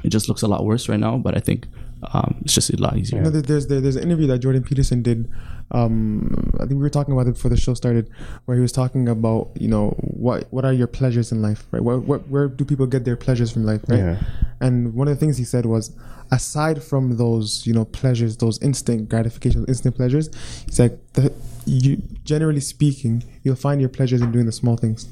it 0.03 0.09
just 0.09 0.29
looks 0.29 0.43
a 0.43 0.47
lot 0.47 0.63
worse 0.63 0.87
right 0.87 0.99
now, 0.99 1.17
but 1.17 1.35
I 1.35 1.41
think 1.41 1.67
um, 2.13 2.37
it's 2.45 2.53
just 2.53 2.69
a 2.69 2.77
lot 2.77 2.95
easier. 2.97 3.17
You 3.19 3.23
know, 3.25 3.31
there's 3.31 3.67
there's 3.67 3.97
an 3.97 4.03
interview 4.03 4.27
that 4.27 4.39
Jordan 4.39 4.63
Peterson 4.63 5.01
did. 5.03 5.29
Um, 5.71 6.51
I 6.55 6.59
think 6.59 6.71
we 6.71 6.77
were 6.77 6.89
talking 6.89 7.13
about 7.13 7.27
it 7.27 7.33
before 7.33 7.49
the 7.49 7.57
show 7.57 7.73
started, 7.73 8.09
where 8.45 8.57
he 8.57 8.61
was 8.61 8.71
talking 8.71 9.07
about 9.07 9.51
you 9.55 9.67
know 9.67 9.89
what 9.99 10.51
what 10.51 10.65
are 10.65 10.73
your 10.73 10.87
pleasures 10.87 11.31
in 11.31 11.41
life, 11.41 11.65
right? 11.71 11.83
What, 11.83 12.03
what 12.03 12.27
where 12.27 12.47
do 12.47 12.65
people 12.65 12.87
get 12.87 13.05
their 13.05 13.15
pleasures 13.15 13.51
from 13.51 13.65
life, 13.65 13.81
right? 13.87 13.99
Yeah. 13.99 14.23
And 14.61 14.93
one 14.93 15.07
of 15.07 15.15
the 15.15 15.19
things 15.19 15.37
he 15.37 15.43
said 15.43 15.65
was, 15.65 15.95
aside 16.31 16.83
from 16.83 17.17
those 17.17 17.65
you 17.67 17.73
know 17.73 17.85
pleasures, 17.85 18.37
those 18.37 18.59
instant 18.61 19.09
gratifications, 19.09 19.67
instant 19.67 19.95
pleasures, 19.95 20.29
he's 20.65 20.79
like 20.79 20.97
the, 21.13 21.33
you 21.65 22.01
generally 22.23 22.61
speaking, 22.61 23.23
you'll 23.43 23.55
find 23.55 23.79
your 23.79 23.89
pleasures 23.89 24.21
in 24.21 24.31
doing 24.31 24.45
the 24.45 24.51
small 24.51 24.75
things. 24.77 25.07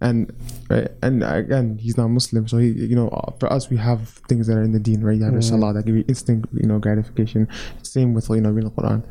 And 0.00 0.34
right, 0.68 0.88
and 1.00 1.22
again, 1.22 1.78
he's 1.78 1.96
not 1.96 2.08
Muslim, 2.08 2.48
so 2.48 2.58
he, 2.58 2.70
you 2.70 2.96
know, 2.96 3.08
for 3.38 3.52
us, 3.52 3.70
we 3.70 3.76
have 3.76 4.08
things 4.28 4.48
that 4.48 4.56
are 4.56 4.62
in 4.62 4.72
the 4.72 4.80
Deen, 4.80 5.00
right? 5.00 5.16
You 5.16 5.22
have 5.22 5.32
your 5.32 5.42
salah 5.42 5.72
that 5.74 5.86
give 5.86 5.94
you 5.94 6.04
instant, 6.08 6.46
you 6.52 6.66
know, 6.66 6.80
gratification. 6.80 7.46
Same 7.82 8.12
with 8.12 8.28
you 8.28 8.40
know 8.40 8.50
reading 8.50 8.70
the 8.74 8.82
Quran. 8.82 9.04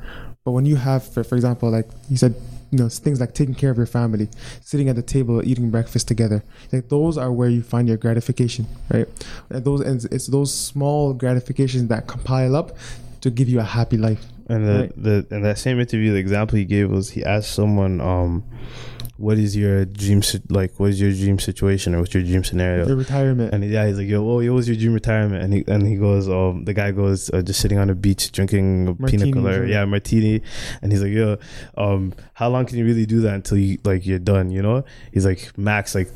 But 0.43 0.51
when 0.51 0.65
you 0.65 0.75
have, 0.77 1.03
for, 1.07 1.23
for 1.23 1.35
example, 1.35 1.69
like 1.69 1.87
you 2.09 2.17
said, 2.17 2.35
you 2.71 2.79
know, 2.79 2.89
things 2.89 3.19
like 3.19 3.33
taking 3.33 3.53
care 3.53 3.69
of 3.69 3.77
your 3.77 3.85
family, 3.85 4.29
sitting 4.61 4.89
at 4.89 4.95
the 4.95 5.01
table, 5.01 5.45
eating 5.47 5.69
breakfast 5.69 6.07
together, 6.07 6.43
like 6.71 6.89
those 6.89 7.17
are 7.17 7.31
where 7.31 7.49
you 7.49 7.61
find 7.61 7.87
your 7.87 7.97
gratification, 7.97 8.65
right? 8.91 9.07
And 9.49 9.63
those, 9.63 9.81
and 9.81 10.03
it's 10.11 10.27
those 10.27 10.53
small 10.53 11.13
gratifications 11.13 11.87
that 11.89 12.07
compile 12.07 12.55
up 12.55 12.75
to 13.21 13.29
give 13.29 13.49
you 13.49 13.59
a 13.59 13.63
happy 13.63 13.97
life. 13.97 14.25
And 14.49 14.67
the, 14.67 14.73
Right. 14.79 15.03
the 15.03 15.35
in 15.35 15.43
that 15.43 15.59
same 15.59 15.79
interview, 15.79 16.11
the 16.11 16.17
example 16.19 16.57
he 16.57 16.65
gave 16.65 16.89
was 16.89 17.11
he 17.11 17.23
asked 17.23 17.51
someone, 17.53 18.01
um, 18.01 18.43
"What 19.21 19.37
is 19.37 19.55
your 19.55 19.85
dream 19.85 20.21
like? 20.49 20.79
What 20.79 20.89
is 20.89 20.99
your 20.99 21.11
dream 21.11 21.39
situation 21.39 21.95
or 21.95 21.99
what's 22.01 22.13
your 22.13 22.23
dream 22.23 22.43
scenario?" 22.43 22.87
Your 22.87 22.97
retirement. 22.97 23.53
And 23.53 23.63
yeah, 23.63 23.87
he's 23.87 23.97
like, 23.97 24.07
"Yo, 24.07 24.27
oh, 24.27 24.39
yo, 24.39 24.53
what's 24.53 24.67
your 24.67 24.75
dream 24.75 24.93
retirement?" 24.93 25.43
And 25.43 25.53
he 25.53 25.63
and 25.67 25.85
he 25.87 25.95
goes, 25.95 26.27
um, 26.27 26.65
the 26.65 26.73
guy 26.73 26.91
goes, 26.91 27.29
uh, 27.31 27.41
just 27.41 27.59
sitting 27.61 27.77
on 27.77 27.89
a 27.89 27.95
beach 27.95 28.31
drinking 28.31 28.87
a 28.87 29.07
pina 29.07 29.31
colada, 29.31 29.67
yeah, 29.67 29.85
martini, 29.85 30.41
and 30.81 30.91
he's 30.91 31.01
like, 31.01 31.11
"Yo, 31.11 31.37
um, 31.77 32.13
how 32.33 32.49
long 32.49 32.65
can 32.65 32.77
you 32.77 32.85
really 32.85 33.05
do 33.05 33.21
that 33.21 33.35
until 33.35 33.57
you 33.57 33.77
like 33.83 34.05
you're 34.05 34.19
done?" 34.19 34.51
You 34.51 34.61
know, 34.61 34.83
he's 35.11 35.25
like, 35.25 35.51
max 35.57 35.95
like 35.95 36.09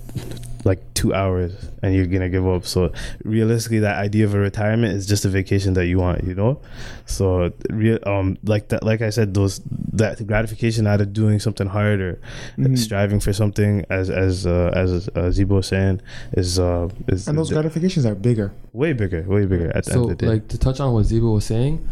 like 0.66 0.82
two 0.96 1.14
hours, 1.14 1.54
and 1.84 1.94
you're 1.96 2.08
gonna 2.08 2.28
give 2.28 2.46
up. 2.48 2.66
So 2.66 2.92
realistically, 3.24 3.80
that 3.80 3.98
idea 3.98 4.26
of 4.26 4.34
a 4.34 4.40
retirement 4.40 4.96
is 4.98 5.06
just 5.06 5.24
a 5.24 5.30
vacation 5.30 5.74
that 5.76 5.86
you 5.86 6.00
want, 6.00 6.24
you 6.26 6.34
know. 6.36 6.60
So 7.06 7.54
real, 7.70 8.00
um, 8.06 8.38
like 8.44 8.70
that, 8.70 8.82
like 8.84 9.02
I 9.02 9.12
said, 9.12 9.34
those 9.36 9.62
that 9.94 10.26
gratification 10.26 10.88
out 10.88 11.02
of 11.02 11.14
doing 11.14 11.40
something 11.40 11.68
hard 11.68 12.02
or 12.02 12.20
Mhm. 12.58 12.78
striving 12.78 13.20
for 13.20 13.32
something, 13.32 13.86
as 13.90 14.10
as 14.10 14.48
uh, 14.48 14.72
as 14.74 15.08
uh, 15.10 15.30
Zibo 15.32 15.56
was 15.62 15.68
saying, 15.68 16.02
is 16.34 16.58
uh, 16.60 16.90
is 17.08 17.28
and 17.28 17.38
those 17.38 17.50
the- 17.50 17.56
gratifications 17.56 18.06
are 18.06 18.16
bigger. 18.16 18.52
way 18.74 18.92
bigger, 18.94 19.22
way 19.28 19.46
bigger 19.46 19.70
at 19.78 19.86
the 19.86 19.92
so 19.92 20.02
end 20.02 20.12
of 20.12 20.18
the 20.18 20.26
day. 20.26 20.32
like 20.34 20.48
to 20.50 20.58
touch 20.58 20.80
on 20.80 20.92
what 20.94 21.06
Ziba 21.06 21.28
was 21.30 21.46
saying, 21.46 21.88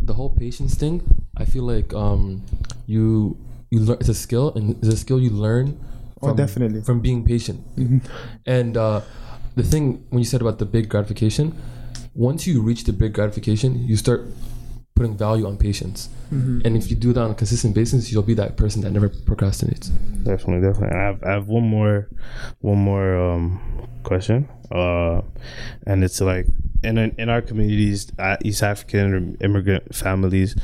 the 0.00 0.14
whole 0.14 0.30
patience 0.30 0.74
thing, 0.76 1.02
I 1.36 1.44
feel 1.44 1.64
like 1.64 1.92
um 1.92 2.42
you 2.86 3.36
you 3.70 3.80
learn 3.80 3.96
it's 3.98 4.08
a 4.08 4.14
skill 4.14 4.52
and 4.54 4.76
it's 4.78 4.88
a 4.88 4.96
skill 4.96 5.18
you 5.20 5.30
learn 5.30 5.76
Oh, 6.22 6.34
definitely. 6.34 6.82
from 6.82 7.00
being 7.00 7.24
patient. 7.24 7.60
And 8.46 8.76
uh, 8.76 9.02
the 9.56 9.62
thing 9.62 10.04
when 10.10 10.20
you 10.20 10.24
said 10.24 10.40
about 10.40 10.58
the 10.58 10.66
big 10.66 10.88
gratification, 10.88 11.54
once 12.14 12.46
you 12.46 12.62
reach 12.62 12.84
the 12.84 12.92
big 12.92 13.12
gratification, 13.12 13.86
you 13.86 13.96
start 13.96 14.26
putting 14.94 15.16
value 15.16 15.46
on 15.46 15.56
patience. 15.56 16.08
And 16.64 16.76
if 16.76 16.90
you 16.90 16.96
do 16.96 17.12
that 17.12 17.20
on 17.20 17.30
a 17.30 17.34
consistent 17.34 17.74
basis, 17.74 18.10
you'll 18.10 18.22
be 18.22 18.34
that 18.34 18.56
person 18.56 18.82
that 18.82 18.90
never 18.90 19.08
procrastinates. 19.08 19.90
Definitely, 20.24 20.66
definitely. 20.66 20.96
I 20.96 21.02
have, 21.02 21.22
I 21.22 21.30
have 21.30 21.48
one 21.48 21.64
more, 21.64 22.08
one 22.60 22.78
more 22.78 23.16
um, 23.16 23.88
question, 24.02 24.48
uh, 24.70 25.22
and 25.86 26.02
it's 26.02 26.20
like 26.20 26.46
in 26.84 26.98
in 26.98 27.28
our 27.28 27.40
communities, 27.40 28.12
uh, 28.18 28.36
East 28.44 28.62
African 28.62 29.36
immigrant 29.40 29.94
families, 29.94 30.54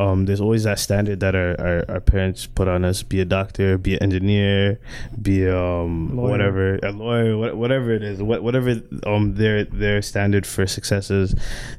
um, 0.00 0.26
there's 0.26 0.40
always 0.40 0.64
that 0.64 0.78
standard 0.78 1.20
that 1.20 1.34
our, 1.34 1.60
our, 1.60 1.84
our 1.88 2.00
parents 2.00 2.46
put 2.46 2.68
on 2.68 2.84
us: 2.84 3.02
be 3.02 3.20
a 3.20 3.24
doctor, 3.24 3.78
be 3.78 3.94
an 3.94 4.02
engineer, 4.02 4.80
be 5.20 5.48
um 5.48 6.16
Lawyer. 6.16 6.30
whatever, 6.30 6.78
a 6.82 6.90
lawyer, 6.90 7.54
whatever 7.54 7.92
it 7.92 8.02
is, 8.02 8.22
whatever 8.22 8.80
um 9.06 9.34
their 9.34 9.64
their 9.64 10.02
standard 10.02 10.46
for 10.46 10.66
success 10.66 11.10
is. 11.10 11.34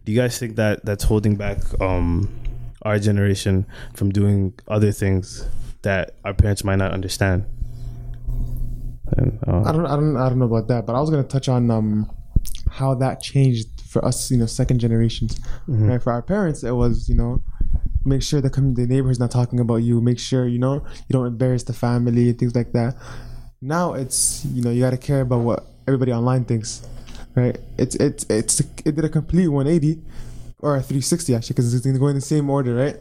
Do 0.05 0.11
you 0.11 0.19
guys 0.19 0.39
think 0.39 0.55
that 0.55 0.85
that's 0.85 1.03
holding 1.03 1.35
back 1.35 1.59
um 1.81 2.29
our 2.83 2.99
generation 2.99 3.65
from 3.93 4.11
doing 4.11 4.53
other 4.67 4.91
things 4.91 5.47
that 5.81 6.15
our 6.23 6.33
parents 6.33 6.63
might 6.63 6.77
not 6.77 6.91
understand. 6.91 7.45
And, 9.17 9.39
uh, 9.47 9.63
I 9.65 9.71
don't, 9.71 9.85
I 9.85 9.95
don't, 9.95 10.17
I 10.17 10.29
don't 10.29 10.39
know 10.39 10.45
about 10.45 10.67
that, 10.67 10.85
but 10.85 10.95
I 10.95 10.99
was 10.99 11.09
gonna 11.09 11.23
touch 11.23 11.49
on 11.49 11.71
um, 11.71 12.09
how 12.69 12.93
that 12.95 13.21
changed 13.21 13.67
for 13.89 14.03
us, 14.05 14.29
you 14.29 14.37
know, 14.37 14.45
second 14.45 14.79
generations. 14.79 15.39
Right, 15.67 16.01
for 16.01 16.11
our 16.11 16.21
parents, 16.21 16.63
it 16.63 16.71
was, 16.71 17.09
you 17.09 17.15
know, 17.15 17.41
make 18.05 18.21
sure 18.21 18.39
the 18.41 18.49
com- 18.49 18.75
the 18.75 18.85
neighbor's 18.85 19.19
not 19.19 19.31
talking 19.31 19.59
about 19.59 19.77
you. 19.77 19.99
Make 19.99 20.19
sure, 20.19 20.47
you 20.47 20.59
know, 20.59 20.75
you 21.07 21.13
don't 21.13 21.25
embarrass 21.25 21.63
the 21.63 21.73
family 21.73 22.29
and 22.29 22.37
things 22.39 22.55
like 22.55 22.71
that. 22.73 22.95
Now 23.61 23.93
it's, 23.93 24.45
you 24.45 24.61
know, 24.61 24.69
you 24.69 24.81
got 24.81 24.91
to 24.91 24.97
care 24.97 25.21
about 25.21 25.39
what 25.39 25.65
everybody 25.87 26.13
online 26.13 26.45
thinks. 26.45 26.87
Right? 27.35 27.57
It's 27.77 27.95
it's 27.95 28.25
it's 28.29 28.59
it 28.59 28.95
did 28.95 29.05
a 29.05 29.09
complete 29.09 29.47
180 29.47 30.01
or 30.59 30.75
a 30.75 30.81
360 30.81 31.35
actually 31.35 31.53
because 31.53 31.73
it's 31.73 31.83
going 31.85 31.93
to 31.95 31.99
go 31.99 32.07
in 32.07 32.15
the 32.15 32.21
same 32.21 32.49
order, 32.49 32.75
right? 32.75 32.97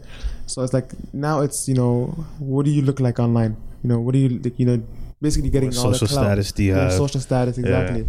So 0.47 0.62
it's 0.62 0.73
like 0.73 0.92
now 1.12 1.40
it's 1.40 1.68
you 1.68 1.75
know, 1.75 2.07
what 2.38 2.64
do 2.64 2.71
you 2.71 2.83
look 2.83 3.01
like 3.01 3.18
online? 3.18 3.57
You 3.83 3.88
know, 3.90 4.01
what 4.01 4.12
do 4.12 4.18
you 4.18 4.29
like? 4.40 4.59
You 4.59 4.66
know, 4.66 4.83
basically 5.21 5.51
getting 5.51 5.71
What 5.71 5.79
all 5.79 5.90
the 5.90 5.99
social 5.99 6.16
clout. 6.16 6.25
status 6.27 6.53
do 6.53 6.62
you 6.64 6.75
Yeah, 6.75 6.85
have? 6.85 6.92
social 6.92 7.21
status 7.21 7.59
exactly. 7.59 8.07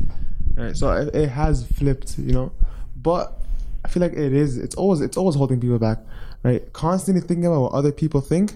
Right. 0.55 0.75
So 0.75 0.91
it, 0.91 1.15
it 1.15 1.29
has 1.29 1.65
flipped, 1.65 2.17
you 2.19 2.33
know, 2.33 2.51
but 2.95 3.37
I 3.85 3.87
feel 3.87 4.01
like 4.01 4.13
it 4.13 4.33
is. 4.33 4.57
It's 4.57 4.75
always 4.75 5.01
it's 5.01 5.17
always 5.17 5.35
holding 5.35 5.59
people 5.59 5.79
back, 5.79 5.99
right? 6.43 6.71
Constantly 6.73 7.21
thinking 7.21 7.45
about 7.45 7.61
what 7.61 7.71
other 7.73 7.91
people 7.91 8.21
think 8.21 8.53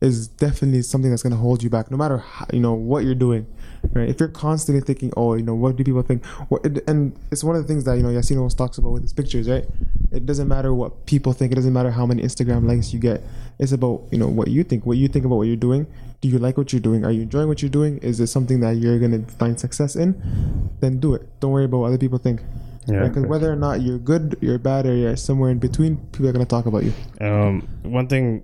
is 0.00 0.26
definitely 0.28 0.82
something 0.82 1.10
that's 1.10 1.22
going 1.22 1.30
to 1.32 1.38
hold 1.38 1.62
you 1.62 1.70
back, 1.70 1.90
no 1.90 1.96
matter 1.96 2.18
how, 2.18 2.44
you 2.52 2.60
know 2.60 2.74
what 2.74 3.04
you're 3.04 3.14
doing. 3.14 3.46
Right? 3.92 4.08
If 4.08 4.18
you're 4.18 4.28
constantly 4.30 4.80
thinking, 4.82 5.12
oh, 5.16 5.34
you 5.34 5.42
know, 5.42 5.54
what 5.54 5.76
do 5.76 5.84
people 5.84 6.02
think? 6.02 6.24
What, 6.48 6.64
and 6.88 7.14
it's 7.30 7.44
one 7.44 7.54
of 7.54 7.62
the 7.62 7.68
things 7.68 7.84
that 7.84 7.96
you 7.96 8.02
know 8.02 8.08
Yasin 8.08 8.36
always 8.38 8.54
talks 8.54 8.78
about 8.78 8.92
with 8.92 9.02
his 9.02 9.12
pictures, 9.12 9.48
right? 9.48 9.64
It 10.14 10.26
doesn't 10.26 10.48
matter 10.48 10.72
what 10.72 11.06
people 11.06 11.32
think. 11.32 11.52
It 11.52 11.56
doesn't 11.56 11.72
matter 11.72 11.90
how 11.90 12.06
many 12.06 12.22
Instagram 12.22 12.66
likes 12.66 12.92
you 12.92 13.00
get. 13.00 13.22
It's 13.58 13.72
about 13.72 14.02
you 14.10 14.18
know 14.18 14.28
what 14.28 14.48
you 14.48 14.64
think. 14.64 14.86
What 14.86 14.96
you 14.96 15.08
think 15.08 15.24
about 15.24 15.36
what 15.36 15.48
you're 15.48 15.56
doing. 15.56 15.86
Do 16.20 16.28
you 16.28 16.38
like 16.38 16.56
what 16.56 16.72
you're 16.72 16.80
doing? 16.80 17.04
Are 17.04 17.10
you 17.10 17.22
enjoying 17.22 17.48
what 17.48 17.60
you're 17.60 17.70
doing? 17.70 17.98
Is 17.98 18.20
it 18.20 18.28
something 18.28 18.60
that 18.60 18.76
you're 18.76 18.98
gonna 18.98 19.22
find 19.38 19.58
success 19.58 19.96
in? 19.96 20.70
Then 20.80 20.98
do 20.98 21.14
it. 21.14 21.28
Don't 21.40 21.52
worry 21.52 21.64
about 21.64 21.78
what 21.78 21.86
other 21.88 21.98
people 21.98 22.18
think. 22.18 22.40
Yeah. 22.86 23.08
Because 23.08 23.26
whether 23.26 23.50
or 23.52 23.56
not 23.56 23.82
you're 23.82 23.98
good, 23.98 24.36
you're 24.40 24.58
bad, 24.58 24.86
or 24.86 24.94
you're 24.94 25.16
somewhere 25.16 25.50
in 25.50 25.58
between, 25.58 25.96
people 26.12 26.28
are 26.28 26.32
gonna 26.32 26.44
talk 26.46 26.66
about 26.66 26.84
you. 26.84 26.92
um, 27.20 27.68
one 27.82 28.06
thing 28.08 28.42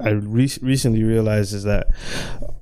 I 0.00 0.10
re- 0.10 0.58
recently 0.62 1.02
realized 1.02 1.54
is 1.54 1.64
that 1.64 1.88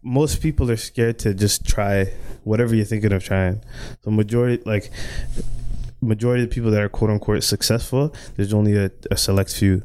most 0.03 0.41
people 0.41 0.71
are 0.71 0.77
scared 0.77 1.19
to 1.21 1.35
just 1.35 1.67
try 1.67 2.13
whatever 2.45 2.75
you're 2.75 2.85
thinking 2.87 3.13
of 3.13 3.25
trying. 3.25 3.61
The 4.03 4.11
majority, 4.11 4.63
like 4.65 4.91
majority 6.07 6.45
of 6.45 6.51
the 6.51 6.55
people 6.55 6.71
that 6.71 6.83
are 6.83 6.89
quote 6.89 7.11
unquote 7.11 7.43
successful, 7.45 8.15
there's 8.37 8.55
only 8.55 8.77
a, 8.77 8.91
a 9.11 9.17
select 9.17 9.55
few, 9.55 9.83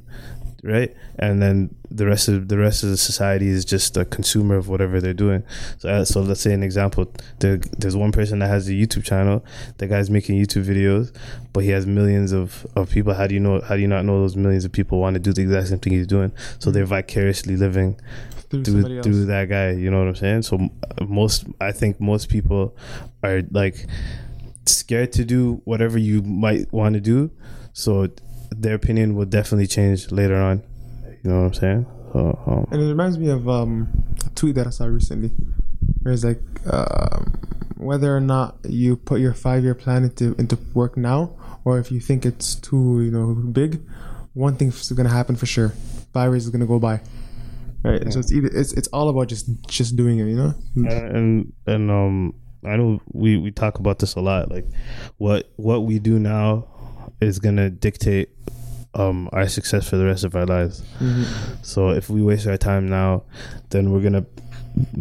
right? 0.64 0.96
And 1.20 1.42
then 1.42 1.76
the 1.90 2.06
rest 2.06 2.30
of 2.30 2.48
the 2.48 2.58
rest 2.58 2.84
of 2.84 2.90
the 2.90 2.98
society 2.98 3.48
is 3.50 3.66
just 3.66 3.98
a 3.98 4.06
consumer 4.06 4.56
of 4.56 4.70
whatever 4.70 5.02
they're 5.02 5.14
doing. 5.14 5.44
So, 5.80 5.90
uh, 5.90 6.06
so 6.06 6.22
let's 6.22 6.42
say 6.42 6.54
an 6.54 6.64
example: 6.64 7.12
there, 7.40 7.58
there's 7.78 7.96
one 7.96 8.12
person 8.12 8.40
that 8.40 8.48
has 8.48 8.68
a 8.68 8.72
YouTube 8.72 9.04
channel. 9.04 9.44
The 9.78 9.88
guy's 9.88 10.10
making 10.10 10.42
YouTube 10.42 10.64
videos, 10.66 11.14
but 11.54 11.64
he 11.64 11.70
has 11.72 11.86
millions 11.86 12.32
of, 12.32 12.66
of 12.76 12.90
people. 12.90 13.14
How 13.14 13.28
do 13.28 13.34
you 13.34 13.40
know? 13.40 13.62
How 13.62 13.76
do 13.76 13.82
you 13.82 13.88
not 13.88 14.06
know 14.06 14.22
those 14.22 14.36
millions 14.36 14.66
of 14.66 14.72
people 14.72 15.00
want 15.00 15.16
to 15.16 15.20
do 15.20 15.34
the 15.34 15.42
exact 15.42 15.68
same 15.68 15.80
thing 15.80 15.94
he's 15.94 16.08
doing? 16.08 16.32
So 16.60 16.72
they're 16.72 16.86
vicariously 16.86 17.58
living 17.58 18.00
Through 18.50 18.64
through 18.64 19.04
through 19.04 19.26
that 19.26 19.50
guy. 19.50 19.72
You 19.72 19.92
know 19.92 20.00
what 20.00 20.08
I'm 20.08 20.16
saying? 20.16 20.44
So 20.44 20.70
most, 21.08 21.46
I 21.60 21.72
think 21.72 22.00
most 22.00 22.30
people 22.30 22.76
are 23.24 23.42
like 23.52 23.86
scared 24.66 25.12
to 25.14 25.26
do 25.26 25.62
whatever 25.66 25.98
you 25.98 26.22
might 26.22 26.72
want 26.72 26.96
to 26.96 27.02
do. 27.02 27.32
So 27.74 28.10
their 28.52 28.76
opinion 28.76 29.16
will 29.16 29.26
definitely 29.26 29.68
change 29.68 30.12
later 30.12 30.36
on. 30.36 30.64
You 31.24 31.30
know 31.30 31.42
what 31.42 31.48
I'm 31.48 31.54
saying? 31.54 31.86
So, 32.14 32.40
um, 32.46 32.68
And 32.72 32.82
it 32.82 32.86
reminds 32.86 33.18
me 33.18 33.30
of 33.30 33.48
um, 33.48 33.90
a 34.26 34.30
tweet 34.32 34.56
that 34.56 34.68
I 34.68 34.70
saw 34.72 34.86
recently. 34.86 35.30
Where 36.02 36.14
it's 36.14 36.24
like 36.24 36.42
um, 36.72 37.40
whether 37.78 38.16
or 38.16 38.20
not 38.20 38.58
you 38.68 38.96
put 38.96 39.20
your 39.20 39.34
five 39.34 39.64
year 39.64 39.76
plan 39.76 40.04
into 40.04 40.36
into 40.38 40.58
work 40.74 40.98
now, 40.98 41.32
or 41.64 41.80
if 41.80 41.92
you 41.92 42.00
think 42.00 42.26
it's 42.26 42.56
too 42.56 43.02
you 43.04 43.12
know 43.12 43.34
big, 43.36 43.82
one 44.34 44.56
thing's 44.56 44.92
gonna 44.92 45.10
happen 45.10 45.36
for 45.36 45.46
sure. 45.46 45.70
Five 46.14 46.32
years 46.32 46.46
is 46.46 46.50
gonna 46.50 46.66
go 46.66 46.80
by. 46.80 47.02
Right. 47.84 48.12
So 48.12 48.20
it's 48.20 48.32
either 48.32 48.48
it's 48.48 48.74
it's 48.74 48.88
all 48.90 49.10
about 49.10 49.28
just 49.28 49.48
just 49.68 49.96
doing 49.96 50.20
it. 50.20 50.28
You 50.28 50.36
know. 50.36 50.54
and 50.76 51.16
and, 51.16 51.54
and 51.68 51.92
um 51.92 52.34
I 52.66 52.76
know 52.78 53.02
we 53.12 53.38
we 53.38 53.52
talk 53.52 53.80
about 53.80 54.00
this 54.00 54.16
a 54.16 54.22
lot 54.22 54.52
like 54.52 54.66
what 55.18 55.52
what 55.56 55.84
we 55.86 56.00
do 56.00 56.20
now 56.20 56.68
is 57.20 57.40
going 57.40 57.58
to 57.58 57.70
dictate 57.70 58.30
um 58.94 59.30
our 59.32 59.48
success 59.48 59.88
for 59.90 59.98
the 59.98 60.06
rest 60.06 60.24
of 60.24 60.36
our 60.36 60.46
lives. 60.46 60.84
So 61.62 61.90
if 61.90 62.10
we 62.10 62.22
waste 62.22 62.46
our 62.48 62.58
time 62.58 62.88
now, 62.90 63.24
then 63.70 63.92
we're 63.92 64.02
going 64.02 64.14
to 64.14 64.26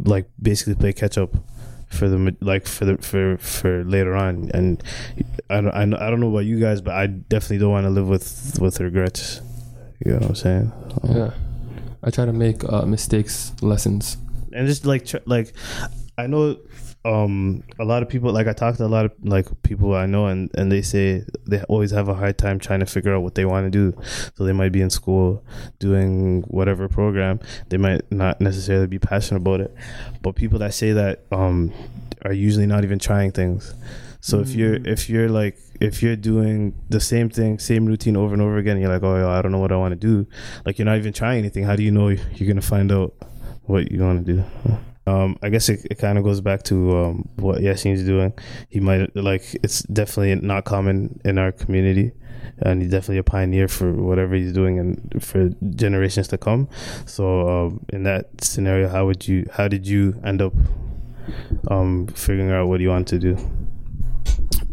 like 0.05 0.27
basically 0.41 0.75
play 0.75 0.93
catch 0.93 1.19
up 1.19 1.35
for 1.89 2.09
the 2.09 2.37
like 2.41 2.67
for 2.67 2.85
the 2.85 2.97
for 2.99 3.37
for 3.39 3.83
later 3.85 4.15
on 4.15 4.51
and 4.55 4.83
I 5.49 5.61
don't 5.61 5.75
I, 5.75 5.85
know, 5.85 5.97
I 6.01 6.09
don't 6.09 6.21
know 6.21 6.31
about 6.31 6.45
you 6.45 6.61
guys 6.61 6.81
but 6.81 6.95
I 6.95 7.07
definitely 7.09 7.59
don't 7.59 7.73
want 7.73 7.85
to 7.85 7.91
live 7.91 8.09
with 8.09 8.59
with 8.61 8.79
regrets. 8.81 9.41
You 10.05 10.13
know 10.13 10.19
what 10.19 10.29
I'm 10.31 10.35
saying? 10.37 10.73
Um, 11.03 11.17
Yeah. 11.17 11.31
I 12.03 12.11
try 12.11 12.25
to 12.25 12.33
make 12.33 12.65
uh, 12.65 12.87
mistakes 12.87 13.53
lessons. 13.61 14.17
and 14.53 14.67
just 14.67 14.87
like 14.87 15.05
tr- 15.05 15.19
like 15.27 15.53
I 16.17 16.27
know 16.27 16.57
um 17.05 17.63
a 17.79 17.85
lot 17.85 18.03
of 18.03 18.11
people 18.11 18.31
like 18.31 18.47
I 18.47 18.53
talk 18.53 18.77
to 18.77 18.85
a 18.85 18.87
lot 18.87 19.07
of 19.07 19.13
like 19.23 19.47
people 19.63 19.95
I 19.95 20.05
know 20.05 20.27
and 20.27 20.51
and 20.55 20.71
they 20.71 20.83
say 20.83 21.25
they 21.47 21.63
always 21.63 21.93
have 21.93 22.09
a 22.09 22.15
hard 22.15 22.37
time 22.37 22.59
trying 22.59 22.81
to 22.81 22.87
figure 22.87 23.15
out 23.15 23.23
what 23.23 23.35
they 23.35 23.47
want 23.47 23.67
to 23.67 23.71
do. 23.71 23.99
So 24.35 24.45
they 24.45 24.53
might 24.53 24.73
be 24.73 24.83
in 24.83 24.91
school 24.91 25.43
doing 25.79 26.43
whatever 26.43 26.89
program. 26.89 27.41
They 27.71 27.79
might 27.79 28.11
not 28.13 28.41
necessarily 28.41 28.87
be 28.87 28.99
passionate 28.99 29.41
about 29.41 29.61
it. 29.63 29.75
But 30.21 30.37
people 30.37 30.59
that 30.59 30.75
say 30.75 30.93
that 30.93 31.25
um 31.33 31.73
are 32.23 32.35
usually 32.35 32.67
not 32.67 32.85
even 32.85 32.99
trying 32.99 33.33
things. 33.33 33.75
So 34.21 34.41
if 34.41 34.51
you're 34.51 34.75
if 34.87 35.09
you're 35.09 35.31
like 35.31 35.59
if 35.81 36.03
you're 36.03 36.17
doing 36.17 36.75
the 36.91 37.01
same 37.01 37.31
thing 37.31 37.59
same 37.59 37.87
routine 37.87 38.15
over 38.15 38.35
and 38.35 38.43
over 38.43 38.59
again 38.59 38.79
you're 38.79 38.93
like 38.93 39.03
oh 39.03 39.17
yo, 39.17 39.31
I 39.31 39.41
don't 39.41 39.53
know 39.53 39.59
what 39.59 39.73
I 39.73 39.77
want 39.77 39.93
to 39.93 39.97
do. 39.97 40.27
Like 40.67 40.79
you're 40.79 40.85
not 40.85 40.99
even 40.99 41.15
trying 41.15 41.39
anything. 41.39 41.65
How 41.65 41.77
do 41.77 41.83
you 41.83 41.91
know 41.91 42.09
you're 42.09 42.49
gonna 42.49 42.61
find 42.61 42.93
out 42.93 43.15
what 43.63 43.91
you 43.91 44.03
want 44.03 44.27
to 44.27 44.33
do. 44.35 44.45
Um, 45.07 45.39
I 45.43 45.49
guess 45.49 45.69
it, 45.69 45.87
it 45.91 45.99
kind 45.99 46.19
of 46.19 46.25
goes 46.25 46.41
back 46.41 46.63
to 46.65 46.97
um, 46.99 47.29
what 47.37 47.59
Yasin's 47.59 48.05
doing. 48.05 48.33
He 48.69 48.81
might 48.81 49.15
like 49.17 49.57
it's 49.63 49.83
definitely 49.85 50.35
not 50.47 50.65
common 50.65 51.21
in 51.25 51.39
our 51.39 51.53
community, 51.53 52.13
and 52.59 52.83
he's 52.83 52.91
definitely 52.91 53.19
a 53.19 53.25
pioneer 53.25 53.67
for 53.67 53.93
whatever 53.93 54.35
he's 54.35 54.53
doing 54.53 54.79
and 54.79 55.23
for 55.23 55.51
generations 55.75 56.29
to 56.29 56.39
come. 56.39 56.69
So 57.07 57.49
um, 57.49 57.87
in 57.89 58.03
that 58.05 58.45
scenario, 58.45 58.89
how 58.89 59.07
would 59.07 59.27
you? 59.27 59.47
How 59.53 59.69
did 59.69 59.87
you 59.87 60.21
end 60.25 60.43
up 60.43 60.53
um, 61.69 62.07
figuring 62.09 62.51
out 62.51 62.69
what 62.69 62.81
you 62.81 62.91
want 62.91 63.09
to 63.09 63.19
do? 63.19 63.37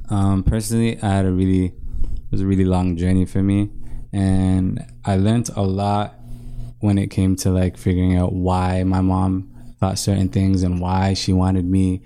Um, 0.10 0.44
personally, 0.44 1.02
I 1.02 1.08
had 1.08 1.26
a 1.26 1.32
really, 1.32 1.66
it 1.66 2.32
was 2.32 2.42
a 2.42 2.46
really 2.46 2.66
long 2.66 2.96
journey 2.96 3.26
for 3.26 3.42
me, 3.42 3.70
and 4.13 4.86
I 5.04 5.17
learned 5.17 5.50
a 5.56 5.63
lot 5.63 6.15
when 6.80 6.98
it 6.98 7.08
came 7.08 7.36
to 7.38 7.50
like 7.50 7.78
figuring 7.78 8.15
out 8.15 8.34
why 8.34 8.84
my 8.84 9.02
mom 9.02 9.54
thought 9.80 10.00
certain 10.00 10.30
things 10.30 10.63
and 10.63 10.80
why 10.80 11.13
she 11.13 11.34
wanted 11.34 11.65
me 11.65 12.02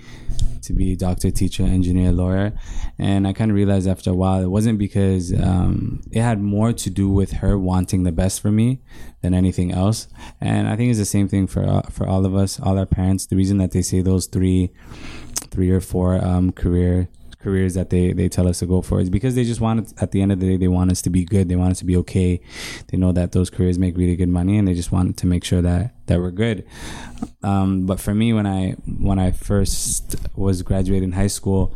to 0.62 0.74
be 0.74 0.96
doctor, 0.96 1.32
teacher, 1.32 1.64
engineer, 1.64 2.12
lawyer. 2.12 2.54
And 2.98 3.28
I 3.28 3.34
kind 3.34 3.50
of 3.52 3.56
realized 3.56 3.88
after 3.88 4.12
a 4.12 4.14
while 4.14 4.42
it 4.42 4.48
wasn't 4.48 4.78
because 4.78 5.34
um, 5.34 6.02
it 6.12 6.22
had 6.22 6.42
more 6.42 6.74
to 6.74 6.90
do 6.90 7.10
with 7.10 7.32
her 7.34 7.58
wanting 7.58 8.04
the 8.04 8.12
best 8.12 8.42
for 8.42 8.52
me 8.52 8.82
than 9.22 9.34
anything 9.34 9.72
else. 9.72 10.08
And 10.40 10.68
I 10.68 10.76
think 10.76 10.90
it's 10.90 11.00
the 11.00 11.06
same 11.06 11.28
thing 11.28 11.48
for 11.48 11.64
uh, 11.64 11.82
for 11.84 12.08
all 12.08 12.26
of 12.26 12.36
us, 12.36 12.60
all 12.60 12.78
our 12.78 12.86
parents. 12.86 13.26
The 13.26 13.36
reason 13.36 13.58
that 13.58 13.72
they 13.72 13.82
say 13.82 14.02
those 14.02 14.28
three, 14.28 14.72
three 15.50 15.72
or 15.72 15.82
four 15.82 16.24
um, 16.24 16.52
career 16.52 17.10
careers 17.42 17.74
that 17.74 17.90
they 17.90 18.14
they 18.14 18.30
tell 18.30 18.48
us 18.48 18.60
to 18.60 18.66
go 18.66 18.82
for 18.82 19.00
is 19.02 19.10
because 19.10 19.36
they 19.36 19.44
just 19.44 19.62
want 19.62 19.94
at 20.02 20.12
the 20.12 20.22
end 20.22 20.32
of 20.32 20.40
the 20.40 20.48
day 20.48 20.58
they 20.58 20.68
want 20.68 20.92
us 20.92 21.02
to 21.04 21.10
be 21.10 21.24
good. 21.26 21.50
They 21.50 21.56
want 21.56 21.72
us 21.72 21.80
to 21.80 21.86
be 21.86 21.98
okay. 21.98 22.42
They 22.88 22.98
know 22.98 23.12
that 23.12 23.32
those 23.32 23.50
careers 23.50 23.78
make 23.80 23.98
really 23.98 24.16
good 24.16 24.30
money 24.30 24.58
and 24.58 24.68
they 24.68 24.74
just 24.74 24.92
want 24.92 25.18
to 25.18 25.28
make 25.28 25.44
sure 25.44 25.62
that 25.62 25.94
that 26.08 26.20
we're 26.20 26.32
good. 26.32 26.66
Um, 27.44 27.86
but 27.86 28.00
for 28.00 28.14
me 28.14 28.34
when 28.34 28.46
i 28.46 28.72
when 29.00 29.20
i 29.20 29.32
first 29.32 30.16
was 30.36 30.62
graduating 30.62 31.14
high 31.14 31.28
school 31.28 31.76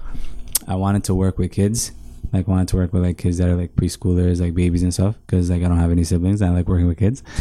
i 0.67 0.75
wanted 0.75 1.03
to 1.05 1.15
work 1.15 1.37
with 1.37 1.51
kids 1.51 1.91
like 2.33 2.47
wanted 2.47 2.67
to 2.67 2.75
work 2.77 2.93
with 2.93 3.03
like 3.03 3.17
kids 3.17 3.37
that 3.37 3.47
are 3.47 3.55
like 3.55 3.75
preschoolers 3.75 4.41
like 4.41 4.53
babies 4.53 4.83
and 4.83 4.93
stuff 4.93 5.15
because 5.25 5.49
like 5.49 5.63
i 5.63 5.67
don't 5.67 5.79
have 5.79 5.91
any 5.91 6.03
siblings 6.03 6.41
i 6.41 6.49
like 6.49 6.67
working 6.67 6.87
with 6.87 6.97
kids. 6.97 7.23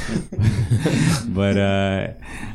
But 1.28 1.56
uh 1.56 2.12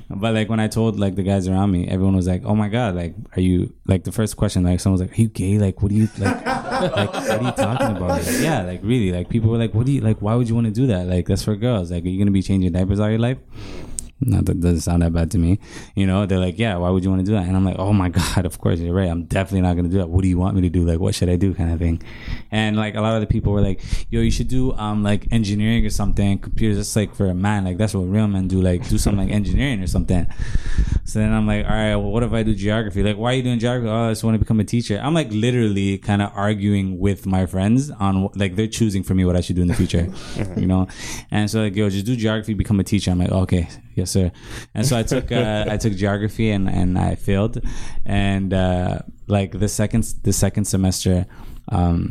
but 0.10 0.34
like 0.34 0.50
when 0.50 0.60
i 0.60 0.68
told 0.68 1.00
like 1.00 1.16
the 1.16 1.24
guys 1.24 1.48
around 1.48 1.72
me 1.72 1.88
everyone 1.88 2.16
was 2.16 2.28
like 2.28 2.44
oh 2.46 2.56
my 2.56 2.70
god 2.70 2.96
like 2.96 3.14
are 3.36 3.42
you 3.42 3.74
like 3.86 4.04
the 4.04 4.12
first 4.12 4.38
question 4.38 4.64
like 4.64 4.80
someone 4.80 5.00
was 5.00 5.08
like 5.08 5.18
are 5.18 5.22
you 5.22 5.28
gay? 5.28 5.58
Like 5.58 5.82
what 5.82 5.90
do 5.90 5.96
you 5.96 6.08
like 6.18 6.46
like 6.46 7.14
what 7.14 7.30
are 7.30 7.44
you 7.44 7.52
talking 7.52 7.98
about? 7.98 8.24
Like, 8.24 8.40
yeah 8.40 8.62
like 8.62 8.82
really 8.84 9.12
like 9.12 9.30
people 9.30 9.50
were 9.50 9.58
like 9.58 9.74
what 9.74 9.86
do 9.86 9.92
you 9.92 10.02
like 10.02 10.22
why 10.22 10.36
would 10.36 10.48
you 10.48 10.56
want 10.56 10.68
to 10.68 10.72
do 10.72 10.88
that? 10.88 11.08
Like 11.08 11.28
that's 11.28 11.44
for 11.44 11.56
girls. 11.56 11.92
Like 11.92 12.04
are 12.06 12.08
you 12.08 12.20
gonna 12.20 12.32
be 12.32 12.42
changing 12.42 12.72
diapers 12.72 13.00
all 13.00 13.10
your 13.10 13.20
life 13.20 13.38
not 14.22 14.45
that 14.45 14.59
doesn't 14.59 14.82
sound 14.82 15.01
that 15.01 15.13
bad 15.13 15.32
to 15.32 15.38
me. 15.38 15.59
You 15.95 16.05
know, 16.05 16.26
they're 16.26 16.39
like, 16.39 16.59
yeah, 16.59 16.76
why 16.76 16.89
would 16.89 17.03
you 17.03 17.09
want 17.09 17.22
to 17.22 17.26
do 17.26 17.34
that? 17.34 17.45
And 17.45 17.55
I'm 17.55 17.63
like, 17.63 17.78
oh 17.80 17.93
my 17.93 18.09
God, 18.36 18.45
of 18.45 18.59
course, 18.59 18.80
you're 18.80 18.93
right. 18.93 19.09
I'm 19.09 19.24
definitely 19.24 19.61
not 19.61 19.74
going 19.74 19.86
to 19.86 19.91
do 19.91 19.97
that. 19.99 20.09
What 20.09 20.22
do 20.22 20.28
you 20.28 20.38
want 20.38 20.55
me 20.55 20.61
to 20.61 20.70
do? 20.70 20.84
Like, 20.84 20.99
what 20.99 21.15
should 21.15 21.30
I 21.30 21.36
do? 21.36 21.53
Kind 21.53 21.72
of 21.72 21.80
thing. 21.80 22.01
And 22.51 22.76
like 22.76 22.95
a 22.95 23.01
lot 23.01 23.15
of 23.15 23.22
the 23.22 23.28
people 23.28 23.53
were 23.53 23.61
like, 23.61 23.82
yo, 24.09 24.22
you 24.22 24.32
should 24.32 24.47
do 24.47 24.74
um 24.74 25.03
like 25.03 25.28
engineering 25.32 25.86
or 25.86 25.89
something. 25.89 26.39
Computers, 26.39 26.78
that's 26.78 26.95
like 26.95 27.15
for 27.15 27.28
a 27.28 27.34
man. 27.34 27.65
Like, 27.65 27.78
that's 27.78 27.93
what 27.93 28.01
real 28.01 28.28
men 28.28 28.47
do. 28.47 28.61
Like, 28.61 28.88
do 28.89 28.97
something 28.97 29.28
like 29.28 29.34
engineering 29.34 29.82
or 29.82 29.88
something. 29.88 30.28
So 31.05 31.20
then 31.20 31.34
I'm 31.34 31.47
like, 31.47 31.65
all 31.65 31.72
right, 31.72 31.95
well, 31.95 32.11
what 32.11 32.24
if 32.24 32.34
I 32.34 32.43
do 32.43 32.53
geography? 32.53 33.01
Like, 33.01 33.17
why 33.17 33.32
are 33.32 33.36
you 33.36 33.43
doing 33.43 33.59
geography? 33.59 33.89
Oh, 33.89 34.07
I 34.07 34.11
just 34.11 34.24
want 34.24 34.36
to 34.36 34.39
become 34.39 34.59
a 34.59 34.63
teacher. 34.63 34.99
I'm 35.01 35.13
like 35.13 35.32
literally 35.32 35.97
kind 35.97 36.22
of 36.22 36.32
arguing 36.36 36.99
with 36.99 37.26
my 37.26 37.45
friends 37.45 37.89
on 37.89 38.30
like 38.36 38.55
they're 38.55 38.67
choosing 38.67 39.01
for 39.01 39.15
me 39.15 39.26
what 39.26 39.36
I 39.36 39.41
should 39.41 39.55
do 39.55 39.61
in 39.61 39.67
the 39.67 39.74
future, 39.74 40.07
you 40.57 40.67
know? 40.67 40.88
And 41.32 41.49
so 41.49 41.61
like, 41.61 41.76
yo, 41.76 41.89
just 41.89 42.05
do 42.05 42.15
geography, 42.15 42.53
become 42.53 42.80
a 42.80 42.84
teacher. 42.84 43.11
I'm 43.11 43.20
like, 43.20 43.32
okay, 43.32 43.67
yes, 44.00 44.12
sir. 44.12 44.32
And 44.74 44.86
so 44.86 44.97
I 44.97 45.04
took, 45.04 45.32
uh, 45.32 45.66
I 45.70 45.78
took 45.78 45.93
geography 45.93 46.50
and, 46.50 46.70
and 46.70 46.97
I 46.97 47.16
failed. 47.16 47.62
And, 48.06 48.54
uh, 48.54 49.00
like 49.28 49.52
the 49.64 49.68
second, 49.68 50.04
the 50.24 50.34
second 50.34 50.66
semester, 50.66 51.26
um, 51.70 52.02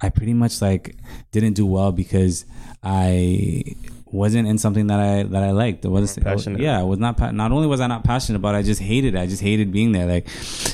I 0.00 0.08
pretty 0.10 0.34
much 0.34 0.60
like 0.60 0.96
didn't 1.32 1.54
do 1.54 1.66
well 1.66 1.92
because 1.92 2.44
I 2.82 3.76
wasn't 4.06 4.46
in 4.48 4.58
something 4.58 4.86
that 4.86 5.00
I 5.00 5.22
that 5.24 5.42
I 5.42 5.50
liked. 5.50 5.84
It 5.84 5.88
was 5.88 6.18
Passionate. 6.18 6.60
Yeah, 6.60 6.78
I 6.78 6.82
was 6.82 6.98
not. 6.98 7.16
Pa- 7.16 7.32
not 7.32 7.50
only 7.52 7.66
was 7.66 7.80
I 7.80 7.86
not 7.86 8.04
passionate 8.04 8.38
about, 8.38 8.54
it, 8.54 8.58
I 8.58 8.62
just 8.62 8.80
hated 8.80 9.14
it. 9.14 9.18
I 9.18 9.26
just 9.26 9.42
hated 9.42 9.72
being 9.72 9.92
there. 9.92 10.06
Like, 10.06 10.28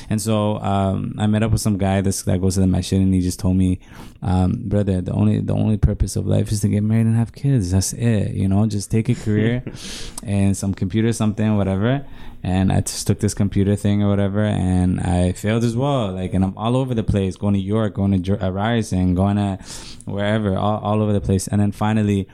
and 0.09 0.21
so 0.21 0.57
um, 0.59 1.15
I 1.17 1.27
met 1.27 1.43
up 1.43 1.51
with 1.51 1.61
some 1.61 1.77
guy 1.77 2.01
this 2.01 2.23
that 2.23 2.41
goes 2.41 2.55
to 2.55 2.61
the 2.61 2.67
masjid, 2.67 3.01
and 3.01 3.13
he 3.13 3.21
just 3.21 3.39
told 3.39 3.55
me, 3.55 3.79
um, 4.23 4.61
brother, 4.69 5.01
the 5.01 5.11
only 5.11 5.41
the 5.41 5.53
only 5.53 5.77
purpose 5.77 6.15
of 6.15 6.25
life 6.25 6.49
is 6.49 6.61
to 6.61 6.69
get 6.69 6.81
married 6.81 7.05
and 7.05 7.15
have 7.17 7.33
kids. 7.33 7.71
That's 7.71 7.91
it. 7.91 8.31
You 8.31 8.47
know, 8.47 8.65
just 8.67 8.89
take 8.89 9.09
a 9.09 9.15
career 9.15 9.63
and 10.23 10.55
some 10.55 10.73
computer 10.73 11.11
something, 11.11 11.57
whatever. 11.57 12.05
And 12.41 12.71
I 12.71 12.81
just 12.81 13.05
took 13.05 13.19
this 13.19 13.33
computer 13.33 13.75
thing 13.75 14.01
or 14.01 14.09
whatever, 14.09 14.43
and 14.43 14.99
I 15.01 15.33
failed 15.33 15.63
as 15.63 15.75
well. 15.75 16.11
Like, 16.11 16.33
and 16.33 16.43
I'm 16.43 16.57
all 16.57 16.75
over 16.75 16.93
the 16.93 17.03
place, 17.03 17.35
going 17.37 17.53
to 17.53 17.59
York, 17.59 17.95
going 17.95 18.21
to 18.21 18.45
uh, 18.45 18.49
Ryerson, 18.49 19.13
going 19.13 19.37
to 19.37 19.59
wherever, 20.05 20.57
all, 20.57 20.79
all 20.79 21.01
over 21.01 21.13
the 21.13 21.21
place. 21.21 21.47
And 21.47 21.61
then 21.61 21.71
finally, 21.71 22.27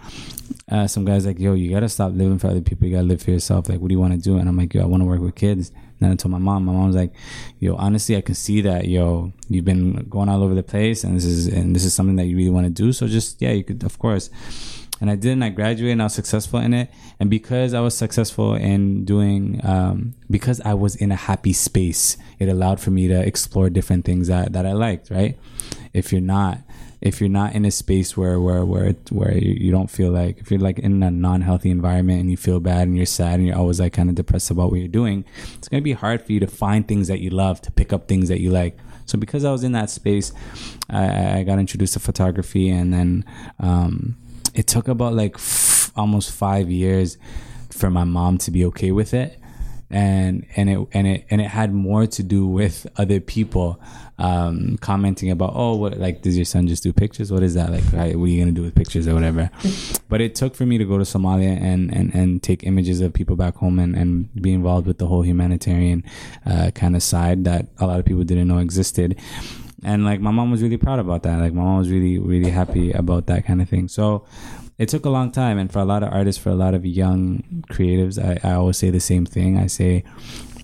uh, 0.72 0.88
some 0.88 1.06
guys 1.06 1.26
like, 1.26 1.40
yo, 1.40 1.54
you 1.54 1.72
gotta 1.72 1.90
stop 1.90 2.12
living 2.14 2.38
for 2.38 2.48
other 2.48 2.62
people. 2.62 2.88
You 2.88 2.96
gotta 2.96 3.08
live 3.08 3.22
for 3.22 3.32
yourself. 3.32 3.68
Like, 3.68 3.80
what 3.80 3.90
do 3.90 3.94
you 3.94 4.00
want 4.00 4.14
to 4.14 4.20
do? 4.20 4.38
And 4.38 4.48
I'm 4.48 4.58
like, 4.58 4.74
yo, 4.74 4.84
I 4.84 4.86
want 4.86 5.02
to 5.02 5.06
work 5.06 5.22
with 5.22 5.36
kids. 5.36 5.72
Then 6.00 6.12
I 6.12 6.16
told 6.16 6.32
my 6.32 6.38
mom. 6.38 6.66
My 6.66 6.74
mom 6.74 6.88
was 6.88 6.95
like, 6.95 7.14
yo, 7.60 7.76
honestly, 7.76 8.16
I 8.16 8.22
can 8.22 8.36
see 8.36 8.62
that, 8.62 8.88
yo, 8.88 9.34
you've 9.50 9.66
been 9.66 10.08
going 10.10 10.30
all 10.30 10.43
over 10.43 10.56
the 10.56 10.64
place, 10.64 11.04
and 11.04 11.16
this 11.16 11.26
is 11.26 11.47
and 11.47 11.76
this 11.76 11.84
is 11.84 11.93
something 11.93 12.16
that 12.16 12.26
you 12.26 12.38
really 12.38 12.50
want 12.50 12.66
to 12.66 12.72
do. 12.72 12.93
So 12.93 13.08
just 13.08 13.41
yeah, 13.41 13.52
you 13.52 13.64
could, 13.64 13.84
of 13.84 14.00
course. 14.00 14.30
And 15.02 15.10
I 15.10 15.16
did, 15.16 15.32
and 15.32 15.43
I 15.43 15.50
graduated, 15.50 15.93
and 15.93 16.02
I 16.02 16.06
was 16.06 16.14
successful 16.14 16.60
in 16.60 16.74
it. 16.74 16.89
And 17.22 17.30
because 17.30 17.74
I 17.74 17.80
was 17.80 17.95
successful 17.95 18.56
in 18.56 19.06
doing, 19.06 19.62
um, 19.64 20.14
because 20.30 20.60
I 20.62 20.74
was 20.74 20.95
in 20.97 21.12
a 21.12 21.16
happy 21.16 21.54
space, 21.54 22.18
it 22.38 22.50
allowed 22.50 22.82
for 22.82 22.91
me 22.91 23.08
to 23.08 23.22
explore 23.22 23.70
different 23.70 24.04
things 24.04 24.28
that 24.28 24.54
that 24.54 24.66
I 24.66 24.74
liked. 24.74 25.10
Right? 25.10 25.38
If 25.93 26.12
you're 26.12 26.22
not 26.22 26.60
if 27.02 27.22
you're 27.22 27.30
not 27.30 27.54
in 27.54 27.64
a 27.66 27.72
space 27.72 28.18
where 28.18 28.39
where 28.39 28.66
where 28.66 28.91
where 29.10 29.38
you, 29.38 29.72
don't 29.72 29.89
feel 29.89 30.12
like 30.12 30.38
if 30.39 30.52
you're 30.52 30.60
like 30.60 30.80
in 30.80 31.02
a 31.02 31.10
non-healthy 31.10 31.70
environment 31.70 32.20
and 32.20 32.30
you 32.30 32.38
feel 32.38 32.60
bad 32.60 32.88
and 32.88 32.97
you're 32.97 33.06
sad 33.06 33.36
and 33.36 33.47
you're 33.47 33.58
always 33.58 33.80
like 33.80 33.93
kind 33.93 34.10
of 34.10 34.16
depressed 34.16 34.52
about 34.52 34.70
what 34.72 34.80
you're 34.80 34.88
doing 34.88 35.24
it's 35.56 35.70
going 35.70 35.82
to 35.82 35.84
be 35.84 35.93
hard 35.93 36.22
for 36.22 36.34
you 36.34 36.39
to 36.39 36.47
find 36.47 36.88
things 36.88 37.08
that 37.08 37.20
you 37.20 37.30
love 37.30 37.62
to 37.62 37.72
pick 37.72 37.93
up 37.93 38.08
things 38.08 38.28
that 38.30 38.41
you 38.41 38.52
like. 38.52 38.78
So 39.06 39.18
because 39.18 39.43
i 39.45 39.52
was 39.52 39.64
in 39.64 39.72
that 39.72 39.89
space 39.89 40.34
i, 40.89 41.39
I 41.39 41.43
got 41.43 41.58
introduced 41.58 41.93
to 41.93 42.00
photography 42.00 42.70
and 42.70 42.93
then 42.93 43.26
um, 43.60 44.18
it 44.54 44.68
took 44.68 44.88
about 44.88 45.14
like 45.14 45.36
f- 45.36 45.91
almost 45.95 46.32
five 46.32 46.70
years 46.70 47.18
for 47.72 47.89
my 47.89 48.04
mom 48.04 48.38
to 48.39 48.52
be 48.52 48.66
okay 48.66 48.91
with 48.91 49.14
it 49.14 49.39
and 49.92 50.46
and 50.56 50.70
it 50.70 50.88
and 50.94 51.08
it 51.08 51.26
and 51.30 51.42
it 51.42 51.48
had 51.48 51.74
more 51.74 52.06
to 52.06 52.22
do 52.22 52.46
with 52.46 52.86
other 52.98 53.20
people 53.20 53.82
um, 54.20 54.78
commenting 54.82 55.32
about 55.32 55.54
oh 55.56 55.76
what 55.76 55.98
like 55.98 56.22
does 56.22 56.36
your 56.36 56.46
son 56.46 56.68
just 56.68 56.84
do 56.84 56.94
pictures? 56.94 57.32
What 57.32 57.42
is 57.42 57.56
that? 57.56 57.72
Like 57.72 57.84
right, 57.92 58.16
what 58.16 58.26
are 58.26 58.28
you 58.28 58.40
gonna 58.40 58.52
do 58.52 58.62
with 58.62 58.76
pictures 58.76 59.08
or 59.08 59.14
whatever? 59.14 59.50
But 60.10 60.22
it 60.22 60.34
took 60.34 60.56
for 60.56 60.66
me 60.66 60.80
to 60.80 60.86
go 60.86 60.98
to 60.98 61.04
Somalia 61.04 61.60
and 61.62 61.94
and, 61.94 62.14
and 62.14 62.42
take 62.42 62.64
images 62.64 63.00
of 63.02 63.14
people 63.14 63.36
back 63.36 63.56
home 63.56 63.78
and, 63.80 63.96
and 63.96 64.34
be 64.42 64.54
involved 64.54 64.88
with 64.88 64.98
the 64.98 65.06
whole 65.08 65.22
humanitarian 65.24 66.04
uh, 66.46 66.72
kind 66.72 66.96
of 66.96 67.04
side 67.04 67.44
that 67.46 67.68
a 67.78 67.86
lot 67.86 68.00
of 68.00 68.06
people 68.06 68.24
didn't 68.24 68.48
know 68.48 68.58
existed. 68.58 69.20
And 69.84 70.04
like 70.04 70.20
my 70.20 70.32
mom 70.32 70.52
was 70.52 70.62
really 70.62 70.78
proud 70.78 71.00
about 71.00 71.24
that. 71.24 71.40
Like 71.40 71.54
my 71.54 71.64
mom 71.64 71.78
was 71.78 71.90
really 71.90 72.18
really 72.20 72.50
happy 72.50 72.92
about 72.92 73.28
that 73.28 73.46
kind 73.46 73.62
of 73.62 73.70
thing. 73.70 73.88
So 73.88 74.26
it 74.80 74.90
took 74.90 75.06
a 75.06 75.10
long 75.10 75.32
time 75.32 75.60
and 75.60 75.72
for 75.72 75.80
a 75.80 75.86
lot 75.86 76.02
of 76.02 76.12
artists 76.12 76.42
for 76.42 76.50
a 76.50 76.56
lot 76.56 76.74
of 76.74 76.86
young 76.86 77.44
creatives 77.70 78.18
i, 78.18 78.50
I 78.50 78.54
always 78.54 78.78
say 78.78 78.90
the 78.90 79.00
same 79.00 79.26
thing. 79.26 79.58
I 79.60 79.68
say 79.68 80.04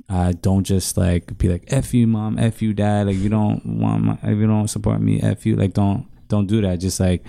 uh, 0.10 0.34
don't 0.40 0.64
just 0.64 0.98
like 0.98 1.38
be 1.38 1.50
like 1.50 1.64
f 1.68 1.94
you 1.94 2.08
mom 2.08 2.38
f 2.38 2.62
you 2.62 2.74
dad 2.74 3.08
like 3.08 3.18
you 3.18 3.30
don't 3.30 3.66
want 3.66 4.04
my, 4.04 4.14
if 4.24 4.38
you 4.38 4.48
don't 4.48 4.68
support 4.68 5.02
me 5.02 5.22
f 5.22 5.46
you 5.46 5.56
like 5.56 5.74
don't 5.74 6.08
don't 6.28 6.48
do 6.48 6.62
that. 6.62 6.78
Just 6.78 7.00
like 7.00 7.24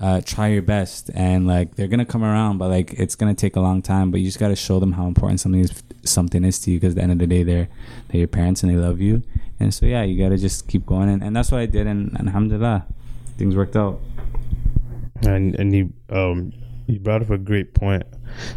uh, 0.00 0.20
try 0.24 0.48
your 0.48 0.62
best 0.62 1.10
and 1.14 1.46
like 1.46 1.74
they're 1.74 1.88
gonna 1.88 2.04
come 2.04 2.22
around 2.22 2.58
but 2.58 2.68
like 2.68 2.92
it's 2.94 3.14
gonna 3.14 3.34
take 3.34 3.56
a 3.56 3.60
long 3.60 3.80
time 3.80 4.10
but 4.10 4.20
you 4.20 4.26
just 4.26 4.38
gotta 4.38 4.56
show 4.56 4.78
them 4.78 4.92
how 4.92 5.06
important 5.06 5.40
something 5.40 5.60
is 5.60 5.82
something 6.04 6.44
is 6.44 6.58
to 6.60 6.70
you 6.70 6.78
because 6.78 6.92
at 6.92 6.96
the 6.96 7.02
end 7.02 7.12
of 7.12 7.18
the 7.18 7.26
day 7.26 7.42
they're 7.42 7.68
they're 8.08 8.20
your 8.20 8.28
parents 8.28 8.62
and 8.62 8.72
they 8.72 8.76
love 8.76 9.00
you. 9.00 9.22
And 9.58 9.72
so 9.72 9.86
yeah 9.86 10.02
you 10.02 10.22
gotta 10.22 10.36
just 10.36 10.68
keep 10.68 10.84
going 10.84 11.08
and, 11.08 11.22
and 11.22 11.34
that's 11.34 11.50
what 11.50 11.60
i 11.60 11.66
did 11.66 11.86
and, 11.86 12.12
and 12.18 12.28
alhamdulillah 12.28 12.86
things 13.38 13.56
worked 13.56 13.76
out 13.76 14.00
and 15.22 15.54
and 15.56 15.74
you 15.74 15.92
um 16.10 16.52
you 16.86 17.00
brought 17.00 17.22
up 17.22 17.30
a 17.30 17.38
great 17.38 17.74
point 17.74 18.04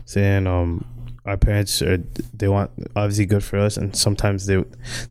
saying 0.06 0.46
um 0.48 0.86
our 1.26 1.38
parents 1.38 1.82
are 1.82 1.98
they 2.34 2.48
want 2.48 2.72
obviously 2.96 3.26
good 3.26 3.44
for 3.44 3.60
us 3.60 3.78
and 3.78 3.96
sometimes 3.96 4.48
they 4.48 4.64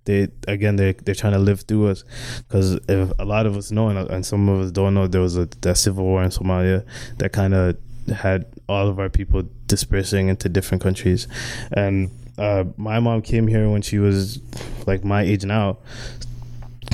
they 0.04 0.26
again 0.48 0.76
they 0.76 0.92
they're 0.92 1.14
trying 1.14 1.32
to 1.32 1.38
live 1.38 1.60
through 1.62 1.88
us. 1.88 2.04
Because 2.38 2.74
if 2.88 3.12
a 3.18 3.24
lot 3.24 3.46
of 3.46 3.56
us 3.56 3.70
know 3.70 3.88
and, 3.88 3.98
and 4.10 4.26
some 4.26 4.48
of 4.48 4.60
us 4.60 4.70
don't 4.72 4.94
know 4.94 5.06
there 5.06 5.20
was 5.20 5.36
a 5.36 5.46
that 5.60 5.76
civil 5.76 6.04
war 6.04 6.22
in 6.22 6.30
Somalia 6.30 6.84
that 7.18 7.32
kind 7.32 7.54
of 7.54 7.76
had 8.08 8.46
all 8.68 8.88
of 8.88 8.98
our 8.98 9.08
people 9.08 9.44
dispersing 9.66 10.28
into 10.28 10.48
different 10.48 10.82
countries. 10.82 11.28
And 11.72 12.10
uh, 12.36 12.64
my 12.76 12.98
mom 13.00 13.22
came 13.22 13.46
here 13.46 13.68
when 13.68 13.82
she 13.82 13.98
was 13.98 14.40
like 14.86 15.04
my 15.04 15.22
age 15.22 15.44
now 15.44 15.78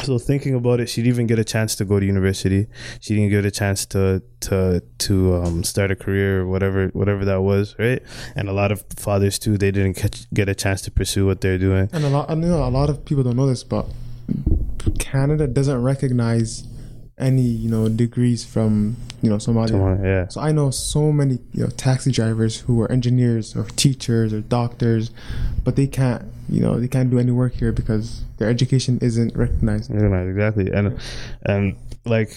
so 0.03 0.19
thinking 0.19 0.55
about 0.55 0.81
it, 0.81 0.89
she 0.89 1.03
didn't 1.03 1.15
even 1.15 1.27
get 1.27 1.39
a 1.39 1.45
chance 1.45 1.75
to 1.77 1.85
go 1.85 2.01
to 2.01 2.07
university. 2.07 2.67
She 3.01 3.15
didn't 3.15 3.31
get 3.31 3.45
a 3.45 3.51
chance 3.51 3.87
to 3.87 4.23
to 4.41 4.83
to 4.99 5.35
um, 5.37 5.65
start 5.65 5.91
a 5.91 5.97
career 5.97 6.43
or 6.43 6.47
whatever 6.47 6.89
whatever 6.89 7.25
that 7.25 7.43
was, 7.43 7.75
right? 7.79 8.03
And 8.37 8.49
a 8.49 8.53
lot 8.53 8.73
of 8.73 8.85
fathers 8.97 9.39
too, 9.39 9.57
they 9.57 9.71
didn't 9.71 9.95
catch, 9.95 10.31
get 10.33 10.49
a 10.49 10.55
chance 10.55 10.83
to 10.83 10.91
pursue 10.91 11.27
what 11.27 11.41
they're 11.41 11.59
doing. 11.59 11.89
And 11.93 12.05
a 12.05 12.09
lot, 12.09 12.31
I 12.31 12.35
know 12.35 12.65
a 12.65 12.71
lot 12.71 12.91
of 12.91 13.05
people 13.05 13.25
don't 13.25 13.37
know 13.37 13.47
this, 13.47 13.65
but 13.65 13.87
Canada 14.99 15.47
doesn't 15.47 15.83
recognize 15.83 16.65
any, 17.17 17.43
you 17.43 17.71
know, 17.71 17.89
degrees 17.89 18.45
from, 18.45 18.97
you 19.23 19.31
know, 19.31 19.39
somebody. 19.39 19.71
Someone- 19.73 20.03
yeah, 20.03 20.27
So 20.29 20.41
I 20.41 20.51
know 20.53 20.71
so 20.71 21.13
many, 21.13 21.39
you 21.53 21.63
know, 21.65 21.71
taxi 21.71 22.11
drivers 22.11 22.61
who 22.61 22.81
are 22.83 22.91
engineers 22.91 23.55
or 23.55 23.65
teachers 23.77 24.33
or 24.33 24.41
doctors, 24.41 25.11
but 25.63 25.77
they 25.77 25.87
can't, 25.87 26.25
you 26.49 26.61
know, 26.61 26.81
they 26.81 26.89
can't 26.89 27.11
do 27.11 27.19
any 27.19 27.31
work 27.31 27.55
here 27.55 27.73
because 27.73 28.23
their 28.39 28.49
education 28.51 28.99
isn't 29.01 29.37
recognized. 29.37 29.93
Yeah, 29.93 30.21
exactly. 30.23 30.71
And 30.73 30.99
and 31.45 31.77
like 32.05 32.37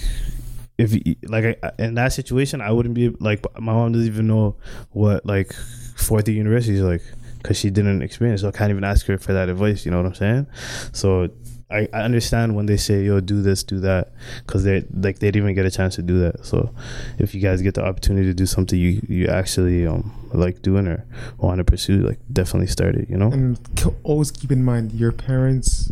if 0.78 0.94
like 1.28 1.58
I, 1.64 1.72
in 1.80 1.96
that 1.96 2.14
situation, 2.14 2.62
I 2.62 2.72
wouldn't 2.72 2.94
be 2.94 3.10
like 3.20 3.44
my 3.60 3.74
mom 3.74 3.94
doesn't 3.94 4.08
even 4.08 4.28
know 4.28 4.56
what 4.92 5.26
like 5.26 5.54
fourth 5.96 6.28
year 6.28 6.38
university 6.38 6.76
is 6.76 6.84
like 6.84 7.02
because 7.42 7.58
she 7.58 7.72
didn't 7.72 8.04
experience. 8.04 8.42
So 8.42 8.50
I 8.50 8.52
can't 8.52 8.70
even 8.70 8.84
ask 8.84 9.08
her 9.08 9.18
for 9.18 9.34
that 9.34 9.50
advice. 9.50 9.86
You 9.86 9.92
know 9.92 9.98
what 9.98 10.06
I'm 10.06 10.14
saying? 10.16 10.48
So. 10.94 11.30
I, 11.70 11.88
I 11.92 12.02
understand 12.02 12.56
when 12.56 12.66
they 12.66 12.78
say 12.78 13.04
yo 13.04 13.20
do 13.20 13.42
this 13.42 13.62
do 13.64 13.80
that 13.82 14.14
because 14.46 14.64
they 14.64 14.86
like 14.94 15.20
they 15.20 15.28
didn't 15.32 15.44
even 15.44 15.56
get 15.56 15.66
a 15.66 15.72
chance 15.72 15.96
to 15.96 16.02
do 16.02 16.20
that 16.20 16.46
so 16.46 16.74
if 17.20 17.36
you 17.36 17.42
guys 17.42 17.62
get 17.62 17.74
the 17.74 17.84
opportunity 17.84 18.26
to 18.28 18.34
do 18.34 18.46
something 18.46 18.80
you 18.80 19.02
you 19.10 19.28
actually 19.28 19.86
um 19.86 20.14
like 20.34 20.62
doing 20.62 20.88
or 20.88 21.06
want 21.40 21.58
to 21.58 21.66
pursue 21.66 22.00
like 22.00 22.20
definitely 22.32 22.68
start 22.68 22.96
it 22.96 23.10
you 23.10 23.18
know 23.18 23.32
And 23.32 23.60
k- 23.76 23.94
always 24.04 24.32
keep 24.32 24.52
in 24.52 24.64
mind 24.64 24.94
your 24.94 25.12
parents 25.12 25.92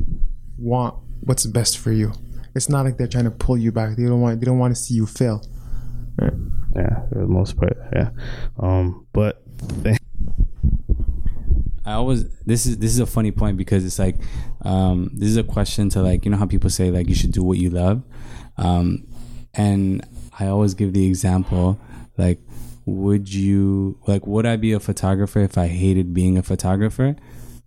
want 0.58 0.96
what's 1.22 1.46
best 1.46 1.78
for 1.78 1.92
you. 1.92 2.14
It's 2.56 2.70
not 2.70 2.86
like 2.86 2.98
they're 2.98 3.08
trying 3.08 3.26
to 3.26 3.32
pull 3.32 3.58
you 3.58 3.72
back. 3.72 3.98
They 3.98 4.04
don't 4.06 4.22
want 4.22 4.40
they 4.40 4.46
don't 4.46 4.60
want 4.60 4.76
to 4.76 4.82
see 4.82 4.94
you 4.94 5.06
fail. 5.06 5.44
Yeah, 6.22 7.08
for 7.10 7.20
the 7.20 7.28
most 7.28 7.58
part. 7.58 7.78
Yeah. 7.94 8.12
Um, 8.60 9.08
but 9.12 9.42
th- 9.84 9.98
I 11.86 11.94
always 11.94 12.28
this 12.46 12.66
is 12.66 12.78
this 12.78 12.92
is 12.92 13.00
a 13.00 13.06
funny 13.06 13.32
point 13.32 13.58
because 13.58 13.86
it's 13.86 14.00
like 14.00 14.16
um, 14.66 15.12
this 15.14 15.30
is 15.30 15.38
a 15.38 15.44
question 15.44 15.90
to 15.90 16.02
like 16.02 16.26
you 16.26 16.32
know 16.32 16.38
how 16.38 16.46
people 16.46 16.70
say 16.70 16.92
like 16.92 17.08
you 17.08 17.16
should 17.16 17.32
do 17.32 17.44
what 17.44 17.58
you 17.58 17.70
love, 17.70 18.04
um, 18.58 19.06
and 19.54 20.06
I 20.40 20.48
always 20.48 20.74
give 20.74 20.94
the 20.94 21.06
example 21.08 21.80
like 22.18 22.40
would 22.86 23.34
you 23.34 24.00
like 24.08 24.26
would 24.28 24.46
I 24.46 24.56
be 24.56 24.74
a 24.74 24.80
photographer 24.80 25.40
if 25.40 25.58
I 25.58 25.68
hated 25.68 26.14
being 26.14 26.38
a 26.38 26.44
photographer? 26.44 27.16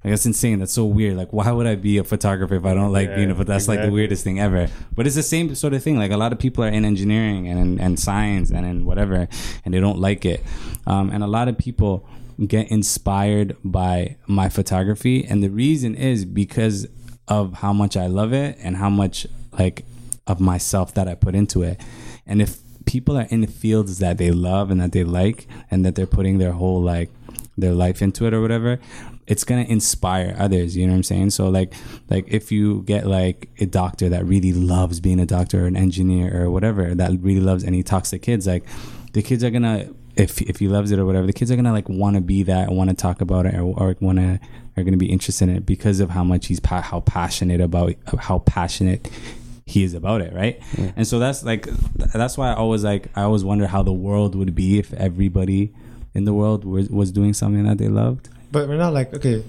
Like 0.04 0.12
that's 0.12 0.26
insane. 0.26 0.60
That's 0.60 0.72
so 0.72 0.84
weird. 0.84 1.16
Like 1.16 1.32
why 1.32 1.50
would 1.50 1.66
I 1.66 1.74
be 1.74 1.98
a 1.98 2.04
photographer 2.04 2.54
if 2.54 2.64
I 2.64 2.72
don't 2.72 2.92
like 2.92 3.14
being 3.14 3.30
a 3.30 3.32
Yeah, 3.32 3.38
but 3.38 3.46
that's 3.48 3.66
like 3.66 3.82
the 3.82 3.90
weirdest 3.90 4.22
thing 4.22 4.38
ever. 4.38 4.68
But 4.94 5.06
it's 5.06 5.16
the 5.16 5.24
same 5.24 5.52
sort 5.56 5.74
of 5.74 5.82
thing. 5.82 5.98
Like 5.98 6.12
a 6.12 6.16
lot 6.16 6.32
of 6.32 6.38
people 6.38 6.62
are 6.62 6.68
in 6.68 6.84
engineering 6.84 7.48
and 7.48 7.80
and 7.80 7.98
science 7.98 8.50
and 8.50 8.64
in 8.64 8.84
whatever 8.84 9.28
and 9.64 9.74
they 9.74 9.80
don't 9.80 9.98
like 9.98 10.24
it. 10.24 10.44
Um, 10.86 11.10
and 11.10 11.24
a 11.24 11.26
lot 11.26 11.48
of 11.48 11.58
people 11.58 12.08
get 12.46 12.70
inspired 12.70 13.56
by 13.64 14.16
my 14.26 14.48
photography 14.48 15.24
and 15.24 15.42
the 15.42 15.50
reason 15.50 15.94
is 15.94 16.24
because 16.24 16.86
of 17.26 17.54
how 17.54 17.72
much 17.72 17.96
I 17.96 18.06
love 18.06 18.32
it 18.32 18.56
and 18.60 18.76
how 18.76 18.88
much 18.88 19.26
like 19.58 19.84
of 20.26 20.40
myself 20.40 20.94
that 20.94 21.08
I 21.08 21.14
put 21.14 21.34
into 21.34 21.62
it. 21.62 21.80
And 22.26 22.40
if 22.40 22.58
people 22.86 23.18
are 23.18 23.26
in 23.30 23.40
the 23.40 23.46
fields 23.46 23.98
that 23.98 24.18
they 24.18 24.30
love 24.30 24.70
and 24.70 24.80
that 24.80 24.92
they 24.92 25.04
like 25.04 25.46
and 25.70 25.84
that 25.84 25.94
they're 25.94 26.06
putting 26.06 26.38
their 26.38 26.52
whole 26.52 26.80
like 26.80 27.10
their 27.56 27.72
life 27.72 28.00
into 28.00 28.26
it 28.26 28.32
or 28.32 28.40
whatever, 28.40 28.78
it's 29.26 29.44
gonna 29.44 29.62
inspire 29.62 30.34
others. 30.38 30.76
You 30.76 30.86
know 30.86 30.92
what 30.92 30.98
I'm 30.98 31.02
saying? 31.02 31.30
So 31.30 31.48
like 31.48 31.74
like 32.08 32.24
if 32.28 32.50
you 32.52 32.82
get 32.82 33.06
like 33.06 33.50
a 33.58 33.66
doctor 33.66 34.08
that 34.08 34.24
really 34.24 34.52
loves 34.52 35.00
being 35.00 35.20
a 35.20 35.26
doctor 35.26 35.64
or 35.64 35.66
an 35.66 35.76
engineer 35.76 36.42
or 36.42 36.50
whatever 36.50 36.94
that 36.94 37.10
really 37.20 37.40
loves 37.40 37.64
and 37.64 37.74
he 37.74 37.82
talks 37.82 38.10
to 38.10 38.18
kids, 38.18 38.46
like 38.46 38.64
the 39.12 39.22
kids 39.22 39.42
are 39.44 39.50
gonna 39.50 39.88
if 40.18 40.42
if 40.42 40.58
he 40.58 40.68
loves 40.68 40.90
it 40.90 40.98
or 40.98 41.06
whatever, 41.06 41.26
the 41.26 41.32
kids 41.32 41.50
are 41.50 41.56
gonna 41.56 41.72
like 41.72 41.88
want 41.88 42.16
to 42.16 42.20
be 42.20 42.42
that 42.44 42.70
want 42.70 42.90
to 42.90 42.96
talk 42.96 43.20
about 43.20 43.46
it 43.46 43.54
or, 43.54 43.62
or 43.62 43.96
want 44.00 44.18
to 44.18 44.38
are 44.76 44.82
gonna 44.84 44.96
be 44.96 45.06
interested 45.10 45.48
in 45.48 45.56
it 45.56 45.64
because 45.66 46.00
of 46.00 46.10
how 46.10 46.24
much 46.24 46.46
he's 46.48 46.60
pa- 46.60 46.82
how 46.82 47.00
passionate 47.00 47.60
about 47.60 47.94
how 48.18 48.40
passionate 48.40 49.08
he 49.64 49.82
is 49.84 49.92
about 49.94 50.20
it, 50.22 50.32
right? 50.32 50.60
And 50.96 51.06
so 51.06 51.18
that's 51.18 51.42
like 51.44 51.66
that's 52.14 52.36
why 52.38 52.50
I 52.50 52.54
always 52.54 52.84
like 52.84 53.08
I 53.16 53.22
always 53.22 53.44
wonder 53.44 53.66
how 53.66 53.82
the 53.82 53.92
world 53.92 54.34
would 54.34 54.54
be 54.54 54.78
if 54.78 54.92
everybody 54.94 55.72
in 56.14 56.24
the 56.24 56.32
world 56.34 56.64
was, 56.64 56.88
was 56.88 57.12
doing 57.12 57.32
something 57.34 57.64
that 57.64 57.78
they 57.78 57.88
loved. 57.88 58.28
But 58.50 58.68
we're 58.68 58.76
not 58.78 58.92
like 58.94 59.12
okay. 59.14 59.44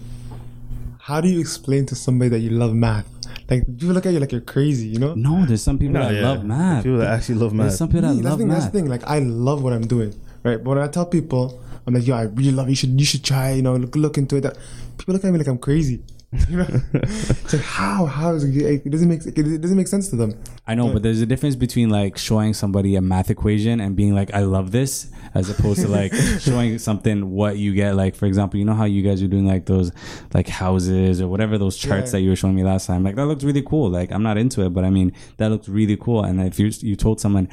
How 0.99 1.21
do 1.21 1.27
you 1.27 1.39
explain 1.39 1.85
to 1.87 1.95
somebody 1.95 2.29
that 2.29 2.39
you 2.39 2.51
love 2.51 2.73
math? 2.75 3.07
Like 3.49 3.65
people 3.65 3.95
look 3.95 4.05
at 4.05 4.13
you 4.13 4.19
like 4.19 4.31
you're 4.31 4.41
crazy, 4.41 4.87
you 4.89 4.99
know? 4.99 5.15
No, 5.15 5.43
there's 5.45 5.63
some 5.63 5.79
people 5.79 5.93
No, 5.95 6.01
that 6.07 6.13
yeah. 6.13 6.21
love 6.21 6.43
math. 6.45 6.83
People 6.83 6.99
that 6.99 7.11
actually 7.13 7.35
love 7.35 7.51
math. 7.53 7.67
There's 7.67 7.73
math. 7.73 7.77
some 7.79 7.87
people 7.89 8.01
that 8.01 8.15
Me, 8.15 8.21
that's, 8.21 8.25
love 8.29 8.37
the 8.37 8.43
thing, 8.43 8.49
that's 8.49 8.65
math. 8.65 8.73
the 8.73 8.79
thing. 8.79 8.89
Like 8.89 9.03
I 9.07 9.19
love 9.19 9.63
what 9.63 9.73
I'm 9.73 9.87
doing, 9.87 10.13
right? 10.49 10.63
But 10.63 10.69
when 10.75 10.79
I 10.79 10.87
tell 10.87 11.05
people, 11.05 11.61
I'm 11.85 11.93
like, 11.93 12.05
yo, 12.07 12.15
I 12.15 12.23
really 12.23 12.51
love. 12.51 12.67
it. 12.67 12.71
You 12.71 12.75
should, 12.75 12.99
you 12.99 13.05
should 13.05 13.23
try. 13.23 13.51
You 13.51 13.61
know, 13.61 13.75
look, 13.75 13.95
look 13.95 14.17
into 14.17 14.35
it. 14.37 14.41
That 14.41 14.57
people 14.97 15.13
look 15.13 15.23
at 15.23 15.31
me 15.31 15.37
like 15.37 15.47
I'm 15.47 15.57
crazy. 15.59 16.01
You 16.47 16.57
know, 16.57 16.67
it's 16.93 17.53
like 17.53 17.63
how, 17.63 18.05
how 18.05 18.35
is 18.35 18.43
it? 18.43 18.55
It 18.85 18.89
doesn't 18.91 19.09
make 19.09 19.25
it 19.25 19.61
doesn't 19.63 19.75
make 19.75 19.87
sense 19.87 20.09
to 20.09 20.15
them. 20.15 20.39
I 20.67 20.75
know, 20.75 20.93
but 20.93 21.01
there's 21.01 21.21
a 21.21 21.25
difference 21.25 21.55
between 21.55 21.89
like 21.89 22.19
showing 22.19 22.53
somebody 22.53 22.95
a 22.95 23.01
math 23.01 23.31
equation 23.31 23.79
and 23.79 23.95
being 23.95 24.13
like, 24.13 24.31
I 24.31 24.41
love 24.41 24.69
this, 24.71 25.09
as 25.33 25.49
opposed 25.49 25.81
to 25.81 25.87
like 25.87 26.13
showing 26.39 26.77
something 26.77 27.31
what 27.31 27.57
you 27.57 27.73
get. 27.73 27.95
Like, 27.95 28.13
for 28.13 28.27
example, 28.27 28.59
you 28.59 28.65
know 28.65 28.75
how 28.75 28.85
you 28.85 29.01
guys 29.01 29.23
are 29.23 29.27
doing 29.27 29.47
like 29.47 29.65
those 29.65 29.91
like 30.31 30.47
houses 30.47 31.19
or 31.19 31.27
whatever 31.27 31.57
those 31.57 31.75
charts 31.75 32.09
Yeah. 32.09 32.19
that 32.19 32.21
you 32.21 32.29
were 32.29 32.35
showing 32.35 32.53
me 32.53 32.63
last 32.63 32.85
time. 32.85 33.03
Like, 33.03 33.15
that 33.15 33.25
looks 33.25 33.43
really 33.43 33.63
cool. 33.63 33.89
Like, 33.89 34.11
I'm 34.11 34.21
not 34.21 34.37
into 34.37 34.63
it, 34.63 34.69
but 34.69 34.83
I 34.85 34.91
mean, 34.91 35.13
that 35.37 35.49
looks 35.49 35.67
really 35.67 35.97
cool. 35.97 36.23
And 36.23 36.39
if 36.41 36.59
you 36.59 36.69
you 36.81 36.95
told 36.95 37.19
someone 37.19 37.49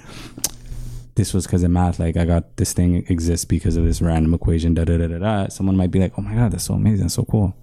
this 1.17 1.33
was 1.33 1.47
because 1.47 1.63
of 1.63 1.71
math, 1.71 1.99
like 1.99 2.17
I 2.17 2.25
got 2.25 2.57
this 2.57 2.73
thing 2.73 3.05
exists 3.09 3.45
because 3.45 3.77
of 3.77 3.85
this 3.85 4.01
random 4.01 4.35
equation, 4.35 4.75
da 4.75 4.85
da 4.85 4.99
da 4.99 5.09
da 5.09 5.19
da, 5.19 5.49
someone 5.49 5.77
might 5.77 5.91
be 5.91 5.99
like, 5.99 6.13
oh 6.17 6.23
my 6.23 6.35
god, 6.35 6.53
that's 6.53 6.65
so 6.65 6.75
amazing, 6.75 7.07
that's 7.07 7.15
so 7.15 7.25
cool. 7.25 7.57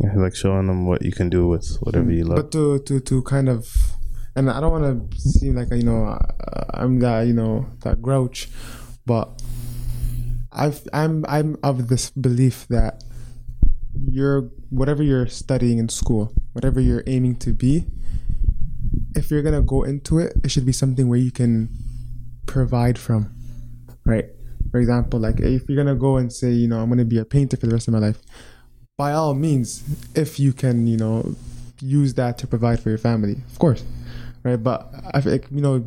Yeah, 0.00 0.14
like 0.14 0.36
showing 0.36 0.68
them 0.68 0.86
what 0.86 1.02
you 1.02 1.10
can 1.10 1.28
do 1.28 1.48
with 1.48 1.76
whatever 1.80 2.12
you 2.12 2.24
love. 2.24 2.36
But 2.36 2.52
to 2.52 2.78
to 2.80 3.00
to 3.00 3.22
kind 3.22 3.48
of, 3.48 3.66
and 4.36 4.50
I 4.50 4.60
don't 4.60 4.70
want 4.70 5.10
to 5.10 5.18
seem 5.18 5.56
like 5.56 5.72
you 5.72 5.82
know 5.82 6.04
uh, 6.04 6.64
I'm 6.74 7.00
that 7.00 7.26
you 7.26 7.32
know 7.32 7.66
that 7.80 8.00
grouch, 8.00 8.48
but 9.06 9.42
I've 10.52 10.86
I'm 10.92 11.24
I'm 11.26 11.56
of 11.62 11.88
this 11.88 12.10
belief 12.10 12.68
that 12.68 13.02
you're 14.10 14.50
whatever 14.68 15.02
you're 15.02 15.26
studying 15.26 15.78
in 15.78 15.88
school, 15.88 16.32
whatever 16.52 16.80
you're 16.80 17.02
aiming 17.06 17.36
to 17.36 17.54
be, 17.54 17.86
if 19.16 19.30
you're 19.30 19.42
gonna 19.42 19.62
go 19.62 19.84
into 19.84 20.18
it, 20.18 20.34
it 20.44 20.50
should 20.50 20.66
be 20.66 20.72
something 20.72 21.08
where 21.08 21.18
you 21.18 21.32
can 21.32 21.87
provide 22.48 22.98
from, 22.98 23.32
right? 24.04 24.24
For 24.72 24.80
example, 24.80 25.20
like 25.20 25.38
if 25.38 25.68
you're 25.68 25.76
gonna 25.76 25.94
go 25.94 26.16
and 26.16 26.32
say, 26.32 26.50
you 26.50 26.66
know, 26.66 26.80
I'm 26.80 26.88
gonna 26.88 27.04
be 27.04 27.18
a 27.18 27.24
painter 27.24 27.56
for 27.56 27.66
the 27.66 27.74
rest 27.74 27.86
of 27.86 27.94
my 27.94 28.00
life, 28.00 28.18
by 28.96 29.12
all 29.12 29.34
means, 29.34 29.84
if 30.16 30.40
you 30.40 30.52
can, 30.52 30.88
you 30.88 30.96
know, 30.96 31.36
use 31.80 32.14
that 32.14 32.38
to 32.38 32.46
provide 32.48 32.80
for 32.80 32.88
your 32.88 32.98
family, 32.98 33.36
of 33.52 33.58
course, 33.60 33.84
right? 34.42 34.56
But 34.56 34.90
I 35.14 35.20
like 35.20 35.46
you 35.52 35.60
know, 35.60 35.84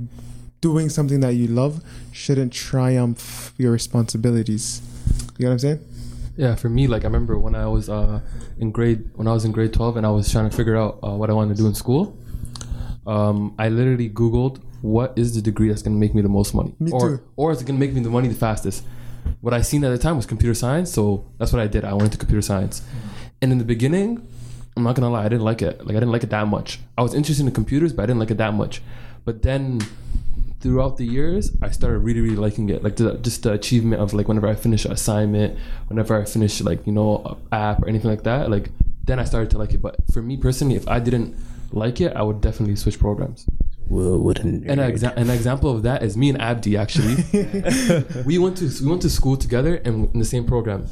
doing 0.61 0.87
something 0.87 1.19
that 1.19 1.33
you 1.33 1.47
love 1.47 1.83
shouldn't 2.13 2.53
triumph 2.53 3.53
your 3.57 3.71
responsibilities. 3.71 4.81
You 5.37 5.45
know 5.45 5.49
what 5.49 5.53
I'm 5.53 5.59
saying? 5.59 5.79
Yeah, 6.37 6.55
for 6.55 6.69
me, 6.69 6.87
like 6.87 7.03
I 7.03 7.07
remember 7.07 7.37
when 7.37 7.55
I 7.55 7.67
was 7.67 7.89
uh, 7.89 8.21
in 8.59 8.71
grade 8.71 9.09
when 9.15 9.27
I 9.27 9.33
was 9.33 9.43
in 9.43 9.51
grade 9.51 9.73
twelve 9.73 9.97
and 9.97 10.05
I 10.05 10.11
was 10.11 10.31
trying 10.31 10.49
to 10.49 10.55
figure 10.55 10.77
out 10.77 10.99
uh, 11.03 11.11
what 11.11 11.29
I 11.29 11.33
wanted 11.33 11.57
to 11.57 11.61
do 11.63 11.67
in 11.67 11.75
school. 11.75 12.17
Um, 13.05 13.55
I 13.57 13.69
literally 13.69 14.09
Googled 14.09 14.61
what 14.81 15.13
is 15.17 15.35
the 15.35 15.41
degree 15.41 15.69
that's 15.69 15.81
going 15.81 15.95
to 15.95 15.99
make 15.99 16.13
me 16.15 16.21
the 16.21 16.29
most 16.29 16.53
money, 16.53 16.73
Me 16.79 16.91
or 16.91 17.17
too. 17.17 17.23
or 17.35 17.51
is 17.51 17.61
it 17.61 17.65
going 17.65 17.79
to 17.79 17.85
make 17.85 17.93
me 17.93 18.01
the 18.01 18.09
money 18.09 18.27
the 18.27 18.35
fastest? 18.35 18.83
What 19.41 19.53
I 19.53 19.61
seen 19.61 19.83
at 19.83 19.89
the 19.89 19.97
time 19.97 20.15
was 20.17 20.25
computer 20.25 20.53
science, 20.53 20.91
so 20.91 21.25
that's 21.37 21.53
what 21.53 21.61
I 21.61 21.67
did. 21.67 21.85
I 21.85 21.91
went 21.93 22.05
into 22.05 22.17
computer 22.17 22.41
science, 22.41 22.81
and 23.41 23.51
in 23.51 23.57
the 23.59 23.63
beginning, 23.63 24.27
I'm 24.75 24.83
not 24.83 24.95
gonna 24.95 25.09
lie, 25.09 25.25
I 25.25 25.29
didn't 25.29 25.43
like 25.43 25.61
it. 25.61 25.79
Like 25.85 25.95
I 25.95 25.99
didn't 25.99 26.11
like 26.11 26.23
it 26.23 26.29
that 26.31 26.47
much. 26.47 26.79
I 26.97 27.01
was 27.01 27.13
interested 27.13 27.45
in 27.45 27.51
computers, 27.51 27.93
but 27.93 28.03
I 28.03 28.05
didn't 28.07 28.19
like 28.19 28.31
it 28.31 28.37
that 28.37 28.53
much. 28.53 28.81
But 29.25 29.41
then 29.43 29.81
throughout 30.59 30.97
the 30.97 31.05
years, 31.05 31.51
I 31.61 31.69
started 31.71 31.99
really, 31.99 32.21
really 32.21 32.35
liking 32.35 32.69
it. 32.69 32.83
Like 32.83 32.95
the, 32.95 33.15
just 33.17 33.43
the 33.43 33.53
achievement 33.53 34.01
of 34.01 34.13
like 34.13 34.27
whenever 34.27 34.47
I 34.47 34.55
finish 34.55 34.85
an 34.85 34.91
assignment, 34.91 35.57
whenever 35.87 36.19
I 36.19 36.25
finish 36.25 36.61
like 36.61 36.85
you 36.87 36.93
know 36.93 37.37
app 37.51 37.81
or 37.83 37.89
anything 37.89 38.09
like 38.09 38.23
that. 38.23 38.49
Like 38.49 38.69
then 39.03 39.19
I 39.19 39.23
started 39.25 39.49
to 39.51 39.57
like 39.57 39.73
it. 39.73 39.81
But 39.81 39.95
for 40.13 40.21
me 40.21 40.37
personally, 40.37 40.75
if 40.75 40.87
I 40.87 40.99
didn't 40.99 41.35
like 41.71 41.99
it, 42.01 42.15
I 42.15 42.21
would 42.21 42.41
definitely 42.41 42.75
switch 42.75 42.99
programs. 42.99 43.47
Well, 43.87 44.17
wouldn't 44.19 44.65
And 44.69 44.79
an, 44.79 44.91
exa- 44.91 45.15
an 45.17 45.29
example 45.29 45.69
of 45.75 45.83
that 45.83 46.01
is 46.03 46.15
me 46.15 46.29
and 46.29 46.41
Abdi 46.41 46.77
actually. 46.77 47.15
we 48.25 48.37
went 48.37 48.57
to 48.57 48.69
we 48.81 48.89
went 48.89 49.01
to 49.01 49.09
school 49.09 49.35
together 49.37 49.75
and 49.85 50.09
in 50.13 50.19
the 50.19 50.25
same 50.25 50.45
program. 50.45 50.87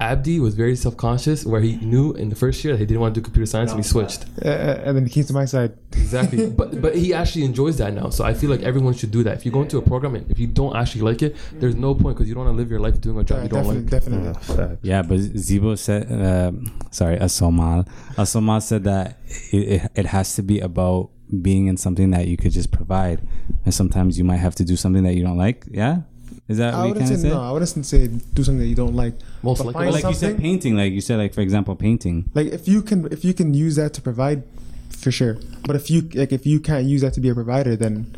Abdi 0.00 0.40
was 0.40 0.54
very 0.54 0.76
self 0.76 0.96
conscious, 0.96 1.44
where 1.44 1.60
he 1.60 1.76
knew 1.76 2.12
in 2.14 2.30
the 2.30 2.34
first 2.34 2.64
year 2.64 2.72
that 2.72 2.78
he 2.80 2.86
didn't 2.86 3.02
want 3.02 3.14
to 3.14 3.20
do 3.20 3.22
computer 3.24 3.44
science, 3.44 3.70
and 3.70 3.78
he 3.78 3.86
switched. 3.86 4.24
Uh, 4.42 4.48
and 4.48 4.96
then 4.96 5.04
he 5.04 5.10
came 5.10 5.24
to 5.24 5.34
my 5.34 5.44
side. 5.44 5.74
Exactly, 5.92 6.48
but 6.60 6.80
but 6.80 6.96
he 6.96 7.12
actually 7.12 7.44
enjoys 7.44 7.76
that 7.76 7.92
now. 7.92 8.08
So 8.08 8.24
I 8.24 8.32
feel 8.32 8.48
like 8.48 8.62
everyone 8.62 8.94
should 8.94 9.10
do 9.10 9.22
that. 9.24 9.34
If 9.36 9.44
you 9.44 9.52
go 9.52 9.60
into 9.60 9.76
a 9.76 9.82
program 9.82 10.14
and 10.14 10.28
if 10.30 10.38
you 10.38 10.46
don't 10.46 10.74
actually 10.74 11.02
like 11.02 11.20
it, 11.20 11.36
there's 11.52 11.74
no 11.76 11.94
point 11.94 12.16
because 12.16 12.28
you 12.30 12.34
don't 12.34 12.46
want 12.46 12.56
to 12.56 12.58
live 12.62 12.70
your 12.70 12.80
life 12.80 12.98
doing 12.98 13.18
a 13.18 13.24
job 13.24 13.36
Yeah, 13.38 13.42
you 13.42 13.48
don't 13.50 13.86
definitely, 13.86 14.26
like. 14.28 14.36
definitely. 14.40 14.78
Yeah. 14.80 14.96
Yeah, 14.96 15.02
but 15.02 15.18
Zibo 15.18 15.76
said, 15.78 16.10
uh, 16.10 16.52
sorry, 16.90 17.18
Asomal. 17.18 17.86
Asomal 18.16 18.62
said 18.62 18.84
that 18.84 19.18
it, 19.52 19.56
it, 19.84 19.90
it 19.94 20.06
has 20.06 20.34
to 20.36 20.42
be 20.42 20.60
about 20.60 21.10
being 21.42 21.66
in 21.66 21.76
something 21.76 22.10
that 22.10 22.26
you 22.26 22.36
could 22.36 22.52
just 22.52 22.70
provide. 22.70 23.20
And 23.64 23.74
sometimes 23.74 24.18
you 24.18 24.24
might 24.24 24.38
have 24.38 24.54
to 24.56 24.64
do 24.64 24.76
something 24.76 25.02
that 25.04 25.14
you 25.14 25.22
don't 25.22 25.38
like. 25.38 25.64
Yeah? 25.70 26.02
Is 26.48 26.58
that 26.58 26.74
I 26.74 26.78
what 26.78 26.82
you 26.82 26.88
wouldn't 26.94 27.08
kind 27.08 27.08
say 27.08 27.14
of 27.14 27.20
said? 27.20 27.38
no. 27.38 27.40
I 27.42 27.52
wouldn't 27.52 27.86
say 27.86 28.06
do 28.08 28.42
something 28.42 28.58
that 28.58 28.66
you 28.66 28.74
don't 28.74 28.96
like. 28.96 29.14
Most 29.42 29.64
likely, 29.64 29.90
Like 29.90 30.04
you 30.04 30.14
said, 30.14 30.38
painting. 30.38 30.76
Like 30.76 30.92
you 30.92 31.00
said, 31.00 31.18
like 31.18 31.32
for 31.32 31.42
example, 31.42 31.76
painting. 31.76 32.30
Like 32.34 32.48
if 32.48 32.66
you 32.66 32.82
can 32.82 33.06
if 33.12 33.24
you 33.24 33.34
can 33.34 33.54
use 33.54 33.76
that 33.76 33.94
to 33.94 34.02
provide, 34.02 34.42
for 34.90 35.10
sure. 35.12 35.38
But 35.66 35.76
if 35.76 35.90
you 35.90 36.08
like 36.14 36.32
if 36.32 36.46
you 36.46 36.58
can't 36.60 36.86
use 36.86 37.02
that 37.02 37.14
to 37.14 37.20
be 37.20 37.28
a 37.28 37.34
provider, 37.34 37.76
then 37.76 38.16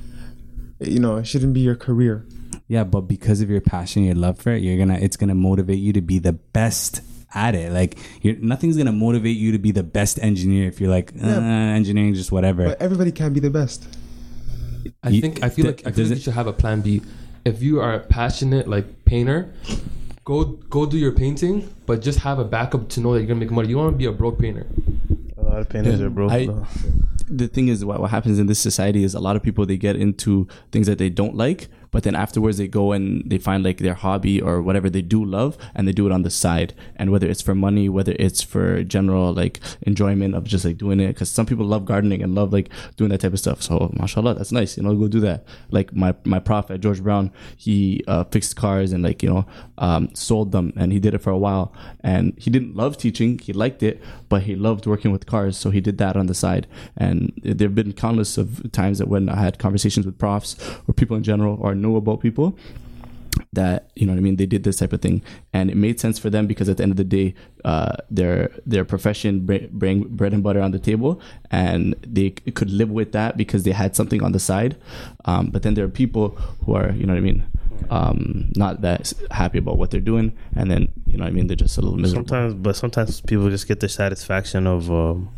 you 0.80 0.98
know 0.98 1.16
it 1.16 1.26
shouldn't 1.26 1.52
be 1.52 1.60
your 1.60 1.76
career. 1.76 2.24
Yeah, 2.68 2.84
but 2.84 3.02
because 3.02 3.42
of 3.42 3.50
your 3.50 3.60
passion, 3.60 4.04
your 4.04 4.14
love 4.14 4.38
for 4.38 4.52
it, 4.52 4.62
you're 4.62 4.78
gonna 4.78 4.98
it's 4.98 5.16
gonna 5.16 5.34
motivate 5.34 5.78
you 5.78 5.92
to 5.92 6.00
be 6.00 6.18
the 6.18 6.32
best 6.32 7.02
at 7.34 7.54
it. 7.54 7.72
Like 7.72 7.98
you're, 8.22 8.36
nothing's 8.36 8.76
gonna 8.76 8.92
motivate 8.92 9.36
you 9.36 9.52
to 9.52 9.58
be 9.58 9.70
the 9.70 9.82
best 9.82 10.18
engineer 10.22 10.68
if 10.68 10.80
you're 10.80 10.90
like 10.90 11.12
uh, 11.22 11.26
Yeah. 11.26 11.74
engineering 11.74 12.14
just 12.14 12.32
whatever. 12.32 12.66
But 12.66 12.80
everybody 12.82 13.12
can't 13.12 13.34
be 13.34 13.40
the 13.40 13.50
best. 13.50 13.86
I 15.02 15.10
You- 15.10 15.20
think 15.20 15.42
I 15.42 15.48
feel 15.48 15.64
th- 15.66 15.76
like 15.78 15.86
I 15.86 15.90
does 15.90 15.96
feel 15.96 16.06
like 16.08 16.16
you 16.18 16.22
should 16.22 16.34
have 16.34 16.46
a 16.46 16.52
plan 16.52 16.80
B. 16.80 17.02
If 17.44 17.62
you 17.62 17.80
are 17.80 17.94
a 17.94 18.00
passionate 18.00 18.68
like 18.68 19.04
painter, 19.04 19.52
go 20.24 20.44
go 20.44 20.86
do 20.86 20.96
your 20.98 21.12
painting, 21.12 21.68
but 21.86 22.00
just 22.02 22.20
have 22.20 22.38
a 22.38 22.44
backup 22.44 22.88
to 22.90 23.00
know 23.00 23.12
that 23.12 23.20
you're 23.20 23.28
gonna 23.28 23.40
make 23.40 23.50
money. 23.50 23.68
You 23.68 23.78
want 23.78 23.92
to 23.94 23.98
be 23.98 24.04
a 24.06 24.12
broke 24.12 24.38
painter. 24.38 24.66
A 25.36 25.42
lot 25.42 25.58
of 25.58 25.68
painters 25.68 25.98
Yeah, 26.00 26.06
are 26.06 26.10
broke. 26.10 26.32
I- 26.32 26.48
the 27.28 27.48
thing 27.48 27.68
is 27.68 27.82
what, 27.84 27.98
what 28.00 28.10
happens 28.10 28.38
in 28.38 28.46
this 28.46 28.58
society 28.58 29.04
is 29.04 29.14
a 29.14 29.20
lot 29.20 29.36
of 29.36 29.42
people 29.42 29.64
they 29.64 29.76
get 29.78 29.96
into 29.96 30.46
things 30.70 30.86
that 30.86 30.98
they 30.98 31.08
don't 31.08 31.34
like 31.34 31.68
but 31.92 32.02
then 32.02 32.16
afterwards 32.16 32.58
they 32.58 32.66
go 32.66 32.90
and 32.90 33.22
they 33.30 33.38
find 33.38 33.62
like 33.62 33.78
their 33.78 33.94
hobby 33.94 34.40
or 34.40 34.60
whatever 34.60 34.90
they 34.90 35.02
do 35.02 35.24
love 35.24 35.56
and 35.74 35.86
they 35.86 35.92
do 35.92 36.06
it 36.06 36.12
on 36.12 36.22
the 36.22 36.30
side. 36.30 36.74
And 36.96 37.12
whether 37.12 37.28
it's 37.28 37.42
for 37.42 37.54
money 37.54 37.88
whether 37.88 38.16
it's 38.18 38.42
for 38.42 38.82
general 38.82 39.32
like 39.32 39.60
enjoyment 39.82 40.34
of 40.34 40.44
just 40.44 40.64
like 40.64 40.78
doing 40.78 40.98
it 40.98 41.08
because 41.08 41.30
some 41.30 41.46
people 41.46 41.66
love 41.66 41.84
gardening 41.84 42.22
and 42.22 42.34
love 42.34 42.52
like 42.52 42.70
doing 42.96 43.10
that 43.10 43.20
type 43.20 43.34
of 43.34 43.38
stuff. 43.38 43.62
So 43.62 43.92
mashallah 43.94 44.34
that's 44.34 44.50
nice 44.50 44.76
you 44.76 44.82
know 44.82 44.96
go 44.96 45.06
do 45.06 45.20
that. 45.20 45.44
Like 45.70 45.94
my 45.94 46.14
my 46.24 46.40
prophet 46.40 46.80
george 46.80 47.02
brown 47.02 47.30
he 47.56 48.02
uh, 48.08 48.24
fixed 48.24 48.56
cars 48.56 48.92
and 48.92 49.04
like 49.04 49.22
you 49.22 49.28
know 49.28 49.46
um, 49.78 50.14
sold 50.14 50.50
them 50.52 50.72
and 50.76 50.92
he 50.92 50.98
did 50.98 51.14
it 51.14 51.18
for 51.18 51.30
a 51.30 51.38
while. 51.38 51.72
And 52.02 52.34
he 52.38 52.50
didn't 52.50 52.74
love 52.74 52.96
teaching 52.96 53.38
he 53.38 53.52
liked 53.52 53.82
it 53.82 54.02
but 54.30 54.42
he 54.42 54.56
loved 54.56 54.86
working 54.86 55.12
with 55.12 55.26
cars 55.26 55.58
so 55.58 55.70
he 55.70 55.80
did 55.80 55.98
that 55.98 56.16
on 56.16 56.26
the 56.26 56.34
side. 56.34 56.66
And 56.96 57.32
there 57.42 57.68
have 57.68 57.74
been 57.74 57.92
countless 57.92 58.38
of 58.38 58.72
times 58.72 58.98
that 58.98 59.08
when 59.08 59.28
i 59.28 59.36
had 59.36 59.58
conversations 59.58 60.06
with 60.06 60.18
profs 60.18 60.56
or 60.88 60.94
people 60.94 61.16
in 61.16 61.22
general 61.22 61.58
or 61.60 61.74
know 61.82 61.96
about 61.96 62.20
people 62.20 62.56
that 63.52 63.90
you 63.94 64.06
know 64.06 64.12
what 64.12 64.18
I 64.18 64.22
mean 64.22 64.36
they 64.36 64.46
did 64.46 64.64
this 64.64 64.76
type 64.76 64.92
of 64.92 65.00
thing. 65.00 65.22
And 65.52 65.70
it 65.70 65.76
made 65.76 66.00
sense 66.00 66.18
for 66.18 66.30
them 66.30 66.46
because 66.46 66.68
at 66.68 66.76
the 66.76 66.82
end 66.82 66.92
of 66.92 66.96
the 66.96 67.04
day 67.04 67.34
uh, 67.64 67.96
their 68.10 68.50
their 68.66 68.84
profession 68.84 69.44
bring, 69.46 70.04
bread 70.04 70.32
and 70.32 70.42
butter 70.42 70.60
on 70.60 70.70
the 70.70 70.78
table 70.78 71.20
and 71.50 71.94
they 72.06 72.30
could 72.30 72.70
live 72.70 72.90
with 72.90 73.12
that 73.12 73.36
because 73.36 73.64
they 73.64 73.72
had 73.72 73.96
something 73.96 74.22
on 74.22 74.32
the 74.32 74.40
side. 74.40 74.76
Um, 75.24 75.50
but 75.50 75.62
then 75.62 75.74
there 75.74 75.84
are 75.84 75.88
people 75.88 76.30
who 76.64 76.74
are 76.74 76.92
you 76.92 77.06
know 77.06 77.12
what 77.14 77.18
I 77.18 77.22
mean 77.22 77.46
um, 77.90 78.50
not 78.56 78.80
that 78.82 79.12
happy 79.30 79.58
about 79.58 79.76
what 79.76 79.90
they're 79.90 80.00
doing. 80.00 80.32
And 80.54 80.70
then 80.70 80.92
you 81.06 81.18
know 81.18 81.24
what 81.24 81.30
I 81.30 81.32
mean 81.32 81.46
they're 81.46 81.56
just 81.56 81.78
a 81.78 81.82
little 81.82 81.98
miserable. 81.98 82.28
Sometimes, 82.28 82.54
but 82.54 82.76
sometimes 82.76 83.20
people 83.20 83.50
just 83.50 83.68
get 83.68 83.80
the 83.80 83.88
satisfaction 83.88 84.66
of, 84.66 84.90
um, 84.90 85.30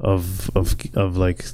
of, 0.00 0.50
of, 0.56 0.74
of 0.94 1.16
like 1.16 1.44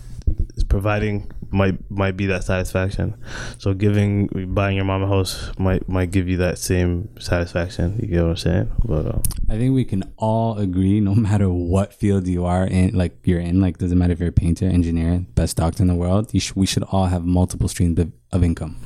providing 0.64 1.30
might 1.50 1.78
might 1.90 2.16
be 2.16 2.26
that 2.26 2.44
satisfaction. 2.44 3.14
So 3.58 3.74
giving, 3.74 4.28
buying 4.54 4.76
your 4.76 4.84
mom 4.84 5.02
a 5.02 5.08
house 5.08 5.50
might 5.58 5.88
might 5.88 6.10
give 6.10 6.28
you 6.28 6.36
that 6.38 6.58
same 6.58 7.08
satisfaction. 7.18 7.98
You 8.00 8.06
get 8.08 8.22
what 8.22 8.30
I'm 8.30 8.36
saying? 8.36 8.70
But 8.84 9.06
um, 9.06 9.22
I 9.48 9.58
think 9.58 9.74
we 9.74 9.84
can 9.84 10.04
all 10.16 10.58
agree, 10.58 11.00
no 11.00 11.14
matter 11.14 11.48
what 11.50 11.92
field 11.92 12.26
you 12.28 12.44
are 12.44 12.64
in, 12.66 12.94
like 12.96 13.18
you're 13.24 13.40
in, 13.40 13.60
like 13.60 13.78
doesn't 13.78 13.98
matter 13.98 14.12
if 14.12 14.20
you're 14.20 14.28
a 14.28 14.32
painter, 14.32 14.66
engineer, 14.66 15.24
best 15.34 15.56
doctor 15.56 15.82
in 15.82 15.88
the 15.88 15.94
world. 15.94 16.32
You 16.32 16.40
sh- 16.40 16.54
we 16.54 16.66
should 16.66 16.84
all 16.84 17.06
have 17.06 17.24
multiple 17.24 17.68
streams 17.68 17.98
of, 17.98 18.12
of 18.32 18.44
income. 18.44 18.76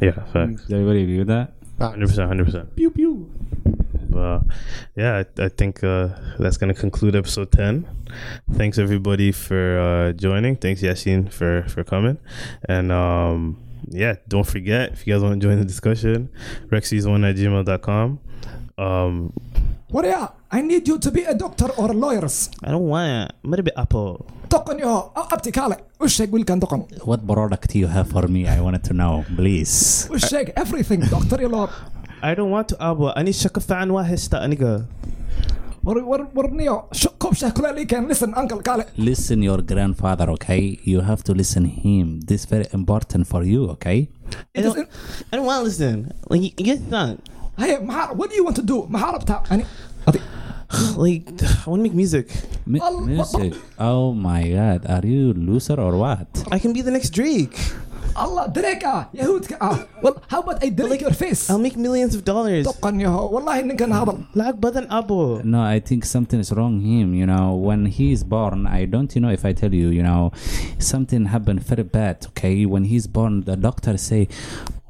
yeah, 0.00 0.12
facts. 0.32 0.62
Does 0.62 0.72
everybody 0.72 1.02
agree 1.02 1.18
with 1.18 1.28
that? 1.28 1.52
Hundred 1.78 2.08
percent, 2.08 2.28
hundred 2.28 2.44
percent. 2.46 2.74
Pew 2.76 2.90
pew 2.90 3.30
uh, 4.16 4.40
yeah, 4.96 5.22
I, 5.38 5.44
I 5.44 5.48
think 5.48 5.82
uh, 5.84 6.08
that's 6.38 6.56
going 6.56 6.72
to 6.72 6.78
conclude 6.78 7.16
episode 7.16 7.52
10. 7.52 7.86
Thanks 8.52 8.78
everybody 8.78 9.32
for 9.32 9.78
uh, 9.78 10.12
joining. 10.12 10.56
Thanks 10.56 10.82
Yasin 10.82 11.30
for 11.32 11.64
for 11.68 11.84
coming. 11.84 12.18
And 12.68 12.92
um, 12.92 13.58
yeah, 13.88 14.16
don't 14.28 14.46
forget 14.46 14.92
if 14.92 15.06
you 15.06 15.14
guys 15.14 15.22
want 15.22 15.40
to 15.40 15.46
join 15.46 15.58
the 15.58 15.64
discussion, 15.64 16.30
rexy's1 16.70 17.28
at 17.28 17.36
gmail.com. 17.36 18.20
Um, 18.76 19.32
what? 19.88 20.04
I 20.50 20.60
need 20.60 20.86
you 20.88 20.98
to 20.98 21.10
be 21.10 21.22
a 21.24 21.34
doctor 21.34 21.70
or 21.76 21.92
lawyers. 21.94 22.50
I 22.62 22.70
don't 22.70 22.86
want 22.86 23.30
it. 23.30 23.36
maybe 23.42 23.70
apple. 23.76 24.26
What 27.04 27.26
product 27.26 27.70
do 27.70 27.78
you 27.78 27.86
have 27.86 28.10
for 28.10 28.26
me? 28.28 28.46
I 28.46 28.60
wanted 28.60 28.84
to 28.84 28.92
know, 28.92 29.24
please. 29.36 30.08
Everything, 30.56 31.00
doctor. 31.00 31.38
I 32.22 32.34
don't 32.34 32.50
want 32.50 32.68
to 32.68 32.76
abo 32.76 33.12
ani 33.16 33.32
shaka 33.32 33.60
fiican 33.60 33.90
waa 33.90 34.02
heystaa 34.10 34.40
aniga 34.46 34.84
warniyo 35.84 36.76
qobshaa 37.18 37.50
kula 37.56 37.72
liikan 37.72 38.08
listen 38.08 38.32
uncle 38.40 38.62
kale. 38.62 38.84
Listen 38.96 39.42
your 39.42 39.60
grandfather 39.62 40.30
okay? 40.30 40.78
You 40.84 41.00
have 41.00 41.22
to 41.24 41.32
listen 41.34 41.64
him. 41.66 42.20
This 42.20 42.44
very 42.46 42.66
important 42.72 43.26
for 43.26 43.42
you 43.44 43.64
okay? 43.74 44.08
I 44.56 44.62
don't, 44.62 44.88
I 45.32 45.36
don't 45.36 45.46
want 45.46 45.60
to 45.60 45.64
listen. 45.64 46.12
Like 46.30 46.60
you 46.60 46.76
son. 46.76 46.90
that 46.90 47.18
hey 47.58 47.76
maxaa 47.88 48.16
what 48.16 48.30
do 48.30 48.36
you 48.36 48.44
want 48.44 48.56
to 48.56 48.66
do? 48.72 48.78
Maxaa 48.94 49.12
rabtaa 49.18 49.40
ani. 49.50 49.64
Adi. 50.06 50.20
Like 51.04 51.28
I 51.66 51.70
want 51.70 51.80
to 51.80 51.84
make 51.86 51.94
music. 52.02 52.26
M- 52.66 53.06
music. 53.06 53.52
Oh 53.78 54.12
my 54.14 54.42
god, 54.58 54.80
are 54.96 55.06
you 55.06 55.32
loser 55.48 55.78
or 55.86 55.92
what? 56.04 56.28
I 56.50 56.58
can 56.58 56.72
be 56.72 56.82
the 56.82 56.90
next 56.96 57.10
Drake. 57.18 57.56
الله 58.23 58.45
دريك 58.45 58.83
اه 58.85 59.07
يهود 59.13 59.45
اه 59.61 59.79
well 60.03 60.15
how 60.31 60.39
about 60.41 60.63
I 60.63 60.69
Drake 60.69 61.01
your 61.01 61.13
face 61.23 61.49
I'll 61.49 61.63
make 61.67 61.77
millions 61.77 62.13
of 62.15 62.23
dollars. 62.25 62.65
دقن 62.65 62.99
يا 62.99 63.09
والله 63.09 63.59
انك 63.59 63.81
انا 63.81 64.03
هبل 64.03 64.17
Lag 64.35 64.55
badan 64.65 64.85
abo. 64.89 65.41
No, 65.43 65.61
I 65.61 65.79
think 65.79 66.01
something 66.05 66.39
is 66.45 66.51
wrong 66.57 66.75
him. 66.81 67.07
You 67.19 67.25
know, 67.31 67.47
when 67.67 67.81
he's 67.97 68.21
born, 68.35 68.59
I 68.67 68.81
don't 68.93 69.09
you 69.15 69.21
know 69.23 69.33
if 69.39 69.43
I 69.49 69.53
tell 69.61 69.73
you, 69.81 69.87
you 69.97 70.03
know, 70.09 70.31
something 70.91 71.21
happened 71.35 71.59
very 71.71 71.83
bad. 71.97 72.17
Okay, 72.31 72.65
when 72.73 72.83
he's 72.91 73.05
born, 73.17 73.33
the 73.49 73.55
doctor 73.67 73.93
say, 74.09 74.21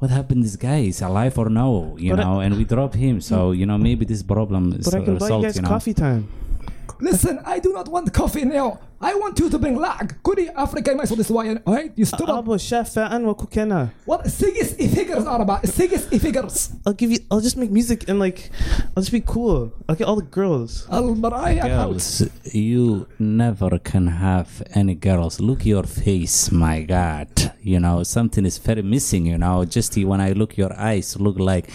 "What 0.00 0.10
happened? 0.18 0.40
This 0.48 0.56
guy 0.68 0.80
is 0.92 0.98
alive 1.08 1.34
or 1.42 1.48
no?" 1.62 1.68
You 2.04 2.10
But 2.12 2.20
I- 2.20 2.24
know, 2.24 2.36
and 2.44 2.50
we 2.60 2.64
drop 2.74 2.92
him. 3.04 3.14
So 3.30 3.36
you 3.60 3.66
know, 3.70 3.78
maybe 3.88 4.04
this 4.12 4.22
problem 4.34 4.62
is 4.78 4.84
But 4.88 4.94
I 4.94 5.00
a 5.02 5.04
can 5.08 5.14
buy 5.22 5.28
you 5.28 5.34
result. 5.34 5.42
guys 5.46 5.56
You 5.58 5.62
know, 5.64 5.72
coffee 5.74 5.96
time. 6.06 6.22
listen 7.00 7.38
I 7.44 7.58
do 7.60 7.72
not 7.72 7.88
want 7.88 8.12
coffee 8.12 8.44
now 8.44 8.78
I 9.02 9.14
want 9.14 9.38
you 9.40 9.48
to 9.48 9.58
bring 9.58 9.76
lag 9.78 10.12
كوري 10.22 10.50
افريكا 10.50 10.94
ما 10.94 11.02
يسوى 11.02 11.18
دسوايا 11.18 11.62
alright 11.68 11.92
you 11.96 12.04
stood 12.04 12.28
up 12.28 12.44
Abo 12.44 12.58
shafa 12.58 13.10
and 13.10 13.24
wakukena. 13.26 13.88
what 14.06 14.28
سيجس 14.28 14.74
اي 14.80 14.88
figures 14.88 15.26
اربع 15.26 15.60
سيجس 15.64 16.06
اي 16.12 16.18
figures 16.18 16.70
I'll 16.86 16.92
give 16.92 17.10
you. 17.10 17.18
I'll 17.30 17.40
just 17.40 17.56
make 17.56 17.70
music 17.70 18.08
and 18.08 18.18
like, 18.18 18.50
I'll 18.94 19.02
just 19.02 19.12
be 19.12 19.20
cool. 19.20 19.72
I'll 19.88 19.96
get 19.96 20.06
all 20.06 20.16
the 20.16 20.30
girls. 20.40 20.86
المرايا 20.92 21.62
out 21.62 21.88
girls, 21.88 22.28
you 22.52 23.06
never 23.18 23.78
can 23.78 24.06
have 24.08 24.50
any 24.74 24.94
girls. 24.94 25.40
Look 25.40 25.64
your 25.64 25.84
face, 25.84 26.52
my 26.52 26.78
God. 26.82 27.32
You 27.72 27.80
know, 27.84 28.02
something 28.02 28.44
is 28.50 28.58
very 28.58 28.82
missing. 28.82 29.24
You 29.32 29.38
know, 29.38 29.64
just 29.76 29.96
when 30.10 30.20
I 30.20 30.32
look 30.40 30.52
your 30.62 30.72
eyes, 30.90 31.08
look 31.18 31.38
like 31.38 31.66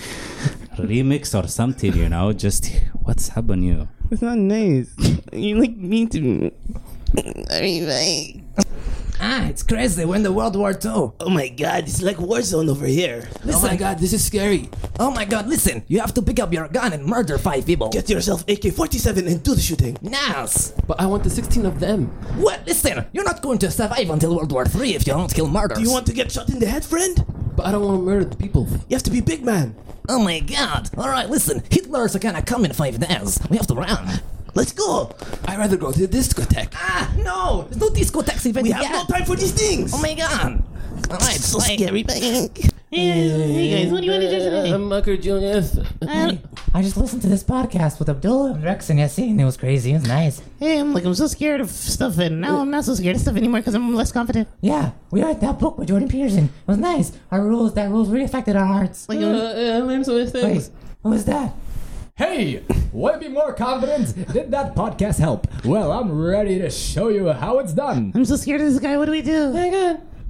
remix 0.77 1.23
or 1.39 1.47
something. 1.59 1.93
You 2.03 2.09
know, 2.09 2.25
just 2.45 2.63
what's 3.05 3.25
happened 3.35 3.63
you. 3.71 3.79
It's 4.10 4.22
not 4.22 4.38
nice. 4.38 4.90
you 5.32 5.56
like 5.60 5.76
mean 5.76 6.08
to 6.10 6.20
me. 6.20 6.52
I 7.50 7.60
mean, 7.60 7.86
like, 7.88 8.66
Ah, 9.22 9.48
it's 9.48 9.62
crazy. 9.62 10.02
We're 10.06 10.16
in 10.16 10.22
the 10.22 10.32
World 10.32 10.56
War 10.56 10.70
II. 10.70 11.12
oh 11.20 11.28
my 11.28 11.48
god, 11.48 11.84
it's 11.84 12.00
like 12.00 12.18
war 12.18 12.40
zone 12.40 12.70
over 12.70 12.86
here. 12.86 13.28
oh 13.48 13.60
my 13.60 13.76
god, 13.76 13.98
this 13.98 14.14
is 14.14 14.24
scary. 14.24 14.70
Oh 14.98 15.10
my 15.10 15.26
god, 15.26 15.46
listen. 15.46 15.84
You 15.88 16.00
have 16.00 16.14
to 16.14 16.22
pick 16.22 16.40
up 16.40 16.54
your 16.54 16.68
gun 16.68 16.94
and 16.94 17.04
murder 17.04 17.36
five 17.36 17.66
people. 17.66 17.90
Get 17.90 18.08
yourself 18.08 18.40
AK-47 18.48 19.26
and 19.26 19.42
do 19.42 19.54
the 19.54 19.60
shooting. 19.60 19.98
Nice. 20.00 20.72
But 20.88 21.00
I 21.00 21.04
want 21.06 21.24
the 21.24 21.28
16 21.30 21.66
of 21.66 21.80
them. 21.80 22.06
What? 22.40 22.66
Listen, 22.66 23.04
you're 23.12 23.24
not 23.24 23.42
going 23.42 23.58
to 23.58 23.70
survive 23.70 24.08
until 24.08 24.34
World 24.34 24.52
War 24.52 24.64
III 24.64 24.94
if 24.94 25.06
you 25.06 25.12
don't 25.12 25.32
kill 25.32 25.48
murders. 25.48 25.76
Do 25.76 25.84
you 25.84 25.90
want 25.92 26.06
to 26.06 26.14
get 26.14 26.32
shot 26.32 26.48
in 26.48 26.58
the 26.58 26.66
head, 26.66 26.82
friend? 26.84 27.22
But 27.56 27.66
I 27.66 27.72
don't 27.72 27.84
want 27.84 28.00
to 28.00 28.02
murder 28.02 28.24
the 28.24 28.36
people. 28.36 28.66
You 28.88 28.96
have 28.96 29.02
to 29.02 29.10
be 29.10 29.20
big 29.20 29.44
man. 29.44 29.74
Oh 30.12 30.18
my 30.18 30.40
god. 30.40 30.90
Alright, 30.98 31.30
listen. 31.30 31.62
Hitler's 31.70 32.16
are 32.16 32.18
gonna 32.18 32.42
come 32.42 32.64
in 32.64 32.72
five 32.72 32.98
days. 32.98 33.38
We 33.48 33.56
have 33.56 33.68
to 33.68 33.74
run. 33.74 34.20
Let's 34.54 34.72
go. 34.72 35.14
I'd 35.46 35.56
rather 35.58 35.76
go 35.76 35.92
to 35.92 36.06
the 36.06 36.08
discotheque. 36.08 36.72
Ah, 36.74 37.14
no. 37.18 37.68
There's 37.70 37.80
no 37.80 37.88
discotheques 37.90 38.44
even 38.46 38.64
We 38.64 38.70
have 38.72 38.82
yet. 38.82 38.92
no 38.92 39.04
time 39.04 39.24
for 39.24 39.36
these 39.36 39.52
things. 39.52 39.92
Oh 39.94 40.02
my 40.02 40.14
god. 40.14 40.64
Alright, 41.08 41.40
so 41.40 41.58
like- 41.58 41.78
scary, 41.78 42.04
man. 42.04 42.48
Hey 42.92 43.84
guys, 43.84 43.92
what 43.92 44.00
do 44.00 44.06
you 44.06 44.10
want 44.12 44.22
to 44.24 44.30
do 44.30 44.38
today? 44.40 44.72
I'm 44.72 44.88
Michael 44.88 45.16
Julius. 45.16 45.78
I 46.02 46.82
just 46.82 46.96
listened 46.96 47.22
to 47.22 47.28
this 47.28 47.44
podcast 47.44 48.00
with 48.00 48.08
Abdullah 48.08 48.54
and 48.54 48.64
Rex 48.64 48.90
and 48.90 48.98
Yasin. 48.98 49.38
It 49.40 49.44
was 49.44 49.56
crazy. 49.56 49.92
It 49.92 50.00
was 50.00 50.08
nice. 50.08 50.42
Hey, 50.58 50.78
I'm 50.78 50.92
like 50.92 51.04
I'm 51.04 51.14
so 51.14 51.28
scared 51.28 51.60
of 51.60 51.70
stuff, 51.70 52.18
and 52.18 52.40
now 52.40 52.58
I'm 52.58 52.70
not 52.70 52.84
so 52.84 52.94
scared 52.94 53.14
of 53.14 53.22
stuff 53.22 53.36
anymore 53.36 53.60
because 53.60 53.74
I'm 53.74 53.94
less 53.94 54.10
confident. 54.10 54.48
Yeah, 54.60 54.90
we 55.12 55.22
read 55.22 55.40
that 55.40 55.60
book 55.60 55.76
by 55.76 55.84
Jordan 55.84 56.08
Peterson. 56.08 56.44
It 56.46 56.50
was 56.66 56.78
nice. 56.78 57.12
Our 57.30 57.42
rules, 57.42 57.74
that 57.74 57.90
rules 57.90 58.08
really 58.08 58.24
affected 58.24 58.56
our 58.56 58.66
hearts. 58.66 59.08
Like, 59.08 59.20
uh, 59.20 59.22
uh, 59.22 59.84
names 59.86 60.08
of 60.08 60.16
his 60.16 60.32
Wait, 60.32 60.40
things. 60.42 60.70
what 61.02 61.12
was 61.12 61.24
that? 61.26 61.54
Hey, 62.16 62.62
want 62.92 63.14
to 63.14 63.28
be 63.28 63.32
more 63.32 63.52
confident? 63.54 64.14
Did 64.32 64.50
that 64.50 64.74
podcast 64.74 65.18
help? 65.20 65.46
Well, 65.64 65.92
I'm 65.92 66.10
ready 66.20 66.58
to 66.58 66.68
show 66.70 67.08
you 67.08 67.28
how 67.32 67.60
it's 67.60 67.72
done. 67.72 68.10
I'm 68.16 68.24
so 68.24 68.34
scared 68.36 68.60
of 68.60 68.66
this 68.66 68.80
guy. 68.80 68.96
What 68.98 69.04
do 69.06 69.12
we 69.12 69.22
do? 69.22 69.52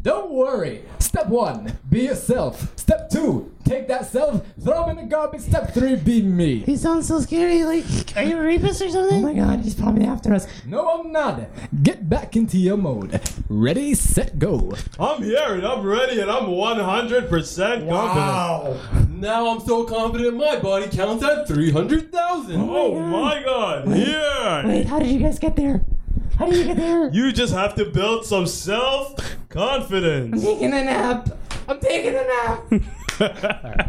Don't 0.02 0.30
worry. 0.30 0.82
Step 0.98 1.26
one, 1.26 1.78
be 1.90 2.04
yourself. 2.04 2.78
Step 2.78 3.10
two, 3.10 3.54
take 3.64 3.86
that 3.88 4.06
self, 4.06 4.42
throw 4.62 4.84
him 4.84 4.96
in 4.96 5.04
the 5.04 5.10
garbage. 5.10 5.42
Step 5.42 5.74
three, 5.74 5.96
be 5.96 6.22
me. 6.22 6.60
He 6.60 6.76
sounds 6.76 7.06
so 7.06 7.20
scary. 7.20 7.64
Like, 7.64 7.84
are 8.16 8.22
you 8.22 8.38
a 8.38 8.40
rapist 8.40 8.80
or 8.80 8.88
something? 8.88 9.22
Oh 9.22 9.28
my 9.28 9.34
god, 9.34 9.60
he's 9.60 9.74
probably 9.74 10.06
after 10.06 10.32
us. 10.32 10.46
No, 10.64 10.88
I'm 10.88 11.12
not. 11.12 11.50
Get 11.82 12.08
back 12.08 12.34
into 12.34 12.56
your 12.56 12.78
mode. 12.78 13.20
Ready, 13.50 13.92
set, 13.92 14.38
go. 14.38 14.72
I'm 14.98 15.22
here 15.22 15.54
and 15.54 15.66
I'm 15.66 15.84
ready 15.84 16.20
and 16.20 16.30
I'm 16.30 16.44
100% 16.44 17.28
confident. 17.28 17.86
Wow! 17.86 18.78
Now 19.10 19.48
I'm 19.50 19.60
so 19.60 19.84
confident 19.84 20.36
my 20.36 20.58
body 20.60 20.88
counts 20.88 21.22
at 21.24 21.46
300,000. 21.46 22.56
Oh 22.58 22.98
my 22.98 23.42
god, 23.42 23.88
here! 23.88 24.62
Wait, 24.64 24.86
how 24.86 24.98
did 24.98 25.08
you 25.08 25.18
guys 25.18 25.38
get 25.38 25.56
there? 25.56 25.82
How 26.40 26.46
did 26.46 26.56
you 26.56 26.64
get 26.64 26.78
there? 26.78 27.10
You 27.10 27.32
just 27.32 27.52
have 27.52 27.74
to 27.74 27.84
build 27.84 28.24
some 28.24 28.46
self 28.46 29.14
confidence. 29.50 30.32
I'm 30.32 30.40
taking 30.40 30.72
a 30.72 30.84
nap. 30.84 31.28
I'm 31.68 31.78
taking 31.80 32.14
a 32.14 32.24
nap. 32.24 33.76